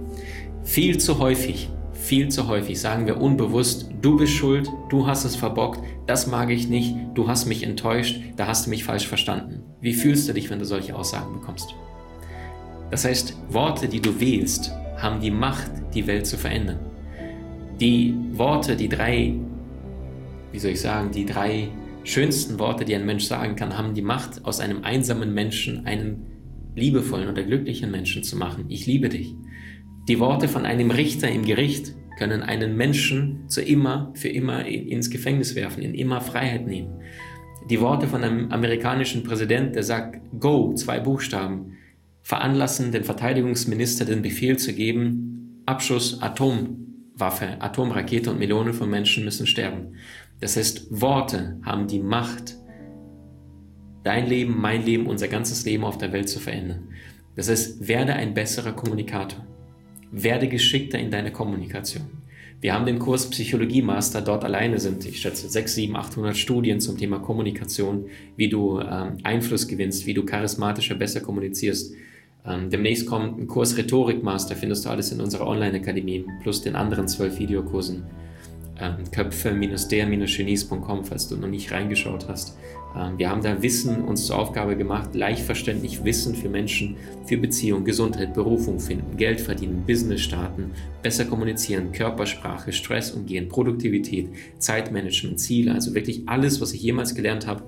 Viel 0.64 0.98
zu 0.98 1.18
häufig 1.20 1.70
viel 2.10 2.30
zu 2.30 2.48
häufig 2.48 2.80
sagen 2.80 3.06
wir 3.06 3.22
unbewusst, 3.22 3.92
du 4.02 4.18
bist 4.18 4.34
schuld, 4.34 4.68
du 4.90 5.06
hast 5.06 5.26
es 5.26 5.36
verbockt, 5.36 5.80
das 6.10 6.26
mag 6.26 6.50
ich 6.50 6.68
nicht, 6.68 6.96
du 7.14 7.28
hast 7.28 7.46
mich 7.46 7.62
enttäuscht, 7.62 8.20
da 8.36 8.48
hast 8.48 8.66
du 8.66 8.72
mich 8.72 8.84
falsch 8.84 9.06
verstanden. 9.06 9.62
Wie 9.80 9.94
fühlst 9.94 10.28
du 10.28 10.34
dich, 10.34 10.50
wenn 10.50 10.58
du 10.58 10.66
solche 10.66 10.96
Aussagen 10.96 11.40
bekommst? 11.40 11.76
Das 12.90 13.06
heißt, 13.06 13.38
Worte, 13.50 13.88
die 13.88 14.02
du 14.02 14.20
wählst, 14.20 14.72
haben 14.98 15.22
die 15.22 15.30
Macht, 15.30 15.70
die 15.94 16.08
Welt 16.08 16.26
zu 16.26 16.36
verändern. 16.36 16.80
Die 17.80 18.16
Worte, 18.32 18.76
die 18.76 18.90
drei, 18.90 19.36
wie 20.52 20.58
soll 20.58 20.72
ich 20.72 20.82
sagen, 20.82 21.12
die 21.12 21.28
drei 21.28 21.68
schönsten 22.04 22.58
Worte, 22.58 22.86
die 22.86 22.96
ein 22.96 23.06
Mensch 23.06 23.26
sagen 23.26 23.56
kann, 23.56 23.78
haben 23.78 23.94
die 23.94 24.02
Macht, 24.02 24.44
aus 24.46 24.60
einem 24.60 24.84
einsamen 24.84 25.32
Menschen 25.32 25.86
einen 25.86 26.26
liebevollen 26.76 27.30
oder 27.30 27.44
glücklichen 27.44 27.92
Menschen 27.92 28.24
zu 28.24 28.36
machen. 28.36 28.66
Ich 28.70 28.88
liebe 28.88 29.10
dich. 29.10 29.36
Die 30.08 30.20
Worte 30.20 30.48
von 30.48 30.66
einem 30.66 30.90
Richter 30.90 31.30
im 31.30 31.46
Gericht 31.46 31.94
können 32.20 32.44
einen 32.44 32.76
Menschen 32.76 33.48
zu 33.48 33.62
immer, 33.62 34.12
für 34.14 34.28
immer 34.28 34.66
ins 34.66 35.10
Gefängnis 35.10 35.56
werfen, 35.56 35.82
in 35.82 35.96
immer 35.96 36.20
Freiheit 36.20 36.68
nehmen. 36.68 37.02
Die 37.70 37.80
Worte 37.80 38.08
von 38.08 38.24
einem 38.24 38.52
amerikanischen 38.52 39.24
Präsident, 39.24 39.74
der 39.76 39.84
sagt, 39.84 40.20
Go, 40.38 40.74
zwei 40.76 41.00
Buchstaben, 41.00 41.78
veranlassen 42.22 42.92
den 42.92 43.06
Verteidigungsminister 43.06 44.04
den 44.04 44.22
Befehl 44.22 44.58
zu 44.58 44.74
geben, 44.74 45.64
Abschuss 45.66 46.22
Atomwaffe, 46.22 47.62
Atomrakete 47.62 48.30
und 48.30 48.40
Millionen 48.40 48.74
von 48.74 48.90
Menschen 48.90 49.24
müssen 49.24 49.48
sterben. 49.48 49.96
Das 50.42 50.58
heißt, 50.58 50.88
Worte 50.90 51.58
haben 51.64 51.88
die 51.88 52.02
Macht, 52.02 52.58
dein 54.04 54.28
Leben, 54.28 54.60
mein 54.60 54.84
Leben, 54.84 55.08
unser 55.08 55.30
ganzes 55.30 55.64
Leben 55.64 55.86
auf 55.86 55.98
der 55.98 56.12
Welt 56.12 56.28
zu 56.28 56.40
verändern. 56.40 56.90
Das 57.38 57.50
heißt, 57.50 57.88
werde 57.88 58.14
ein 58.14 58.34
besserer 58.34 58.74
Kommunikator. 58.74 59.46
Werde 60.12 60.48
geschickter 60.48 61.00
in 61.00 61.12
deiner 61.12 61.32
Kommunikation. 61.32 62.08
Wir 62.62 62.74
haben 62.74 62.86
den 62.86 63.00
Kurs 63.00 63.30
Psychologie 63.30 63.82
Master, 63.82 64.22
dort 64.22 64.44
alleine 64.44 64.80
sind, 64.80 65.06
ich 65.06 65.22
schätze, 65.22 65.48
6, 65.48 65.76
7, 65.76 65.96
800 65.96 66.36
Studien 66.36 66.82
zum 66.82 66.98
Thema 66.98 67.20
Kommunikation, 67.20 68.08
wie 68.36 68.50
du 68.50 68.82
ähm, 68.82 69.18
Einfluss 69.24 69.66
gewinnst, 69.68 70.06
wie 70.06 70.14
du 70.14 70.26
charismatischer 70.26 70.96
besser 70.96 71.22
kommunizierst. 71.22 71.94
Ähm, 72.46 72.70
demnächst 72.70 73.06
kommt 73.08 73.40
ein 73.40 73.48
Kurs 73.48 73.78
Rhetorik 73.78 74.24
Master, 74.24 74.58
findest 74.58 74.84
du 74.86 74.90
alles 74.90 75.14
in 75.14 75.22
unserer 75.22 75.48
Online-Akademie, 75.48 76.26
plus 76.42 76.62
den 76.62 76.76
anderen 76.76 77.08
zwölf 77.08 77.40
Videokursen. 77.40 78.04
Ähm, 78.78 79.10
Köpfe-der-genies.com, 79.12 81.06
falls 81.06 81.30
du 81.30 81.38
noch 81.38 81.48
nicht 81.48 81.72
reingeschaut 81.72 82.28
hast. 82.28 82.58
Ähm, 82.96 83.18
wir 83.18 83.30
haben 83.30 83.42
da 83.42 83.62
Wissen 83.62 84.04
uns 84.04 84.26
zur 84.26 84.38
Aufgabe 84.38 84.76
gemacht, 84.76 85.14
leicht 85.14 85.44
verständlich 85.44 86.04
Wissen 86.04 86.36
für 86.36 86.50
Menschen, 86.50 86.96
für 87.26 87.38
Beziehung, 87.38 87.84
Gesundheit, 87.84 88.34
Berufung 88.34 88.80
finden, 88.80 89.18
Geld 89.18 89.40
verdienen, 89.40 89.84
Business 89.86 90.22
starten, 90.22 90.72
besser 91.02 91.26
kommunizieren, 91.26 91.92
Körpersprache, 91.92 92.72
Stress 92.72 93.12
umgehen, 93.12 93.48
Produktivität, 93.48 94.30
Zeitmanagement, 94.58 95.40
Ziele, 95.40 95.74
also 95.74 95.94
wirklich 95.94 96.24
alles, 96.28 96.62
was 96.62 96.74
ich 96.74 96.82
jemals 96.82 97.16
gelernt 97.16 97.48
habe, 97.48 97.64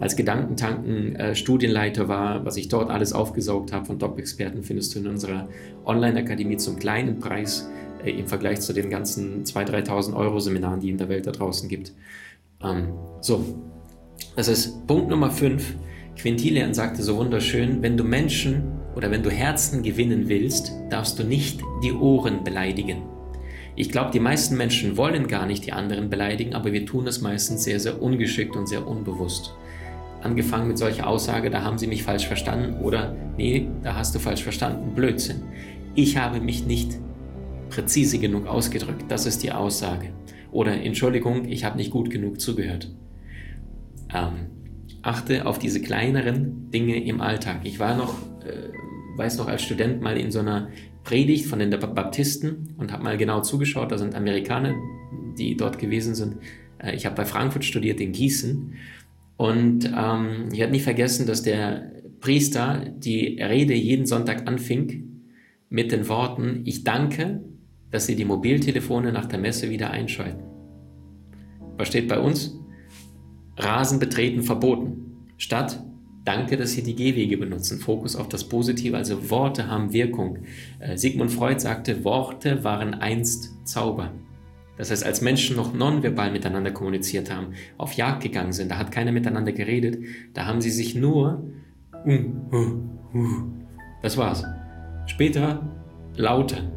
als 0.00 0.16
Gedankentanken 0.16 1.16
äh, 1.16 1.34
Studienleiter 1.36 2.08
war, 2.08 2.44
was 2.44 2.56
ich 2.56 2.68
dort 2.68 2.90
alles 2.90 3.12
aufgesaugt 3.12 3.72
habe 3.72 3.86
von 3.86 3.98
Top-Experten, 3.98 4.64
findest 4.64 4.94
du 4.94 4.98
in 4.98 5.06
unserer 5.06 5.48
Online-Akademie 5.84 6.56
zum 6.56 6.78
kleinen 6.78 7.20
Preis 7.20 7.68
äh, 8.04 8.10
im 8.10 8.26
Vergleich 8.26 8.60
zu 8.60 8.72
den 8.72 8.90
ganzen 8.90 9.44
2.000, 9.44 9.86
3.000 9.86 10.16
Euro 10.16 10.40
Seminaren, 10.40 10.80
die 10.80 10.90
in 10.90 10.98
der 10.98 11.08
Welt 11.08 11.28
da 11.28 11.30
draußen 11.30 11.68
gibt. 11.68 11.92
Ähm, 12.62 12.94
so, 13.20 13.44
das 14.36 14.48
ist 14.48 14.86
Punkt 14.86 15.08
Nummer 15.08 15.30
5. 15.30 15.74
Quintilian 16.16 16.74
sagte 16.74 17.02
so 17.02 17.16
wunderschön, 17.16 17.82
wenn 17.82 17.96
du 17.96 18.04
Menschen 18.04 18.64
oder 18.94 19.10
wenn 19.10 19.22
du 19.22 19.30
Herzen 19.30 19.82
gewinnen 19.82 20.28
willst, 20.28 20.72
darfst 20.90 21.18
du 21.18 21.24
nicht 21.24 21.60
die 21.82 21.92
Ohren 21.92 22.44
beleidigen. 22.44 23.02
Ich 23.76 23.90
glaube, 23.90 24.12
die 24.12 24.20
meisten 24.20 24.56
Menschen 24.56 24.96
wollen 24.96 25.26
gar 25.26 25.46
nicht 25.46 25.66
die 25.66 25.72
anderen 25.72 26.08
beleidigen, 26.08 26.54
aber 26.54 26.72
wir 26.72 26.86
tun 26.86 27.06
es 27.08 27.20
meistens 27.20 27.64
sehr, 27.64 27.80
sehr 27.80 28.00
ungeschickt 28.00 28.54
und 28.54 28.68
sehr 28.68 28.86
unbewusst. 28.86 29.54
Angefangen 30.22 30.68
mit 30.68 30.78
solcher 30.78 31.08
Aussage, 31.08 31.50
da 31.50 31.62
haben 31.62 31.78
sie 31.78 31.88
mich 31.88 32.04
falsch 32.04 32.26
verstanden 32.26 32.82
oder 32.82 33.14
nee, 33.36 33.68
da 33.82 33.96
hast 33.96 34.14
du 34.14 34.20
falsch 34.20 34.42
verstanden, 34.42 34.94
Blödsinn. 34.94 35.42
Ich 35.96 36.16
habe 36.16 36.40
mich 36.40 36.64
nicht 36.66 36.98
präzise 37.68 38.18
genug 38.18 38.46
ausgedrückt, 38.46 39.04
das 39.08 39.26
ist 39.26 39.42
die 39.42 39.52
Aussage. 39.52 40.10
Oder 40.52 40.80
Entschuldigung, 40.80 41.46
ich 41.48 41.64
habe 41.64 41.76
nicht 41.76 41.90
gut 41.90 42.10
genug 42.10 42.40
zugehört. 42.40 42.88
Ähm, 44.12 44.50
achte 45.02 45.46
auf 45.46 45.58
diese 45.58 45.80
kleineren 45.80 46.70
Dinge 46.70 47.04
im 47.04 47.20
Alltag. 47.20 47.60
Ich 47.64 47.78
war 47.78 47.96
noch, 47.96 48.14
äh, 48.44 48.70
weiß 49.16 49.38
noch 49.38 49.46
als 49.46 49.62
Student 49.62 50.00
mal 50.00 50.16
in 50.16 50.30
so 50.30 50.40
einer 50.40 50.68
Predigt 51.04 51.46
von 51.46 51.58
den 51.58 51.70
Baptisten 51.70 52.74
und 52.78 52.90
habe 52.90 53.04
mal 53.04 53.18
genau 53.18 53.42
zugeschaut. 53.42 53.92
Da 53.92 53.98
sind 53.98 54.14
Amerikaner, 54.14 54.74
die 55.38 55.56
dort 55.56 55.78
gewesen 55.78 56.14
sind. 56.14 56.36
Äh, 56.78 56.94
ich 56.94 57.06
habe 57.06 57.16
bei 57.16 57.24
Frankfurt 57.24 57.64
studiert 57.64 58.00
in 58.00 58.12
Gießen 58.12 58.74
und 59.36 59.84
ähm, 59.86 60.48
ich 60.52 60.62
habe 60.62 60.72
nicht 60.72 60.84
vergessen, 60.84 61.26
dass 61.26 61.42
der 61.42 61.92
Priester 62.20 62.86
die 62.96 63.40
Rede 63.42 63.74
jeden 63.74 64.06
Sonntag 64.06 64.48
anfing 64.48 65.22
mit 65.68 65.92
den 65.92 66.08
Worten: 66.08 66.62
Ich 66.64 66.84
danke, 66.84 67.42
dass 67.90 68.06
Sie 68.06 68.16
die 68.16 68.24
Mobiltelefone 68.24 69.12
nach 69.12 69.26
der 69.26 69.38
Messe 69.38 69.70
wieder 69.70 69.90
einschalten. 69.90 70.44
Was 71.76 71.88
steht 71.88 72.08
bei 72.08 72.18
uns? 72.18 72.58
Rasen 73.56 73.98
betreten 73.98 74.42
verboten. 74.42 75.26
Statt 75.36 75.80
Danke, 76.24 76.56
dass 76.56 76.72
Sie 76.72 76.82
die 76.82 76.96
Gehwege 76.96 77.36
benutzen. 77.36 77.78
Fokus 77.78 78.16
auf 78.16 78.28
das 78.28 78.44
Positive, 78.44 78.96
also 78.96 79.28
Worte 79.28 79.68
haben 79.68 79.92
Wirkung. 79.92 80.38
Äh, 80.78 80.96
Sigmund 80.96 81.30
Freud 81.30 81.60
sagte, 81.60 82.02
Worte 82.02 82.64
waren 82.64 82.94
einst 82.94 83.52
Zauber. 83.64 84.10
Das 84.78 84.90
heißt, 84.90 85.04
als 85.04 85.20
Menschen 85.20 85.54
noch 85.54 85.74
nonverbal 85.74 86.32
miteinander 86.32 86.70
kommuniziert 86.70 87.30
haben, 87.30 87.48
auf 87.76 87.92
Jagd 87.92 88.22
gegangen 88.22 88.52
sind, 88.52 88.70
da 88.70 88.78
hat 88.78 88.90
keiner 88.90 89.12
miteinander 89.12 89.52
geredet, 89.52 89.98
da 90.32 90.46
haben 90.46 90.60
sie 90.60 90.70
sich 90.70 90.94
nur 90.94 91.44
das 94.02 94.16
war's. 94.16 94.44
Später 95.06 95.62
Laute, 96.16 96.72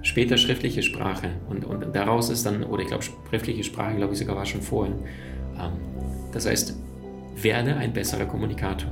später 0.00 0.38
schriftliche 0.38 0.82
Sprache 0.82 1.28
und, 1.48 1.64
und 1.64 1.94
daraus 1.94 2.30
ist 2.30 2.46
dann, 2.46 2.64
oder 2.64 2.82
ich 2.82 2.88
glaube, 2.88 3.04
schriftliche 3.28 3.64
Sprache, 3.64 3.96
glaube 3.96 4.14
ich 4.14 4.18
sogar 4.18 4.36
war 4.36 4.46
schon 4.46 4.62
vorhin, 4.62 4.94
das 6.32 6.46
heißt, 6.46 6.74
werde 7.36 7.76
ein 7.76 7.92
besserer 7.92 8.26
Kommunikator. 8.26 8.90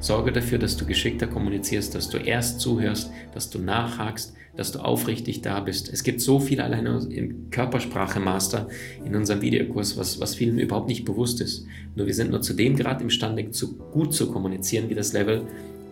Sorge 0.00 0.30
dafür, 0.32 0.58
dass 0.58 0.76
du 0.76 0.86
geschickter 0.86 1.26
kommunizierst, 1.26 1.94
dass 1.94 2.08
du 2.08 2.18
erst 2.18 2.60
zuhörst, 2.60 3.10
dass 3.34 3.50
du 3.50 3.58
nachhakst, 3.58 4.34
dass 4.56 4.72
du 4.72 4.80
aufrichtig 4.80 5.42
da 5.42 5.60
bist. 5.60 5.92
Es 5.92 6.02
gibt 6.02 6.20
so 6.20 6.40
viel 6.40 6.60
alleine 6.60 7.06
im 7.10 7.50
Körpersprache-Master 7.50 8.68
in 9.04 9.14
unserem 9.14 9.40
Videokurs, 9.40 9.96
was, 9.96 10.20
was 10.20 10.34
vielen 10.34 10.58
überhaupt 10.58 10.88
nicht 10.88 11.04
bewusst 11.04 11.40
ist. 11.40 11.66
Nur 11.94 12.06
wir 12.06 12.14
sind 12.14 12.30
nur 12.30 12.42
zu 12.42 12.54
dem 12.54 12.76
Grad 12.76 13.00
imstande, 13.00 13.50
zu, 13.50 13.76
gut 13.76 14.14
zu 14.14 14.30
kommunizieren, 14.30 14.88
wie 14.88 14.94
das 14.94 15.12
Level 15.12 15.42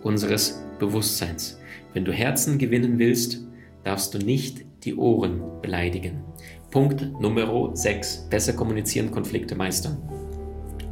unseres 0.03 0.63
Bewusstseins. 0.79 1.59
Wenn 1.95 2.05
du 2.05 2.13
Herzen 2.13 2.59
gewinnen 2.59 2.99
willst, 2.99 3.41
darfst 3.85 4.15
du 4.15 4.19
nicht 4.19 4.65
die 4.85 4.95
Ohren 4.97 5.43
beleidigen. 5.63 6.23
Punkt 6.71 7.21
Nummer 7.21 7.71
6. 7.75 8.29
Besser 8.29 8.53
kommunizieren, 8.53 9.11
Konflikte 9.11 9.55
meistern. 9.55 9.97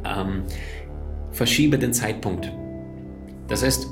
Ähm, 0.05 0.43
verschiebe 1.31 1.77
den 1.77 1.93
Zeitpunkt. 1.93 2.51
Das 3.47 3.63
heißt, 3.63 3.87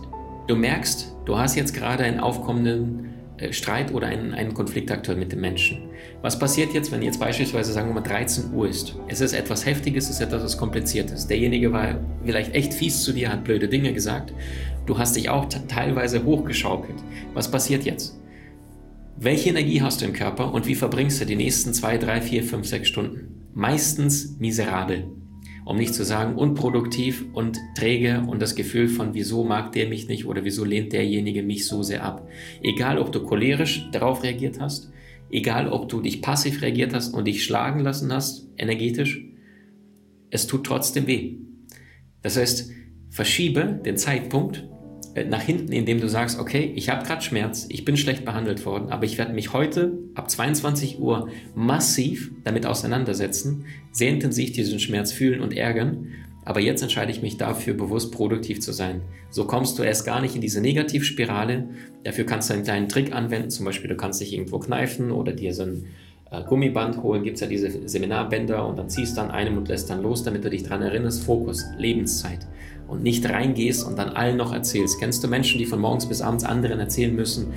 du 0.47 0.55
merkst, 0.55 1.13
du 1.25 1.37
hast 1.37 1.55
jetzt 1.55 1.73
gerade 1.73 2.03
einen 2.03 2.19
aufkommenden 2.19 3.13
äh, 3.37 3.51
Streit 3.51 3.93
oder 3.93 4.07
einen, 4.07 4.33
einen 4.33 4.53
Konfliktakteur 4.53 5.15
mit 5.15 5.31
dem 5.31 5.41
Menschen. 5.41 5.89
Was 6.21 6.39
passiert 6.39 6.73
jetzt, 6.73 6.91
wenn 6.91 7.01
jetzt 7.01 7.19
beispielsweise, 7.19 7.73
sagen 7.73 7.89
wir 7.89 7.95
mal, 7.95 8.01
13 8.01 8.53
Uhr 8.53 8.67
ist? 8.67 8.95
Es 9.07 9.21
ist 9.21 9.33
etwas 9.33 9.65
Heftiges, 9.65 10.05
es 10.05 10.11
ist 10.11 10.21
etwas 10.21 10.57
Kompliziertes. 10.57 11.27
Derjenige 11.27 11.71
war 11.71 11.99
vielleicht 12.23 12.53
echt 12.55 12.73
fies 12.73 13.03
zu 13.03 13.11
dir, 13.11 13.31
hat 13.31 13.43
blöde 13.43 13.67
Dinge 13.67 13.93
gesagt. 13.93 14.33
Du 14.85 14.97
hast 14.97 15.15
dich 15.15 15.29
auch 15.29 15.45
teilweise 15.67 16.23
hochgeschaukelt. 16.23 16.97
Was 17.33 17.49
passiert 17.49 17.83
jetzt? 17.83 18.19
Welche 19.17 19.49
Energie 19.49 19.81
hast 19.81 20.01
du 20.01 20.05
im 20.05 20.13
Körper 20.13 20.53
und 20.53 20.67
wie 20.67 20.75
verbringst 20.75 21.21
du 21.21 21.25
die 21.25 21.35
nächsten 21.35 21.73
2, 21.73 21.97
3, 21.97 22.21
4, 22.21 22.43
5, 22.43 22.67
6 22.67 22.87
Stunden? 22.87 23.49
Meistens 23.53 24.37
miserabel 24.39 25.07
um 25.65 25.77
nicht 25.77 25.93
zu 25.93 26.03
sagen 26.03 26.35
unproduktiv 26.35 27.25
und 27.33 27.59
träge 27.75 28.23
und 28.27 28.41
das 28.41 28.55
Gefühl 28.55 28.87
von, 28.87 29.13
wieso 29.13 29.43
mag 29.43 29.71
der 29.71 29.87
mich 29.87 30.07
nicht 30.07 30.25
oder 30.25 30.43
wieso 30.43 30.65
lehnt 30.65 30.93
derjenige 30.93 31.43
mich 31.43 31.65
so 31.67 31.83
sehr 31.83 32.03
ab. 32.03 32.27
Egal, 32.61 32.97
ob 32.97 33.11
du 33.11 33.23
cholerisch 33.23 33.89
darauf 33.91 34.23
reagiert 34.23 34.59
hast, 34.59 34.91
egal, 35.29 35.69
ob 35.69 35.89
du 35.89 36.01
dich 36.01 36.21
passiv 36.21 36.61
reagiert 36.61 36.93
hast 36.93 37.13
und 37.13 37.25
dich 37.25 37.43
schlagen 37.43 37.79
lassen 37.79 38.11
hast, 38.11 38.47
energetisch, 38.57 39.23
es 40.29 40.47
tut 40.47 40.65
trotzdem 40.65 41.07
weh. 41.07 41.37
Das 42.21 42.37
heißt, 42.37 42.71
verschiebe 43.09 43.79
den 43.85 43.97
Zeitpunkt 43.97 44.67
nach 45.29 45.41
hinten, 45.41 45.71
indem 45.71 45.99
du 46.01 46.09
sagst, 46.09 46.39
okay, 46.39 46.71
ich 46.75 46.89
habe 46.89 47.05
gerade 47.05 47.21
Schmerz, 47.21 47.67
ich 47.69 47.85
bin 47.85 47.97
schlecht 47.97 48.25
behandelt 48.25 48.65
worden, 48.65 48.89
aber 48.89 49.05
ich 49.05 49.17
werde 49.17 49.33
mich 49.33 49.53
heute 49.53 49.97
ab 50.15 50.29
22 50.29 50.99
Uhr 50.99 51.29
massiv 51.55 52.31
damit 52.43 52.65
auseinandersetzen, 52.65 53.65
sehr 53.91 54.09
intensiv 54.09 54.53
diesen 54.53 54.79
Schmerz 54.79 55.11
fühlen 55.11 55.41
und 55.41 55.55
ärgern. 55.55 56.07
Aber 56.45 56.59
jetzt 56.59 56.81
entscheide 56.81 57.11
ich 57.11 57.21
mich 57.21 57.37
dafür, 57.37 57.73
bewusst 57.73 58.11
produktiv 58.11 58.59
zu 58.59 58.73
sein. 58.73 59.01
So 59.29 59.45
kommst 59.45 59.79
du 59.79 59.83
erst 59.83 60.05
gar 60.05 60.19
nicht 60.19 60.35
in 60.35 60.41
diese 60.41 60.59
Negativspirale. 60.59 61.69
Dafür 62.03 62.25
kannst 62.25 62.49
du 62.49 62.55
einen 62.55 62.63
kleinen 62.63 62.89
Trick 62.89 63.13
anwenden. 63.13 63.49
Zum 63.49 63.65
Beispiel, 63.65 63.89
du 63.89 63.95
kannst 63.95 64.19
dich 64.19 64.33
irgendwo 64.33 64.59
kneifen 64.59 65.11
oder 65.11 65.31
dir 65.31 65.53
so 65.53 65.63
ein 65.63 65.85
äh, 66.31 66.43
Gummiband 66.43 67.01
holen. 67.01 67.23
Gibt 67.23 67.35
es 67.35 67.41
ja 67.41 67.47
diese 67.47 67.87
Seminarbänder 67.87 68.67
und 68.67 68.77
dann 68.77 68.89
ziehst 68.89 69.15
du 69.15 69.21
an 69.21 69.31
einem 69.31 69.57
und 69.57 69.69
lässt 69.69 69.89
dann 69.89 70.01
los, 70.01 70.23
damit 70.23 70.43
du 70.43 70.49
dich 70.49 70.63
daran 70.63 70.81
erinnerst. 70.81 71.23
Fokus, 71.23 71.63
Lebenszeit 71.77 72.45
und 72.93 73.03
nicht 73.03 73.27
reingehst 73.27 73.85
und 73.85 73.97
dann 73.97 74.09
allen 74.09 74.37
noch 74.37 74.53
erzählst. 74.53 74.99
Kennst 74.99 75.23
du 75.23 75.27
Menschen, 75.27 75.59
die 75.59 75.65
von 75.65 75.79
morgens 75.79 76.05
bis 76.05 76.21
abends 76.21 76.43
anderen 76.43 76.79
erzählen 76.79 77.13
müssen, 77.15 77.47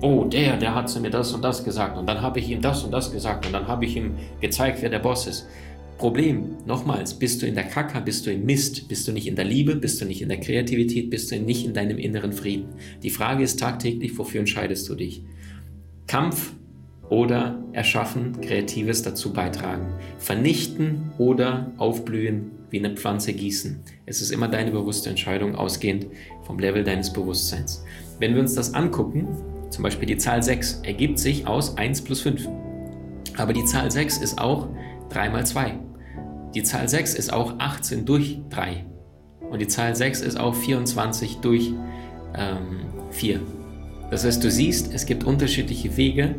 oh, 0.00 0.24
der, 0.24 0.56
der 0.56 0.74
hat 0.74 0.88
zu 0.88 1.00
mir 1.00 1.10
das 1.10 1.32
und 1.32 1.42
das 1.42 1.64
gesagt 1.64 1.98
und 1.98 2.06
dann 2.06 2.20
habe 2.20 2.38
ich 2.38 2.48
ihm 2.48 2.60
das 2.60 2.84
und 2.84 2.92
das 2.92 3.10
gesagt 3.10 3.46
und 3.46 3.52
dann 3.52 3.66
habe 3.66 3.84
ich 3.84 3.96
ihm 3.96 4.14
gezeigt, 4.40 4.82
wer 4.82 4.90
der 4.90 5.00
Boss 5.00 5.26
ist. 5.26 5.46
Problem, 5.96 6.58
nochmals, 6.64 7.14
bist 7.14 7.42
du 7.42 7.46
in 7.46 7.56
der 7.56 7.64
Kacke, 7.64 8.00
bist 8.00 8.24
du 8.24 8.32
im 8.32 8.44
Mist, 8.44 8.86
bist 8.86 9.08
du 9.08 9.12
nicht 9.12 9.26
in 9.26 9.34
der 9.34 9.44
Liebe, 9.44 9.74
bist 9.74 10.00
du 10.00 10.04
nicht 10.04 10.22
in 10.22 10.28
der 10.28 10.38
Kreativität, 10.38 11.10
bist 11.10 11.32
du 11.32 11.40
nicht 11.40 11.66
in 11.66 11.74
deinem 11.74 11.98
inneren 11.98 12.32
Frieden. 12.32 12.68
Die 13.02 13.10
Frage 13.10 13.42
ist 13.42 13.58
tagtäglich, 13.58 14.16
wofür 14.16 14.38
entscheidest 14.38 14.88
du 14.88 14.94
dich? 14.94 15.24
Kampf 16.06 16.52
oder 17.08 17.64
erschaffen, 17.72 18.40
Kreatives 18.40 19.02
dazu 19.02 19.32
beitragen. 19.32 19.92
Vernichten 20.18 21.10
oder 21.18 21.72
aufblühen, 21.78 22.52
wie 22.70 22.78
eine 22.78 22.94
Pflanze 22.94 23.32
gießen. 23.32 23.80
Es 24.06 24.20
ist 24.20 24.30
immer 24.30 24.48
deine 24.48 24.70
bewusste 24.70 25.10
Entscheidung, 25.10 25.54
ausgehend 25.54 26.06
vom 26.42 26.58
Level 26.58 26.84
deines 26.84 27.12
Bewusstseins. 27.12 27.84
Wenn 28.18 28.34
wir 28.34 28.40
uns 28.40 28.54
das 28.54 28.74
angucken, 28.74 29.28
zum 29.70 29.82
Beispiel 29.82 30.06
die 30.06 30.16
Zahl 30.16 30.42
6 30.42 30.80
ergibt 30.84 31.18
sich 31.18 31.46
aus 31.46 31.76
1 31.76 32.02
plus 32.02 32.20
5. 32.22 32.48
Aber 33.36 33.52
die 33.52 33.64
Zahl 33.64 33.90
6 33.90 34.18
ist 34.18 34.38
auch 34.38 34.68
3 35.10 35.30
mal 35.30 35.46
2. 35.46 35.78
Die 36.54 36.62
Zahl 36.62 36.88
6 36.88 37.14
ist 37.14 37.32
auch 37.32 37.58
18 37.58 38.04
durch 38.04 38.40
3. 38.50 38.84
Und 39.50 39.60
die 39.60 39.68
Zahl 39.68 39.94
6 39.94 40.22
ist 40.22 40.38
auch 40.38 40.54
24 40.54 41.36
durch 41.38 41.72
ähm, 42.34 42.86
4. 43.10 43.40
Das 44.10 44.24
heißt, 44.24 44.42
du 44.42 44.50
siehst, 44.50 44.92
es 44.92 45.06
gibt 45.06 45.24
unterschiedliche 45.24 45.96
Wege 45.96 46.36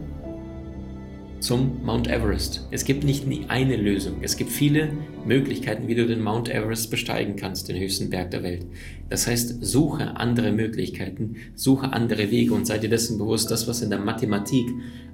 zum 1.40 1.84
Mount 1.84 2.08
Everest. 2.08 2.68
Es 2.72 2.86
gibt 2.86 3.04
nicht 3.04 3.26
eine 3.50 3.76
Lösung. 3.76 4.18
Es 4.22 4.38
gibt 4.38 4.52
viele 4.52 4.92
Möglichkeiten, 5.26 5.88
wie 5.88 5.96
du 5.96 6.06
den 6.06 6.22
Mount 6.22 6.50
Everest 6.50 6.92
besteigen 6.92 7.36
kannst, 7.36 7.70
den 7.70 7.80
höchsten 7.80 8.10
Berg 8.10 8.32
der 8.32 8.44
Welt. 8.44 8.66
Das 9.10 9.28
heißt, 9.28 9.64
suche 9.64 10.18
andere 10.18 10.52
Möglichkeiten, 10.52 11.38
suche 11.56 11.94
andere 11.94 12.32
Wege 12.32 12.54
und 12.54 12.68
sei 12.68 12.78
dir 12.78 12.90
dessen 12.90 13.18
bewusst, 13.18 13.52
das, 13.52 13.68
was 13.68 13.82
in 13.82 13.90
der 13.90 14.00
Mathematik 14.00 14.68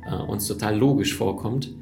äh, 0.10 0.16
uns 0.16 0.48
total 0.48 0.78
logisch 0.78 1.14
vorkommt, 1.14 1.74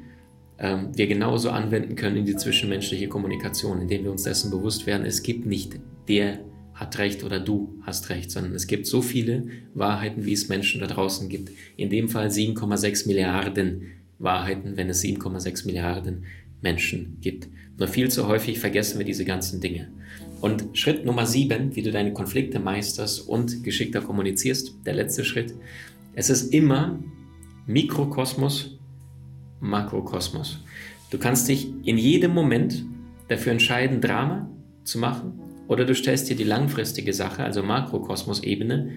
äh, 0.58 0.76
wir 0.94 1.06
genauso 1.06 1.50
anwenden 1.50 1.96
können 1.96 2.18
in 2.18 2.26
die 2.26 2.36
zwischenmenschliche 2.36 3.08
Kommunikation, 3.08 3.80
indem 3.80 4.04
wir 4.04 4.10
uns 4.10 4.24
dessen 4.24 4.50
bewusst 4.50 4.86
werden, 4.86 5.06
es 5.06 5.22
gibt 5.22 5.46
nicht 5.46 5.78
der 6.08 6.40
hat 6.74 6.98
recht 6.98 7.22
oder 7.22 7.38
du 7.38 7.78
hast 7.82 8.10
recht, 8.10 8.30
sondern 8.30 8.54
es 8.54 8.66
gibt 8.66 8.86
so 8.86 9.00
viele 9.00 9.46
Wahrheiten, 9.74 10.24
wie 10.24 10.32
es 10.32 10.48
Menschen 10.48 10.80
da 10.80 10.86
draußen 10.86 11.28
gibt. 11.28 11.50
In 11.76 11.88
dem 11.88 12.08
Fall 12.08 12.28
7,6 12.28 13.06
Milliarden 13.06 13.82
Wahrheiten, 14.18 14.76
wenn 14.76 14.88
es 14.88 15.02
7,6 15.02 15.66
Milliarden 15.66 16.24
Menschen 16.60 17.18
gibt. 17.20 17.48
Nur 17.78 17.88
viel 17.88 18.10
zu 18.10 18.28
häufig 18.28 18.58
vergessen 18.58 18.98
wir 18.98 19.04
diese 19.04 19.24
ganzen 19.24 19.60
Dinge. 19.60 19.88
Und 20.40 20.76
Schritt 20.76 21.04
Nummer 21.04 21.26
7, 21.26 21.74
wie 21.74 21.82
du 21.82 21.90
deine 21.90 22.12
Konflikte 22.12 22.58
meisterst 22.58 23.28
und 23.28 23.64
geschickter 23.64 24.00
kommunizierst, 24.00 24.74
der 24.84 24.94
letzte 24.94 25.24
Schritt, 25.24 25.54
es 26.14 26.30
ist 26.30 26.52
immer 26.52 26.98
Mikrokosmos, 27.66 28.78
Makrokosmos. 29.60 30.62
Du 31.10 31.18
kannst 31.18 31.48
dich 31.48 31.68
in 31.84 31.96
jedem 31.96 32.32
Moment 32.32 32.84
dafür 33.28 33.52
entscheiden, 33.52 34.00
Drama 34.00 34.48
zu 34.84 34.98
machen 34.98 35.40
oder 35.66 35.84
du 35.84 35.94
stellst 35.94 36.28
dir 36.28 36.36
die 36.36 36.44
langfristige 36.44 37.12
Sache, 37.12 37.42
also 37.42 37.62
Makrokosmos-Ebene. 37.62 38.90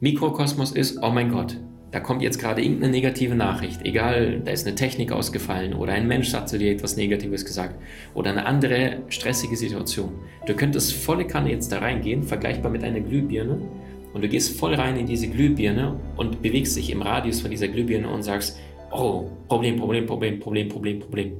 Mikrokosmos 0.00 0.72
ist, 0.72 0.98
oh 1.02 1.10
mein 1.10 1.30
Gott, 1.30 1.58
da 1.90 2.00
kommt 2.00 2.22
jetzt 2.22 2.38
gerade 2.38 2.62
irgendeine 2.62 2.92
negative 2.92 3.34
Nachricht, 3.34 3.80
egal, 3.84 4.40
da 4.44 4.52
ist 4.52 4.66
eine 4.66 4.74
Technik 4.74 5.10
ausgefallen 5.10 5.72
oder 5.72 5.92
ein 5.92 6.06
Mensch 6.06 6.32
hat 6.34 6.48
zu 6.48 6.58
dir 6.58 6.70
etwas 6.70 6.96
Negatives 6.96 7.44
gesagt 7.44 7.80
oder 8.14 8.30
eine 8.30 8.44
andere 8.44 8.98
stressige 9.08 9.56
Situation. 9.56 10.12
Du 10.46 10.54
könntest 10.54 10.92
volle 10.92 11.26
Kanne 11.26 11.50
jetzt 11.50 11.72
da 11.72 11.78
reingehen, 11.78 12.22
vergleichbar 12.22 12.70
mit 12.70 12.84
einer 12.84 13.00
Glühbirne 13.00 13.60
und 14.12 14.22
du 14.22 14.28
gehst 14.28 14.58
voll 14.58 14.74
rein 14.74 14.96
in 14.96 15.06
diese 15.06 15.28
Glühbirne 15.28 15.98
und 16.16 16.42
bewegst 16.42 16.76
dich 16.76 16.90
im 16.90 17.00
Radius 17.00 17.40
von 17.40 17.50
dieser 17.50 17.68
Glühbirne 17.68 18.08
und 18.08 18.22
sagst, 18.22 18.58
oh, 18.90 19.30
Problem, 19.48 19.76
Problem, 19.76 20.06
Problem, 20.06 20.40
Problem, 20.40 20.68
Problem, 20.68 21.00
Problem. 21.00 21.32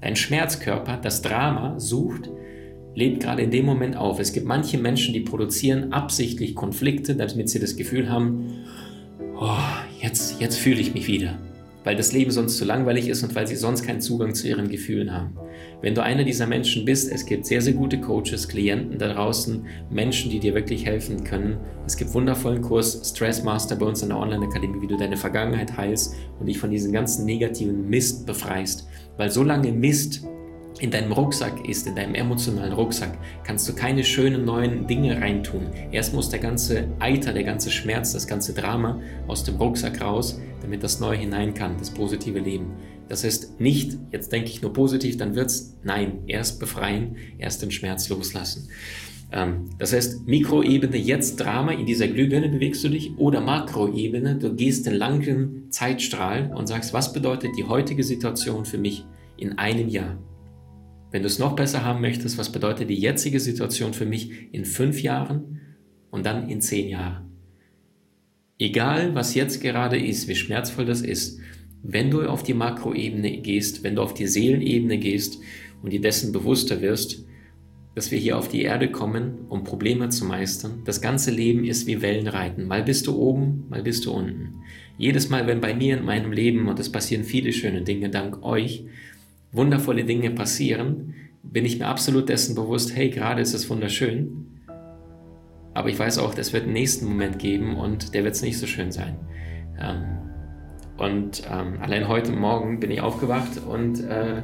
Dein 0.00 0.16
Schmerzkörper, 0.16 0.96
das 0.96 1.22
Drama 1.22 1.78
sucht, 1.78 2.30
lebt 2.94 3.22
gerade 3.22 3.42
in 3.42 3.50
dem 3.50 3.64
Moment 3.64 3.96
auf. 3.96 4.20
Es 4.20 4.32
gibt 4.32 4.46
manche 4.46 4.78
Menschen, 4.78 5.14
die 5.14 5.20
produzieren 5.20 5.92
absichtlich 5.92 6.54
Konflikte, 6.54 7.16
damit 7.16 7.48
sie 7.48 7.58
das 7.58 7.76
Gefühl 7.76 8.10
haben, 8.10 8.64
oh, 9.40 9.48
jetzt, 10.14 10.40
jetzt 10.40 10.58
fühle 10.60 10.80
ich 10.80 10.94
mich 10.94 11.08
wieder, 11.08 11.36
weil 11.82 11.96
das 11.96 12.12
Leben 12.12 12.30
sonst 12.30 12.56
zu 12.56 12.64
langweilig 12.64 13.08
ist 13.08 13.24
und 13.24 13.34
weil 13.34 13.48
sie 13.48 13.56
sonst 13.56 13.82
keinen 13.82 14.00
Zugang 14.00 14.32
zu 14.32 14.46
ihren 14.46 14.68
Gefühlen 14.68 15.12
haben. 15.12 15.36
Wenn 15.82 15.96
du 15.96 16.04
einer 16.04 16.22
dieser 16.22 16.46
Menschen 16.46 16.84
bist, 16.84 17.10
es 17.10 17.26
gibt 17.26 17.44
sehr, 17.46 17.60
sehr 17.60 17.72
gute 17.72 18.00
Coaches, 18.00 18.46
Klienten 18.46 18.96
da 18.96 19.12
draußen, 19.12 19.66
Menschen, 19.90 20.30
die 20.30 20.38
dir 20.38 20.54
wirklich 20.54 20.86
helfen 20.86 21.24
können. 21.24 21.56
Es 21.84 21.96
gibt 21.96 22.14
wundervollen 22.14 22.62
Kurs 22.62 23.10
Stress 23.10 23.42
Master 23.42 23.74
bei 23.74 23.86
uns 23.86 24.02
in 24.02 24.10
der 24.10 24.18
Online-Akademie, 24.18 24.82
wie 24.82 24.86
du 24.86 24.96
deine 24.96 25.16
Vergangenheit 25.16 25.76
heilst 25.76 26.14
und 26.38 26.46
dich 26.46 26.58
von 26.58 26.70
diesem 26.70 26.92
ganzen 26.92 27.24
negativen 27.26 27.88
Mist 27.88 28.24
befreist. 28.24 28.86
Weil 29.16 29.32
so 29.32 29.42
lange 29.42 29.72
Mist 29.72 30.24
in 30.80 30.90
deinem 30.90 31.12
Rucksack 31.12 31.68
ist, 31.68 31.86
in 31.86 31.94
deinem 31.94 32.14
emotionalen 32.14 32.72
Rucksack, 32.72 33.16
kannst 33.44 33.68
du 33.68 33.74
keine 33.74 34.02
schönen 34.02 34.44
neuen 34.44 34.86
Dinge 34.86 35.20
reintun. 35.20 35.68
Erst 35.92 36.14
muss 36.14 36.30
der 36.30 36.40
ganze 36.40 36.88
Eiter, 36.98 37.32
der 37.32 37.44
ganze 37.44 37.70
Schmerz, 37.70 38.12
das 38.12 38.26
ganze 38.26 38.54
Drama 38.54 39.00
aus 39.28 39.44
dem 39.44 39.56
Rucksack 39.56 40.00
raus, 40.00 40.40
damit 40.62 40.82
das 40.82 40.98
Neue 40.98 41.18
hinein 41.18 41.54
kann, 41.54 41.76
das 41.78 41.90
positive 41.90 42.40
Leben. 42.40 42.72
Das 43.08 43.22
heißt 43.22 43.60
nicht, 43.60 43.98
jetzt 44.12 44.32
denke 44.32 44.48
ich 44.48 44.62
nur 44.62 44.72
positiv, 44.72 45.16
dann 45.16 45.34
wird's. 45.34 45.76
Nein, 45.82 46.20
erst 46.26 46.58
befreien, 46.58 47.16
erst 47.38 47.62
den 47.62 47.70
Schmerz 47.70 48.08
loslassen. 48.08 48.68
Ähm, 49.30 49.70
das 49.78 49.92
heißt, 49.92 50.26
Mikroebene, 50.26 50.96
jetzt 50.96 51.36
Drama, 51.36 51.72
in 51.72 51.86
dieser 51.86 52.08
Glühbirne 52.08 52.48
bewegst 52.48 52.82
du 52.82 52.88
dich, 52.88 53.16
oder 53.18 53.40
Makroebene, 53.40 54.36
du 54.36 54.54
gehst 54.54 54.86
den 54.86 54.94
langen 54.94 55.70
Zeitstrahl 55.70 56.52
und 56.54 56.66
sagst, 56.66 56.92
was 56.92 57.12
bedeutet 57.12 57.50
die 57.58 57.64
heutige 57.64 58.02
Situation 58.02 58.64
für 58.64 58.78
mich 58.78 59.04
in 59.36 59.58
einem 59.58 59.88
Jahr? 59.88 60.18
Wenn 61.14 61.22
du 61.22 61.28
es 61.28 61.38
noch 61.38 61.54
besser 61.54 61.84
haben 61.84 62.00
möchtest, 62.00 62.38
was 62.38 62.50
bedeutet 62.50 62.90
die 62.90 62.98
jetzige 62.98 63.38
Situation 63.38 63.94
für 63.94 64.04
mich 64.04 64.52
in 64.52 64.64
fünf 64.64 65.00
Jahren 65.00 65.60
und 66.10 66.26
dann 66.26 66.48
in 66.48 66.60
zehn 66.60 66.88
Jahren? 66.88 67.30
Egal, 68.58 69.14
was 69.14 69.36
jetzt 69.36 69.60
gerade 69.60 69.96
ist, 69.96 70.26
wie 70.26 70.34
schmerzvoll 70.34 70.86
das 70.86 71.02
ist, 71.02 71.38
wenn 71.84 72.10
du 72.10 72.22
auf 72.28 72.42
die 72.42 72.52
Makroebene 72.52 73.36
gehst, 73.42 73.84
wenn 73.84 73.94
du 73.94 74.02
auf 74.02 74.14
die 74.14 74.26
Seelenebene 74.26 74.98
gehst 74.98 75.38
und 75.82 75.92
dir 75.92 76.00
dessen 76.00 76.32
bewusster 76.32 76.82
wirst, 76.82 77.24
dass 77.94 78.10
wir 78.10 78.18
hier 78.18 78.36
auf 78.36 78.48
die 78.48 78.62
Erde 78.62 78.90
kommen, 78.90 79.46
um 79.48 79.62
Probleme 79.62 80.08
zu 80.08 80.24
meistern. 80.24 80.82
Das 80.84 81.00
ganze 81.00 81.30
Leben 81.30 81.64
ist 81.64 81.86
wie 81.86 82.02
Wellenreiten. 82.02 82.66
Mal 82.66 82.82
bist 82.82 83.06
du 83.06 83.16
oben, 83.16 83.66
mal 83.68 83.84
bist 83.84 84.04
du 84.06 84.10
unten. 84.10 84.64
Jedes 84.98 85.28
Mal, 85.28 85.46
wenn 85.46 85.60
bei 85.60 85.74
mir 85.74 85.96
in 85.96 86.04
meinem 86.04 86.32
Leben, 86.32 86.66
und 86.66 86.80
es 86.80 86.90
passieren 86.90 87.22
viele 87.22 87.52
schöne 87.52 87.82
Dinge 87.82 88.10
dank 88.10 88.42
euch, 88.42 88.82
wundervolle 89.54 90.04
Dinge 90.04 90.30
passieren, 90.30 91.14
bin 91.42 91.64
ich 91.64 91.78
mir 91.78 91.86
absolut 91.86 92.28
dessen 92.28 92.54
bewusst, 92.54 92.94
hey, 92.94 93.08
gerade 93.08 93.40
ist 93.40 93.54
es 93.54 93.70
wunderschön, 93.70 94.44
aber 95.72 95.88
ich 95.88 95.98
weiß 95.98 96.18
auch, 96.18 96.36
es 96.36 96.52
wird 96.52 96.64
einen 96.64 96.72
nächsten 96.72 97.06
Moment 97.06 97.38
geben 97.38 97.76
und 97.76 98.14
der 98.14 98.24
wird 98.24 98.34
es 98.34 98.42
nicht 98.42 98.58
so 98.58 98.66
schön 98.66 98.92
sein. 98.92 99.16
Ähm, 99.80 100.04
und 100.96 101.42
ähm, 101.50 101.80
allein 101.80 102.08
heute 102.08 102.30
Morgen 102.30 102.78
bin 102.78 102.90
ich 102.90 103.00
aufgewacht 103.00 103.60
und 103.68 104.00
äh, 104.04 104.42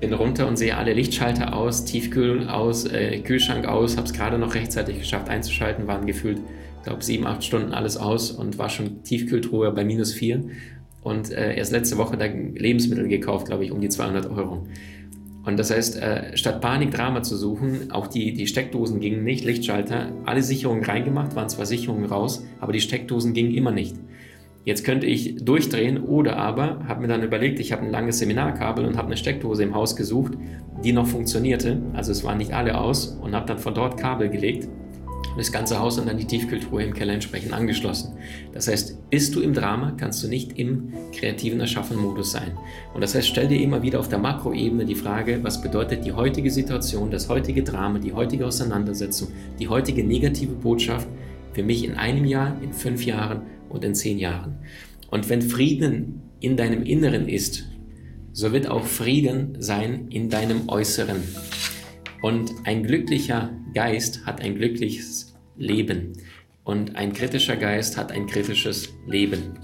bin 0.00 0.12
runter 0.12 0.46
und 0.46 0.56
sehe 0.56 0.76
alle 0.76 0.92
Lichtschalter 0.92 1.56
aus, 1.56 1.84
Tiefkühl 1.84 2.48
aus, 2.48 2.84
äh, 2.84 3.18
Kühlschrank 3.20 3.66
aus, 3.66 3.96
habe 3.96 4.06
es 4.06 4.12
gerade 4.12 4.38
noch 4.38 4.54
rechtzeitig 4.54 5.00
geschafft 5.00 5.28
einzuschalten, 5.28 5.88
waren 5.88 6.06
gefühlt, 6.06 6.38
ich 6.78 6.84
glaube, 6.84 7.02
sieben, 7.02 7.26
acht 7.26 7.42
Stunden 7.42 7.72
alles 7.72 7.96
aus 7.96 8.30
und 8.30 8.58
war 8.58 8.68
schon 8.68 9.02
Tiefkühltruhe 9.02 9.72
bei 9.72 9.84
minus 9.84 10.12
vier 10.12 10.44
und 11.02 11.30
äh, 11.30 11.56
erst 11.56 11.72
letzte 11.72 11.98
Woche 11.98 12.16
da 12.16 12.26
Lebensmittel 12.26 13.08
gekauft, 13.08 13.46
glaube 13.46 13.64
ich, 13.64 13.72
um 13.72 13.80
die 13.80 13.88
200 13.88 14.30
Euro. 14.30 14.66
Und 15.44 15.58
das 15.58 15.70
heißt, 15.70 15.96
äh, 15.96 16.36
statt 16.36 16.60
Panikdrama 16.60 17.22
zu 17.22 17.36
suchen, 17.36 17.90
auch 17.90 18.06
die, 18.06 18.34
die 18.34 18.46
Steckdosen 18.46 19.00
gingen 19.00 19.24
nicht, 19.24 19.44
Lichtschalter, 19.44 20.12
alle 20.26 20.42
Sicherungen 20.42 20.84
reingemacht, 20.84 21.36
waren 21.36 21.48
zwar 21.48 21.64
Sicherungen 21.64 22.04
raus, 22.04 22.44
aber 22.60 22.72
die 22.72 22.80
Steckdosen 22.80 23.32
gingen 23.32 23.54
immer 23.54 23.70
nicht. 23.70 23.96
Jetzt 24.64 24.84
könnte 24.84 25.06
ich 25.06 25.42
durchdrehen 25.42 26.04
oder 26.04 26.36
aber 26.36 26.84
habe 26.86 27.00
mir 27.00 27.08
dann 27.08 27.22
überlegt, 27.22 27.58
ich 27.60 27.72
habe 27.72 27.86
ein 27.86 27.90
langes 27.90 28.18
Seminarkabel 28.18 28.84
und 28.84 28.98
habe 28.98 29.06
eine 29.06 29.16
Steckdose 29.16 29.62
im 29.62 29.74
Haus 29.74 29.96
gesucht, 29.96 30.34
die 30.84 30.92
noch 30.92 31.06
funktionierte. 31.06 31.80
Also 31.94 32.12
es 32.12 32.22
waren 32.24 32.36
nicht 32.36 32.52
alle 32.52 32.78
aus 32.78 33.18
und 33.22 33.34
habe 33.34 33.46
dann 33.46 33.58
von 33.58 33.72
dort 33.72 33.98
Kabel 33.98 34.28
gelegt 34.28 34.68
das 35.38 35.52
ganze 35.52 35.78
Haus 35.78 35.98
und 35.98 36.08
dann 36.08 36.18
die 36.18 36.26
Tiefkühltruhe 36.26 36.82
im 36.82 36.92
Keller 36.92 37.14
entsprechend 37.14 37.52
angeschlossen. 37.52 38.14
Das 38.52 38.68
heißt, 38.68 39.10
bist 39.10 39.34
du 39.34 39.40
im 39.40 39.54
Drama, 39.54 39.92
kannst 39.96 40.22
du 40.22 40.28
nicht 40.28 40.58
im 40.58 40.92
kreativen 41.12 41.60
Erschaffen-Modus 41.60 42.32
sein. 42.32 42.58
Und 42.92 43.00
das 43.00 43.14
heißt, 43.14 43.28
stell 43.28 43.48
dir 43.48 43.60
immer 43.60 43.82
wieder 43.82 44.00
auf 44.00 44.08
der 44.08 44.18
Makroebene 44.18 44.84
die 44.84 44.94
Frage, 44.94 45.38
was 45.42 45.62
bedeutet 45.62 46.04
die 46.04 46.12
heutige 46.12 46.50
Situation, 46.50 47.10
das 47.10 47.28
heutige 47.28 47.62
Drama, 47.62 47.98
die 47.98 48.12
heutige 48.12 48.46
Auseinandersetzung, 48.46 49.28
die 49.58 49.68
heutige 49.68 50.04
negative 50.04 50.52
Botschaft 50.52 51.08
für 51.52 51.62
mich 51.62 51.84
in 51.84 51.94
einem 51.94 52.24
Jahr, 52.24 52.56
in 52.62 52.72
fünf 52.72 53.04
Jahren 53.04 53.42
und 53.68 53.84
in 53.84 53.94
zehn 53.94 54.18
Jahren. 54.18 54.58
Und 55.10 55.28
wenn 55.28 55.42
Frieden 55.42 56.22
in 56.40 56.56
deinem 56.56 56.82
Inneren 56.82 57.28
ist, 57.28 57.64
so 58.32 58.52
wird 58.52 58.68
auch 58.68 58.84
Frieden 58.84 59.56
sein 59.58 60.08
in 60.10 60.28
deinem 60.28 60.68
Äußeren. 60.68 61.22
Und 62.22 62.52
ein 62.64 62.82
glücklicher 62.82 63.50
Geist 63.74 64.26
hat 64.26 64.40
ein 64.40 64.56
glückliches 64.56 65.27
Leben. 65.58 66.14
Und 66.64 66.96
ein 66.96 67.12
kritischer 67.12 67.56
Geist 67.56 67.96
hat 67.96 68.12
ein 68.12 68.26
kritisches 68.26 68.94
Leben. 69.06 69.58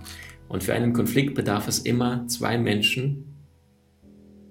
Und 0.49 0.63
für 0.63 0.75
einen 0.75 0.93
Konflikt 0.93 1.35
bedarf 1.35 1.69
es 1.69 1.81
immer 1.81 2.27
zwei 2.29 2.59
Menschen, 2.59 3.47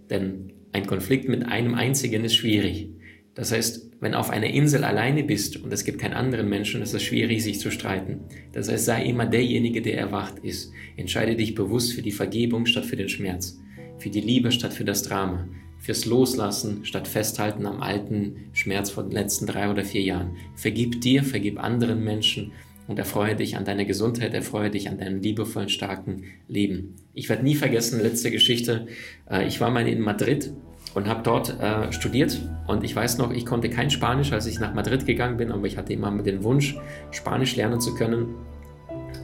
denn 0.10 0.54
ein 0.72 0.86
Konflikt 0.86 1.30
mit 1.30 1.46
einem 1.46 1.76
einzigen 1.76 2.26
ist 2.26 2.36
schwierig. 2.36 2.90
Das 3.36 3.52
heißt, 3.52 3.92
wenn 4.00 4.14
auf 4.14 4.30
einer 4.30 4.48
Insel 4.48 4.84
alleine 4.84 5.24
bist 5.24 5.58
und 5.58 5.72
es 5.72 5.86
gibt 5.86 6.00
keinen 6.00 6.14
anderen 6.14 6.50
Menschen, 6.50 6.82
ist 6.82 6.94
es 6.94 7.04
schwierig, 7.04 7.42
sich 7.44 7.60
zu 7.60 7.72
streiten. 7.72 8.20
Das 8.52 8.70
heißt, 8.70 8.86
sei 8.86 9.06
immer 9.06 9.26
derjenige, 9.26 9.82
der 9.82 9.98
erwacht 9.98 10.40
ist. 10.40 10.72
Entscheide 10.98 11.36
dich 11.36 11.56
bewusst 11.56 11.94
für 11.94 12.02
die 12.02 12.12
Vergebung 12.12 12.66
statt 12.66 12.86
für 12.86 12.98
den 12.98 13.10
Schmerz, 13.10 13.58
für 13.98 14.10
die 14.10 14.22
Liebe 14.22 14.52
statt 14.52 14.74
für 14.74 14.86
das 14.86 15.04
Drama, 15.04 15.48
fürs 15.84 16.06
Loslassen 16.06 16.86
statt 16.86 17.10
Festhalten 17.10 17.66
am 17.66 17.82
alten 17.82 18.48
Schmerz 18.54 18.90
von 18.90 19.10
den 19.10 19.12
letzten 19.12 19.46
drei 19.46 19.70
oder 19.70 19.84
vier 19.84 20.02
Jahren. 20.02 20.38
Vergib 20.56 21.02
dir, 21.02 21.26
vergib 21.26 21.62
anderen 21.62 22.06
Menschen 22.06 22.54
und 22.88 23.00
erfreue 23.00 23.36
dich 23.36 23.58
an 23.58 23.66
deiner 23.66 23.84
Gesundheit, 23.84 24.34
erfreue 24.34 24.70
dich 24.70 24.90
an 24.90 24.98
deinem 24.98 25.20
liebevollen, 25.20 25.68
starken 25.68 26.24
Leben. 26.48 26.96
Ich 27.14 27.28
werde 27.28 27.44
nie 27.44 27.56
vergessen, 27.56 28.02
letzte 28.02 28.32
Geschichte, 28.32 28.88
äh, 29.30 29.46
ich 29.46 29.60
war 29.60 29.72
mal 29.72 29.86
in 29.86 30.00
Madrid 30.00 30.54
und 30.94 31.10
habe 31.10 31.22
dort 31.22 31.60
äh, 31.60 31.92
studiert. 31.92 32.42
Und 32.66 32.86
ich 32.86 32.96
weiß 32.96 33.18
noch, 33.18 33.32
ich 33.32 33.46
konnte 33.46 33.70
kein 33.70 33.90
Spanisch, 33.90 34.32
als 34.32 34.46
ich 34.46 34.62
nach 34.62 34.74
Madrid 34.74 35.06
gegangen 35.06 35.36
bin, 35.36 35.52
aber 35.52 35.68
ich 35.68 35.76
hatte 35.76 35.92
immer 35.92 36.12
den 36.24 36.44
Wunsch, 36.44 36.78
Spanisch 37.12 37.58
lernen 37.58 37.82
zu 37.82 37.94
können. 37.94 38.36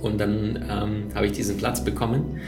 Und 0.01 0.19
dann 0.19 0.65
ähm, 0.69 1.15
habe 1.15 1.25
ich 1.25 1.31
diesen 1.31 1.57
Platz 1.57 1.83
bekommen. 1.83 2.41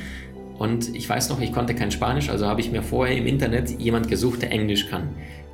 Und 0.58 0.96
ich 0.96 1.08
weiß 1.08 1.30
noch, 1.30 1.42
ich 1.42 1.54
konnte 1.54 1.74
kein 1.74 1.92
Spanisch, 1.92 2.30
also 2.30 2.46
habe 2.46 2.62
ich 2.62 2.72
mir 2.72 2.84
vorher 2.84 3.18
im 3.18 3.26
Internet 3.26 3.80
jemand 3.80 4.08
gesucht, 4.08 4.42
der 4.42 4.52
Englisch 4.52 4.88
kann. 4.90 5.10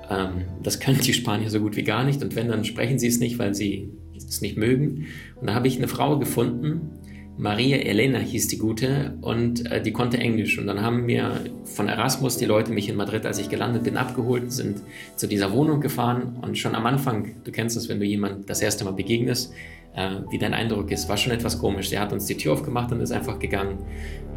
Ähm, 0.10 0.46
das 0.64 0.80
können 0.80 1.00
die 1.00 1.14
Spanier 1.14 1.50
so 1.50 1.60
gut 1.60 1.76
wie 1.76 1.84
gar 1.84 2.04
nicht. 2.04 2.22
Und 2.22 2.36
wenn, 2.36 2.48
dann 2.48 2.66
sprechen 2.66 3.00
sie 3.00 3.08
es 3.08 3.20
nicht, 3.20 3.40
weil 3.40 3.56
sie 3.56 3.90
es 4.16 4.42
nicht 4.42 4.58
mögen. 4.58 5.08
Und 5.40 5.48
da 5.48 5.54
habe 5.54 5.68
ich 5.68 5.78
eine 5.78 5.88
Frau 5.88 6.18
gefunden, 6.20 6.92
Maria 7.40 7.78
Elena 7.78 8.18
hieß 8.18 8.48
die 8.48 8.58
gute 8.58 9.16
und 9.22 9.72
äh, 9.72 9.80
die 9.82 9.92
konnte 9.92 10.18
Englisch. 10.18 10.58
Und 10.58 10.66
dann 10.66 10.82
haben 10.82 11.06
mir 11.06 11.40
von 11.66 11.88
Erasmus 11.88 12.38
die 12.38 12.46
Leute 12.46 12.72
mich 12.72 12.90
in 12.90 12.96
Madrid, 12.96 13.28
als 13.28 13.38
ich 13.38 13.48
gelandet 13.48 13.84
bin, 13.84 13.96
abgeholt, 13.96 14.52
sind 14.52 14.82
zu 15.16 15.28
dieser 15.28 15.52
Wohnung 15.52 15.80
gefahren. 15.80 16.38
Und 16.42 16.58
schon 16.58 16.74
am 16.74 16.88
Anfang, 16.88 17.36
du 17.44 17.52
kennst 17.52 17.78
es, 17.78 17.90
wenn 17.90 18.00
du 18.00 18.06
jemand 18.06 18.50
das 18.50 18.62
erste 18.62 18.86
Mal 18.86 18.94
begegnest, 18.94 19.54
äh, 19.96 20.10
wie 20.30 20.38
dein 20.38 20.54
Eindruck 20.54 20.92
ist, 20.92 21.10
war 21.10 21.18
schon 21.18 21.34
etwas 21.34 21.60
komisch. 21.60 21.90
Sie 21.90 22.00
hat 22.00 22.14
uns 22.14 22.26
die 22.26 22.38
Tür 22.38 22.54
aufgemacht 22.54 22.92
und 22.92 23.02
ist 23.02 23.12
einfach 23.12 23.40
gegangen 23.40 23.80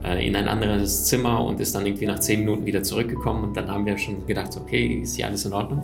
äh, 0.05 0.27
in 0.27 0.37
ein 0.37 0.49
anderes 0.49 1.05
Zimmer 1.05 1.45
und 1.45 1.61
ist 1.61 1.75
dann 1.75 1.87
irgendwie 1.87 2.07
nach 2.07 2.19
zehn 2.19 2.41
Minuten 2.41 2.67
wieder 2.67 2.83
zurückgekommen. 2.83 3.45
Und 3.45 3.57
dann 3.57 3.69
haben 3.69 3.87
wir 3.87 3.99
schon 3.99 4.27
gedacht, 4.27 4.57
okay, 4.57 5.01
ist 5.03 5.17
hier 5.17 5.27
alles 5.27 5.45
in 5.45 5.53
Ordnung? 5.53 5.83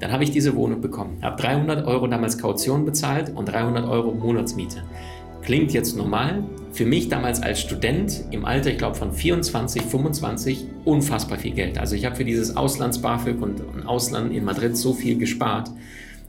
Dann 0.00 0.12
habe 0.12 0.24
ich 0.24 0.30
diese 0.30 0.54
Wohnung 0.54 0.82
bekommen, 0.82 1.18
habe 1.22 1.40
300 1.40 1.86
Euro 1.86 2.06
damals 2.06 2.36
Kaution 2.36 2.84
bezahlt 2.84 3.32
und 3.34 3.46
300 3.46 3.88
Euro 3.88 4.12
Monatsmiete. 4.12 4.82
Klingt 5.40 5.72
jetzt 5.72 5.96
normal. 5.96 6.44
Für 6.72 6.84
mich 6.84 7.08
damals 7.08 7.40
als 7.40 7.60
Student 7.60 8.24
im 8.32 8.44
Alter, 8.44 8.70
ich 8.70 8.78
glaube 8.78 8.96
von 8.96 9.12
24, 9.12 9.80
25, 9.80 10.66
unfassbar 10.84 11.38
viel 11.38 11.52
Geld. 11.52 11.78
Also 11.78 11.94
ich 11.94 12.04
habe 12.04 12.16
für 12.16 12.24
dieses 12.24 12.56
Auslands-BAföG 12.56 13.40
und 13.40 13.86
Ausland 13.86 14.34
in 14.34 14.44
Madrid 14.44 14.76
so 14.76 14.92
viel 14.92 15.16
gespart 15.16 15.70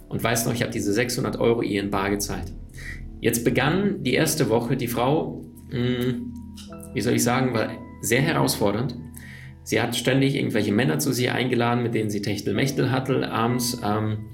und 0.08 0.24
weiß 0.24 0.46
noch, 0.46 0.54
ich 0.54 0.62
habe 0.62 0.72
diese 0.72 0.94
600 0.94 1.38
Euro 1.40 1.62
in 1.62 1.92
Bar 1.92 2.12
gezahlt. 2.12 2.54
Jetzt 3.22 3.44
begann 3.44 4.04
die 4.04 4.14
erste 4.14 4.50
Woche, 4.50 4.78
die 4.78 4.88
Frau, 4.88 5.46
mh, 5.72 5.78
hm, 5.78 6.34
wie 6.94 7.02
soll 7.02 7.14
ich 7.14 7.24
sagen, 7.24 7.54
war 7.54 7.70
sehr 8.02 8.22
herausfordernd. 8.22 8.96
Sie 9.64 9.82
hat 9.82 9.96
ständig 9.96 10.36
irgendwelche 10.36 10.72
Männer 10.72 11.00
zu 11.00 11.12
sich 11.12 11.30
eingeladen, 11.30 11.84
mit 11.84 11.94
denen 11.94 12.10
sie 12.10 12.22
Techtelmechtel 12.22 12.92
hatte 12.92 13.30
abends. 13.30 13.82
Ähm, 13.84 14.28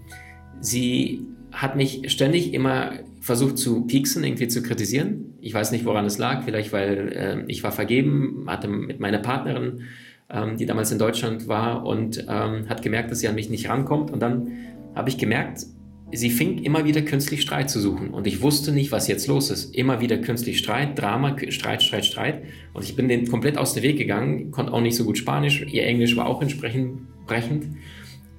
sie 0.60 1.26
hat 1.52 1.76
mich 1.76 2.12
ständig 2.12 2.54
immer 2.54 2.92
versucht 3.20 3.58
zu 3.58 3.88
pieksen, 3.88 4.24
irgendwie 4.24 4.48
zu 4.48 4.62
kritisieren. 4.62 5.34
Ich 5.42 5.54
weiß 5.54 5.72
nicht, 5.72 5.86
woran 5.86 6.06
es 6.06 6.18
lag. 6.18 6.44
Vielleicht, 6.44 6.74
weil 6.74 7.14
äh, 7.14 7.44
ich 7.48 7.64
war 7.64 7.72
vergeben, 7.72 8.46
hatte 8.48 8.68
mit 8.68 9.00
meiner 9.00 9.20
Partnerin, 9.20 9.82
ähm, 10.30 10.58
die 10.58 10.66
damals 10.66 10.92
in 10.92 11.00
Deutschland 11.00 11.48
war, 11.48 11.86
und 11.86 12.26
ähm, 12.30 12.70
hat 12.70 12.82
gemerkt, 12.82 13.12
dass 13.12 13.20
sie 13.20 13.28
an 13.28 13.36
mich 13.36 13.50
nicht 13.50 13.70
rankommt. 13.70 14.12
Und 14.12 14.20
dann 14.20 14.52
habe 14.94 15.10
ich 15.10 15.18
gemerkt, 15.18 15.66
sie 16.14 16.30
fing 16.30 16.60
immer 16.60 16.86
wieder 16.86 17.02
künstlich 17.02 17.42
Streit 17.42 17.70
zu 17.70 17.80
suchen. 17.80 18.10
Und 18.10 18.28
ich 18.28 18.42
wusste 18.42 18.72
nicht, 18.72 18.92
was 18.92 19.08
jetzt 19.08 19.28
los 19.28 19.50
ist. 19.50 19.76
Immer 19.76 20.02
wieder 20.02 20.18
künstlich 20.18 20.60
Streit, 20.60 21.00
Drama, 21.00 21.36
Streit, 21.50 21.84
Streit, 21.84 22.06
Streit. 22.06 22.44
Und 22.74 22.84
ich 22.84 22.96
bin 22.96 23.08
den 23.08 23.28
komplett 23.28 23.58
aus 23.58 23.74
dem 23.74 23.84
Weg 23.84 23.98
gegangen, 23.98 24.52
konnte 24.52 24.74
auch 24.74 24.82
nicht 24.82 24.96
so 24.96 25.06
gut 25.06 25.18
Spanisch. 25.18 25.66
Ihr 25.72 25.86
Englisch 25.86 26.16
war 26.16 26.28
auch 26.28 26.42
entsprechend 26.42 27.02
brechend. 27.26 27.68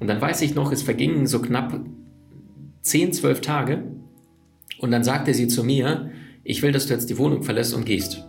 Und 0.01 0.09
dann 0.09 0.21
weiß 0.21 0.43
ich 0.43 0.55
noch, 0.55 0.73
es 0.73 0.83
vergingen 0.83 1.27
so 1.27 1.41
knapp 1.41 1.81
10, 2.83 3.13
12 3.13 3.41
Tage 3.41 3.85
und 4.79 4.91
dann 4.91 5.05
sagte 5.05 5.33
sie 5.33 5.49
zu 5.49 5.65
mir, 5.65 6.11
ich 6.43 6.63
will, 6.63 6.73
dass 6.73 6.87
du 6.87 6.93
jetzt 6.93 7.09
die 7.09 7.17
Wohnung 7.17 7.43
verlässt 7.43 7.73
und 7.73 7.87
gehst. 7.87 8.27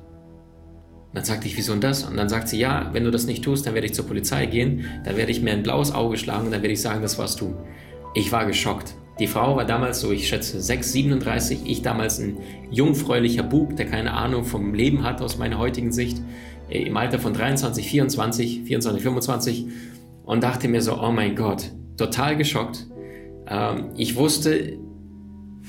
Dann 1.13 1.23
sagte 1.23 1.47
ich, 1.47 1.57
wieso 1.57 1.73
und 1.73 1.83
das? 1.83 2.03
Und 2.03 2.17
dann 2.17 2.29
sagt 2.29 2.47
sie, 2.49 2.59
ja, 2.59 2.89
wenn 2.93 3.03
du 3.03 3.11
das 3.11 3.25
nicht 3.25 3.43
tust, 3.43 3.65
dann 3.65 3.73
werde 3.73 3.87
ich 3.87 3.93
zur 3.93 4.05
Polizei 4.05 4.45
gehen, 4.45 4.85
dann 5.03 5.17
werde 5.17 5.31
ich 5.31 5.41
mir 5.41 5.51
ein 5.51 5.63
blaues 5.63 5.93
Auge 5.93 6.17
schlagen 6.17 6.45
und 6.45 6.51
dann 6.51 6.61
werde 6.61 6.73
ich 6.73 6.81
sagen, 6.81 7.01
das 7.01 7.17
warst 7.17 7.41
du. 7.41 7.55
Ich 8.13 8.31
war 8.31 8.45
geschockt. 8.45 8.95
Die 9.19 9.27
Frau 9.27 9.55
war 9.55 9.65
damals 9.65 10.01
so, 10.01 10.11
ich 10.11 10.27
schätze, 10.27 10.61
6, 10.61 10.91
37. 10.91 11.59
Ich 11.65 11.81
damals 11.81 12.19
ein 12.19 12.37
jungfräulicher 12.69 13.43
Bub, 13.43 13.75
der 13.77 13.85
keine 13.85 14.11
Ahnung 14.11 14.43
vom 14.43 14.73
Leben 14.73 15.03
hat 15.03 15.21
aus 15.21 15.37
meiner 15.37 15.57
heutigen 15.57 15.93
Sicht. 15.93 16.21
Äh, 16.69 16.83
Im 16.83 16.97
Alter 16.97 17.19
von 17.19 17.33
23, 17.33 17.87
24, 17.87 18.63
24, 18.63 19.03
25. 19.03 19.65
Und 20.25 20.43
dachte 20.43 20.67
mir 20.67 20.81
so, 20.81 20.99
oh 21.01 21.11
mein 21.11 21.35
Gott, 21.35 21.71
total 21.97 22.35
geschockt. 22.35 22.87
Ähm, 23.47 23.91
ich 23.95 24.15
wusste, 24.17 24.77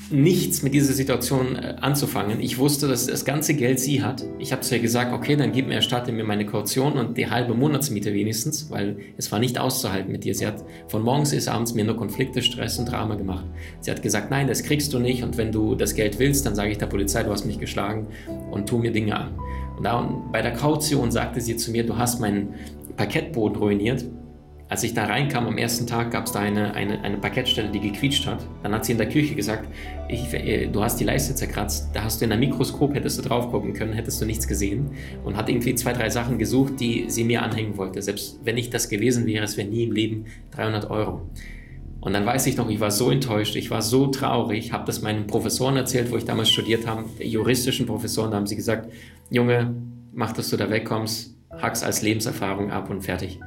nichts 0.09 0.63
mit 0.63 0.73
dieser 0.73 0.93
Situation 0.93 1.55
äh, 1.55 1.75
anzufangen. 1.81 2.39
Ich 2.39 2.57
wusste, 2.57 2.87
dass 2.87 3.07
das 3.07 3.25
ganze 3.25 3.53
Geld 3.53 3.79
sie 3.79 4.01
hat. 4.01 4.23
Ich 4.39 4.51
habe 4.51 4.61
zu 4.61 4.75
ihr 4.75 4.81
gesagt, 4.81 5.13
okay, 5.13 5.35
dann 5.35 5.51
gib 5.51 5.67
mir, 5.67 5.75
erstatte 5.75 6.11
mir 6.11 6.23
meine 6.23 6.45
Kaution 6.45 6.93
und 6.93 7.17
die 7.17 7.29
halbe 7.29 7.53
Monatsmiete 7.53 8.13
wenigstens, 8.13 8.69
weil 8.69 8.97
es 9.17 9.31
war 9.31 9.39
nicht 9.39 9.59
auszuhalten 9.59 10.11
mit 10.11 10.23
dir. 10.23 10.33
Sie 10.33 10.47
hat 10.47 10.63
von 10.87 11.03
morgens 11.03 11.31
bis 11.31 11.47
abends 11.47 11.73
mir 11.73 11.83
nur 11.83 11.97
Konflikte, 11.97 12.41
Stress 12.41 12.79
und 12.79 12.91
Drama 12.91 13.15
gemacht. 13.15 13.45
Sie 13.81 13.91
hat 13.91 14.01
gesagt, 14.01 14.31
nein, 14.31 14.47
das 14.47 14.63
kriegst 14.63 14.93
du 14.93 14.99
nicht 14.99 15.23
und 15.23 15.37
wenn 15.37 15.51
du 15.51 15.75
das 15.75 15.95
Geld 15.95 16.19
willst, 16.19 16.45
dann 16.45 16.55
sage 16.55 16.71
ich 16.71 16.77
der 16.77 16.87
Polizei, 16.87 17.23
du 17.23 17.31
hast 17.31 17.45
mich 17.45 17.59
geschlagen 17.59 18.07
und 18.51 18.67
tu 18.67 18.77
mir 18.77 18.91
Dinge 18.91 19.15
an. 19.15 19.33
Und 19.77 20.31
bei 20.31 20.41
der 20.41 20.53
Kaution 20.53 21.11
sagte 21.11 21.39
sie 21.41 21.55
zu 21.55 21.71
mir, 21.71 21.85
du 21.85 21.97
hast 21.97 22.19
meinen 22.19 22.53
Parkettboden 22.95 23.57
ruiniert 23.57 24.05
als 24.69 24.83
ich 24.83 24.93
da 24.93 25.05
reinkam 25.05 25.47
am 25.47 25.57
ersten 25.57 25.87
Tag, 25.87 26.11
gab 26.11 26.25
es 26.25 26.33
da 26.33 26.39
eine, 26.39 26.73
eine, 26.73 27.01
eine 27.01 27.17
Parkettstelle, 27.17 27.69
die 27.69 27.79
gequietscht 27.79 28.27
hat. 28.27 28.45
Dann 28.63 28.73
hat 28.73 28.83
sie 28.83 28.91
in 28.91 28.97
der 28.97 29.07
Küche 29.07 29.33
gesagt, 29.33 29.67
ich, 30.09 30.33
äh, 30.33 30.67
du 30.67 30.83
hast 30.83 30.99
die 30.99 31.05
Leiste 31.05 31.35
zerkratzt, 31.35 31.89
da 31.93 32.03
hast 32.03 32.19
du 32.19 32.25
in 32.25 32.31
einem 32.31 32.41
Mikroskop, 32.41 32.93
hättest 32.93 33.17
du 33.17 33.21
drauf 33.21 33.49
gucken 33.49 33.73
können, 33.73 33.93
hättest 33.93 34.21
du 34.21 34.25
nichts 34.25 34.47
gesehen. 34.47 34.91
Und 35.23 35.37
hat 35.37 35.47
irgendwie 35.47 35.75
zwei, 35.75 35.93
drei 35.93 36.09
Sachen 36.09 36.37
gesucht, 36.37 36.79
die 36.79 37.05
sie 37.07 37.23
mir 37.23 37.43
anhängen 37.43 37.77
wollte. 37.77 38.01
Selbst 38.01 38.39
wenn 38.43 38.57
ich 38.57 38.69
das 38.69 38.89
gewesen 38.89 39.25
wäre, 39.25 39.45
es 39.45 39.55
wäre 39.55 39.67
nie 39.67 39.83
im 39.83 39.93
Leben 39.93 40.25
300 40.51 40.89
Euro. 40.89 41.29
Und 42.01 42.13
dann 42.13 42.25
weiß 42.25 42.45
ich 42.47 42.57
noch, 42.57 42.69
ich 42.69 42.79
war 42.79 42.91
so 42.91 43.09
enttäuscht, 43.09 43.55
ich 43.55 43.71
war 43.71 43.81
so 43.81 44.07
traurig, 44.07 44.71
habe 44.71 44.85
das 44.85 45.01
meinen 45.01 45.27
Professoren 45.27 45.77
erzählt, 45.77 46.11
wo 46.11 46.17
ich 46.17 46.25
damals 46.25 46.49
studiert 46.49 46.87
habe, 46.87 47.05
juristischen 47.19 47.85
Professoren, 47.85 48.31
da 48.31 48.37
haben 48.37 48.47
sie 48.47 48.55
gesagt, 48.55 48.91
Junge, 49.29 49.75
mach, 50.13 50.31
dass 50.31 50.49
du 50.49 50.57
da 50.57 50.69
wegkommst, 50.69 51.35
hack's 51.51 51.83
als 51.83 52.01
Lebenserfahrung 52.01 52.71
ab 52.71 52.89
und 52.89 53.01
fertig. 53.01 53.39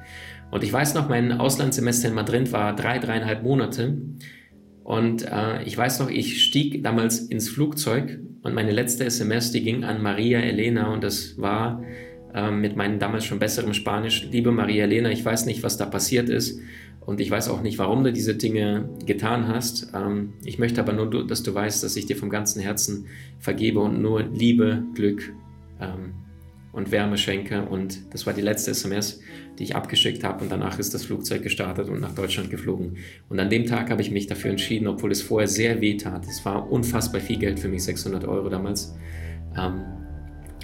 Und 0.50 0.64
ich 0.64 0.72
weiß 0.72 0.94
noch, 0.94 1.08
mein 1.08 1.32
Auslandssemester 1.32 2.08
in 2.08 2.14
Madrid 2.14 2.52
war 2.52 2.74
drei, 2.74 2.98
dreieinhalb 2.98 3.42
Monate. 3.42 3.98
Und 4.82 5.22
äh, 5.22 5.62
ich 5.62 5.76
weiß 5.76 6.00
noch, 6.00 6.10
ich 6.10 6.42
stieg 6.42 6.82
damals 6.82 7.20
ins 7.20 7.48
Flugzeug 7.48 8.18
und 8.42 8.54
meine 8.54 8.72
letzte 8.72 9.04
SMS, 9.04 9.52
die 9.52 9.62
ging 9.62 9.84
an 9.84 10.02
Maria 10.02 10.40
Elena 10.40 10.92
und 10.92 11.04
das 11.04 11.38
war 11.38 11.82
äh, 12.34 12.50
mit 12.50 12.76
meinem 12.76 12.98
damals 12.98 13.24
schon 13.24 13.38
besseren 13.38 13.74
Spanisch. 13.74 14.26
Liebe 14.30 14.50
Maria 14.50 14.84
Elena, 14.84 15.10
ich 15.10 15.24
weiß 15.24 15.46
nicht, 15.46 15.62
was 15.62 15.76
da 15.76 15.86
passiert 15.86 16.28
ist 16.28 16.58
und 17.00 17.20
ich 17.20 17.30
weiß 17.30 17.50
auch 17.50 17.62
nicht, 17.62 17.78
warum 17.78 18.02
du 18.02 18.12
diese 18.12 18.34
Dinge 18.34 18.88
getan 19.06 19.46
hast. 19.46 19.92
Ähm, 19.94 20.32
ich 20.44 20.58
möchte 20.58 20.80
aber 20.80 20.92
nur, 20.92 21.26
dass 21.26 21.42
du 21.44 21.54
weißt, 21.54 21.84
dass 21.84 21.94
ich 21.94 22.06
dir 22.06 22.16
vom 22.16 22.30
ganzen 22.30 22.60
Herzen 22.60 23.06
vergebe 23.38 23.80
und 23.80 24.02
nur 24.02 24.22
Liebe, 24.22 24.82
Glück 24.94 25.32
ähm, 25.80 26.14
und 26.72 26.92
Wärme 26.92 27.18
schenke. 27.18 27.62
Und 27.62 28.12
das 28.12 28.26
war 28.26 28.32
die 28.32 28.40
letzte 28.40 28.70
SMS, 28.70 29.20
die 29.58 29.64
ich 29.64 29.76
abgeschickt 29.76 30.24
habe. 30.24 30.44
Und 30.44 30.50
danach 30.50 30.78
ist 30.78 30.94
das 30.94 31.04
Flugzeug 31.04 31.42
gestartet 31.42 31.88
und 31.88 32.00
nach 32.00 32.14
Deutschland 32.14 32.50
geflogen. 32.50 32.96
Und 33.28 33.40
an 33.40 33.50
dem 33.50 33.66
Tag 33.66 33.90
habe 33.90 34.02
ich 34.02 34.10
mich 34.10 34.26
dafür 34.26 34.50
entschieden, 34.50 34.86
obwohl 34.86 35.10
es 35.10 35.22
vorher 35.22 35.48
sehr 35.48 35.80
weh 35.80 35.96
tat. 35.96 36.26
Es 36.26 36.44
war 36.44 36.70
unfassbar 36.70 37.20
viel 37.20 37.38
Geld 37.38 37.60
für 37.60 37.68
mich, 37.68 37.84
600 37.84 38.24
Euro 38.24 38.48
damals. 38.48 38.94
Ähm, 39.58 39.82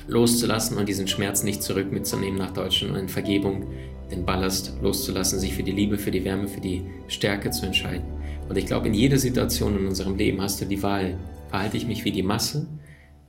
loszulassen 0.08 0.76
und 0.76 0.88
diesen 0.88 1.08
Schmerz 1.08 1.42
nicht 1.42 1.62
zurück 1.62 1.90
mitzunehmen 1.90 2.38
nach 2.38 2.52
Deutschland 2.52 2.94
und 2.94 3.00
in 3.00 3.08
Vergebung 3.08 3.66
den 4.10 4.24
Ballast 4.24 4.74
loszulassen, 4.80 5.40
sich 5.40 5.54
für 5.54 5.64
die 5.64 5.72
Liebe, 5.72 5.98
für 5.98 6.12
die 6.12 6.24
Wärme, 6.24 6.46
für 6.46 6.60
die 6.60 6.82
Stärke 7.08 7.50
zu 7.50 7.66
entscheiden. 7.66 8.06
Und 8.48 8.56
ich 8.56 8.66
glaube, 8.66 8.86
in 8.86 8.94
jeder 8.94 9.18
Situation 9.18 9.76
in 9.76 9.86
unserem 9.86 10.16
Leben 10.16 10.40
hast 10.40 10.60
du 10.60 10.64
die 10.64 10.82
Wahl. 10.82 11.18
Verhalte 11.48 11.76
ich 11.76 11.86
mich 11.86 12.04
wie 12.04 12.12
die 12.12 12.22
Masse 12.22 12.66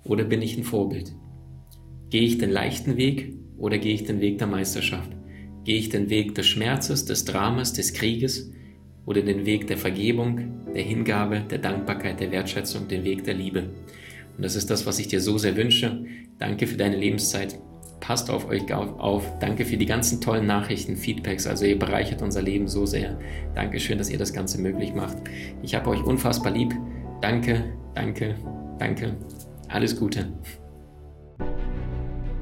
oder 0.04 0.24
bin 0.24 0.42
ich 0.42 0.58
ein 0.58 0.64
Vorbild? 0.64 1.14
Gehe 2.10 2.22
ich 2.22 2.38
den 2.38 2.52
leichten 2.52 2.96
Weg 2.96 3.34
oder 3.58 3.78
gehe 3.78 3.94
ich 3.94 4.06
den 4.06 4.22
Weg 4.22 4.38
der 4.38 4.48
Meisterschaft? 4.48 5.12
Gehe 5.66 5.78
ich 5.78 5.90
den 5.90 6.10
Weg 6.10 6.36
des 6.36 6.48
Schmerzes, 6.48 7.04
des 7.04 7.26
Dramas, 7.26 7.74
des 7.74 7.94
Krieges 7.94 8.50
oder 9.06 9.22
den 9.22 9.46
Weg 9.46 9.68
der 9.68 9.78
Vergebung, 9.78 10.66
der 10.74 10.84
Hingabe, 10.84 11.42
der 11.42 11.58
Dankbarkeit, 11.58 12.20
der 12.22 12.32
Wertschätzung, 12.32 12.88
den 12.88 13.04
Weg 13.04 13.26
der 13.26 13.34
Liebe? 13.34 13.72
Und 14.38 14.44
das 14.44 14.56
ist 14.56 14.70
das, 14.70 14.86
was 14.86 15.00
ich 15.00 15.10
dir 15.10 15.20
so 15.20 15.38
sehr 15.38 15.58
wünsche. 15.58 16.06
Danke 16.40 16.68
für 16.68 16.78
deine 16.78 16.96
Lebenszeit. 16.96 17.60
Passt 18.00 18.30
auf 18.30 18.48
euch 18.48 18.72
auf. 18.74 19.40
Danke 19.40 19.66
für 19.66 19.76
die 19.76 19.86
ganzen 19.86 20.22
tollen 20.22 20.46
Nachrichten, 20.46 20.96
Feedbacks. 20.96 21.48
Also 21.48 21.66
ihr 21.66 21.78
bereichert 21.78 22.22
unser 22.22 22.44
Leben 22.44 22.68
so 22.68 22.86
sehr. 22.86 23.20
Dankeschön, 23.56 23.98
dass 23.98 24.10
ihr 24.10 24.20
das 24.20 24.32
Ganze 24.32 24.62
möglich 24.62 24.94
macht. 24.94 25.18
Ich 25.64 25.76
habe 25.76 25.90
euch 25.90 26.04
unfassbar 26.04 26.54
lieb. 26.54 26.74
Danke, 27.22 27.74
danke, 27.96 28.36
danke. 28.78 29.18
Alles 29.68 30.00
Gute. 30.00 30.32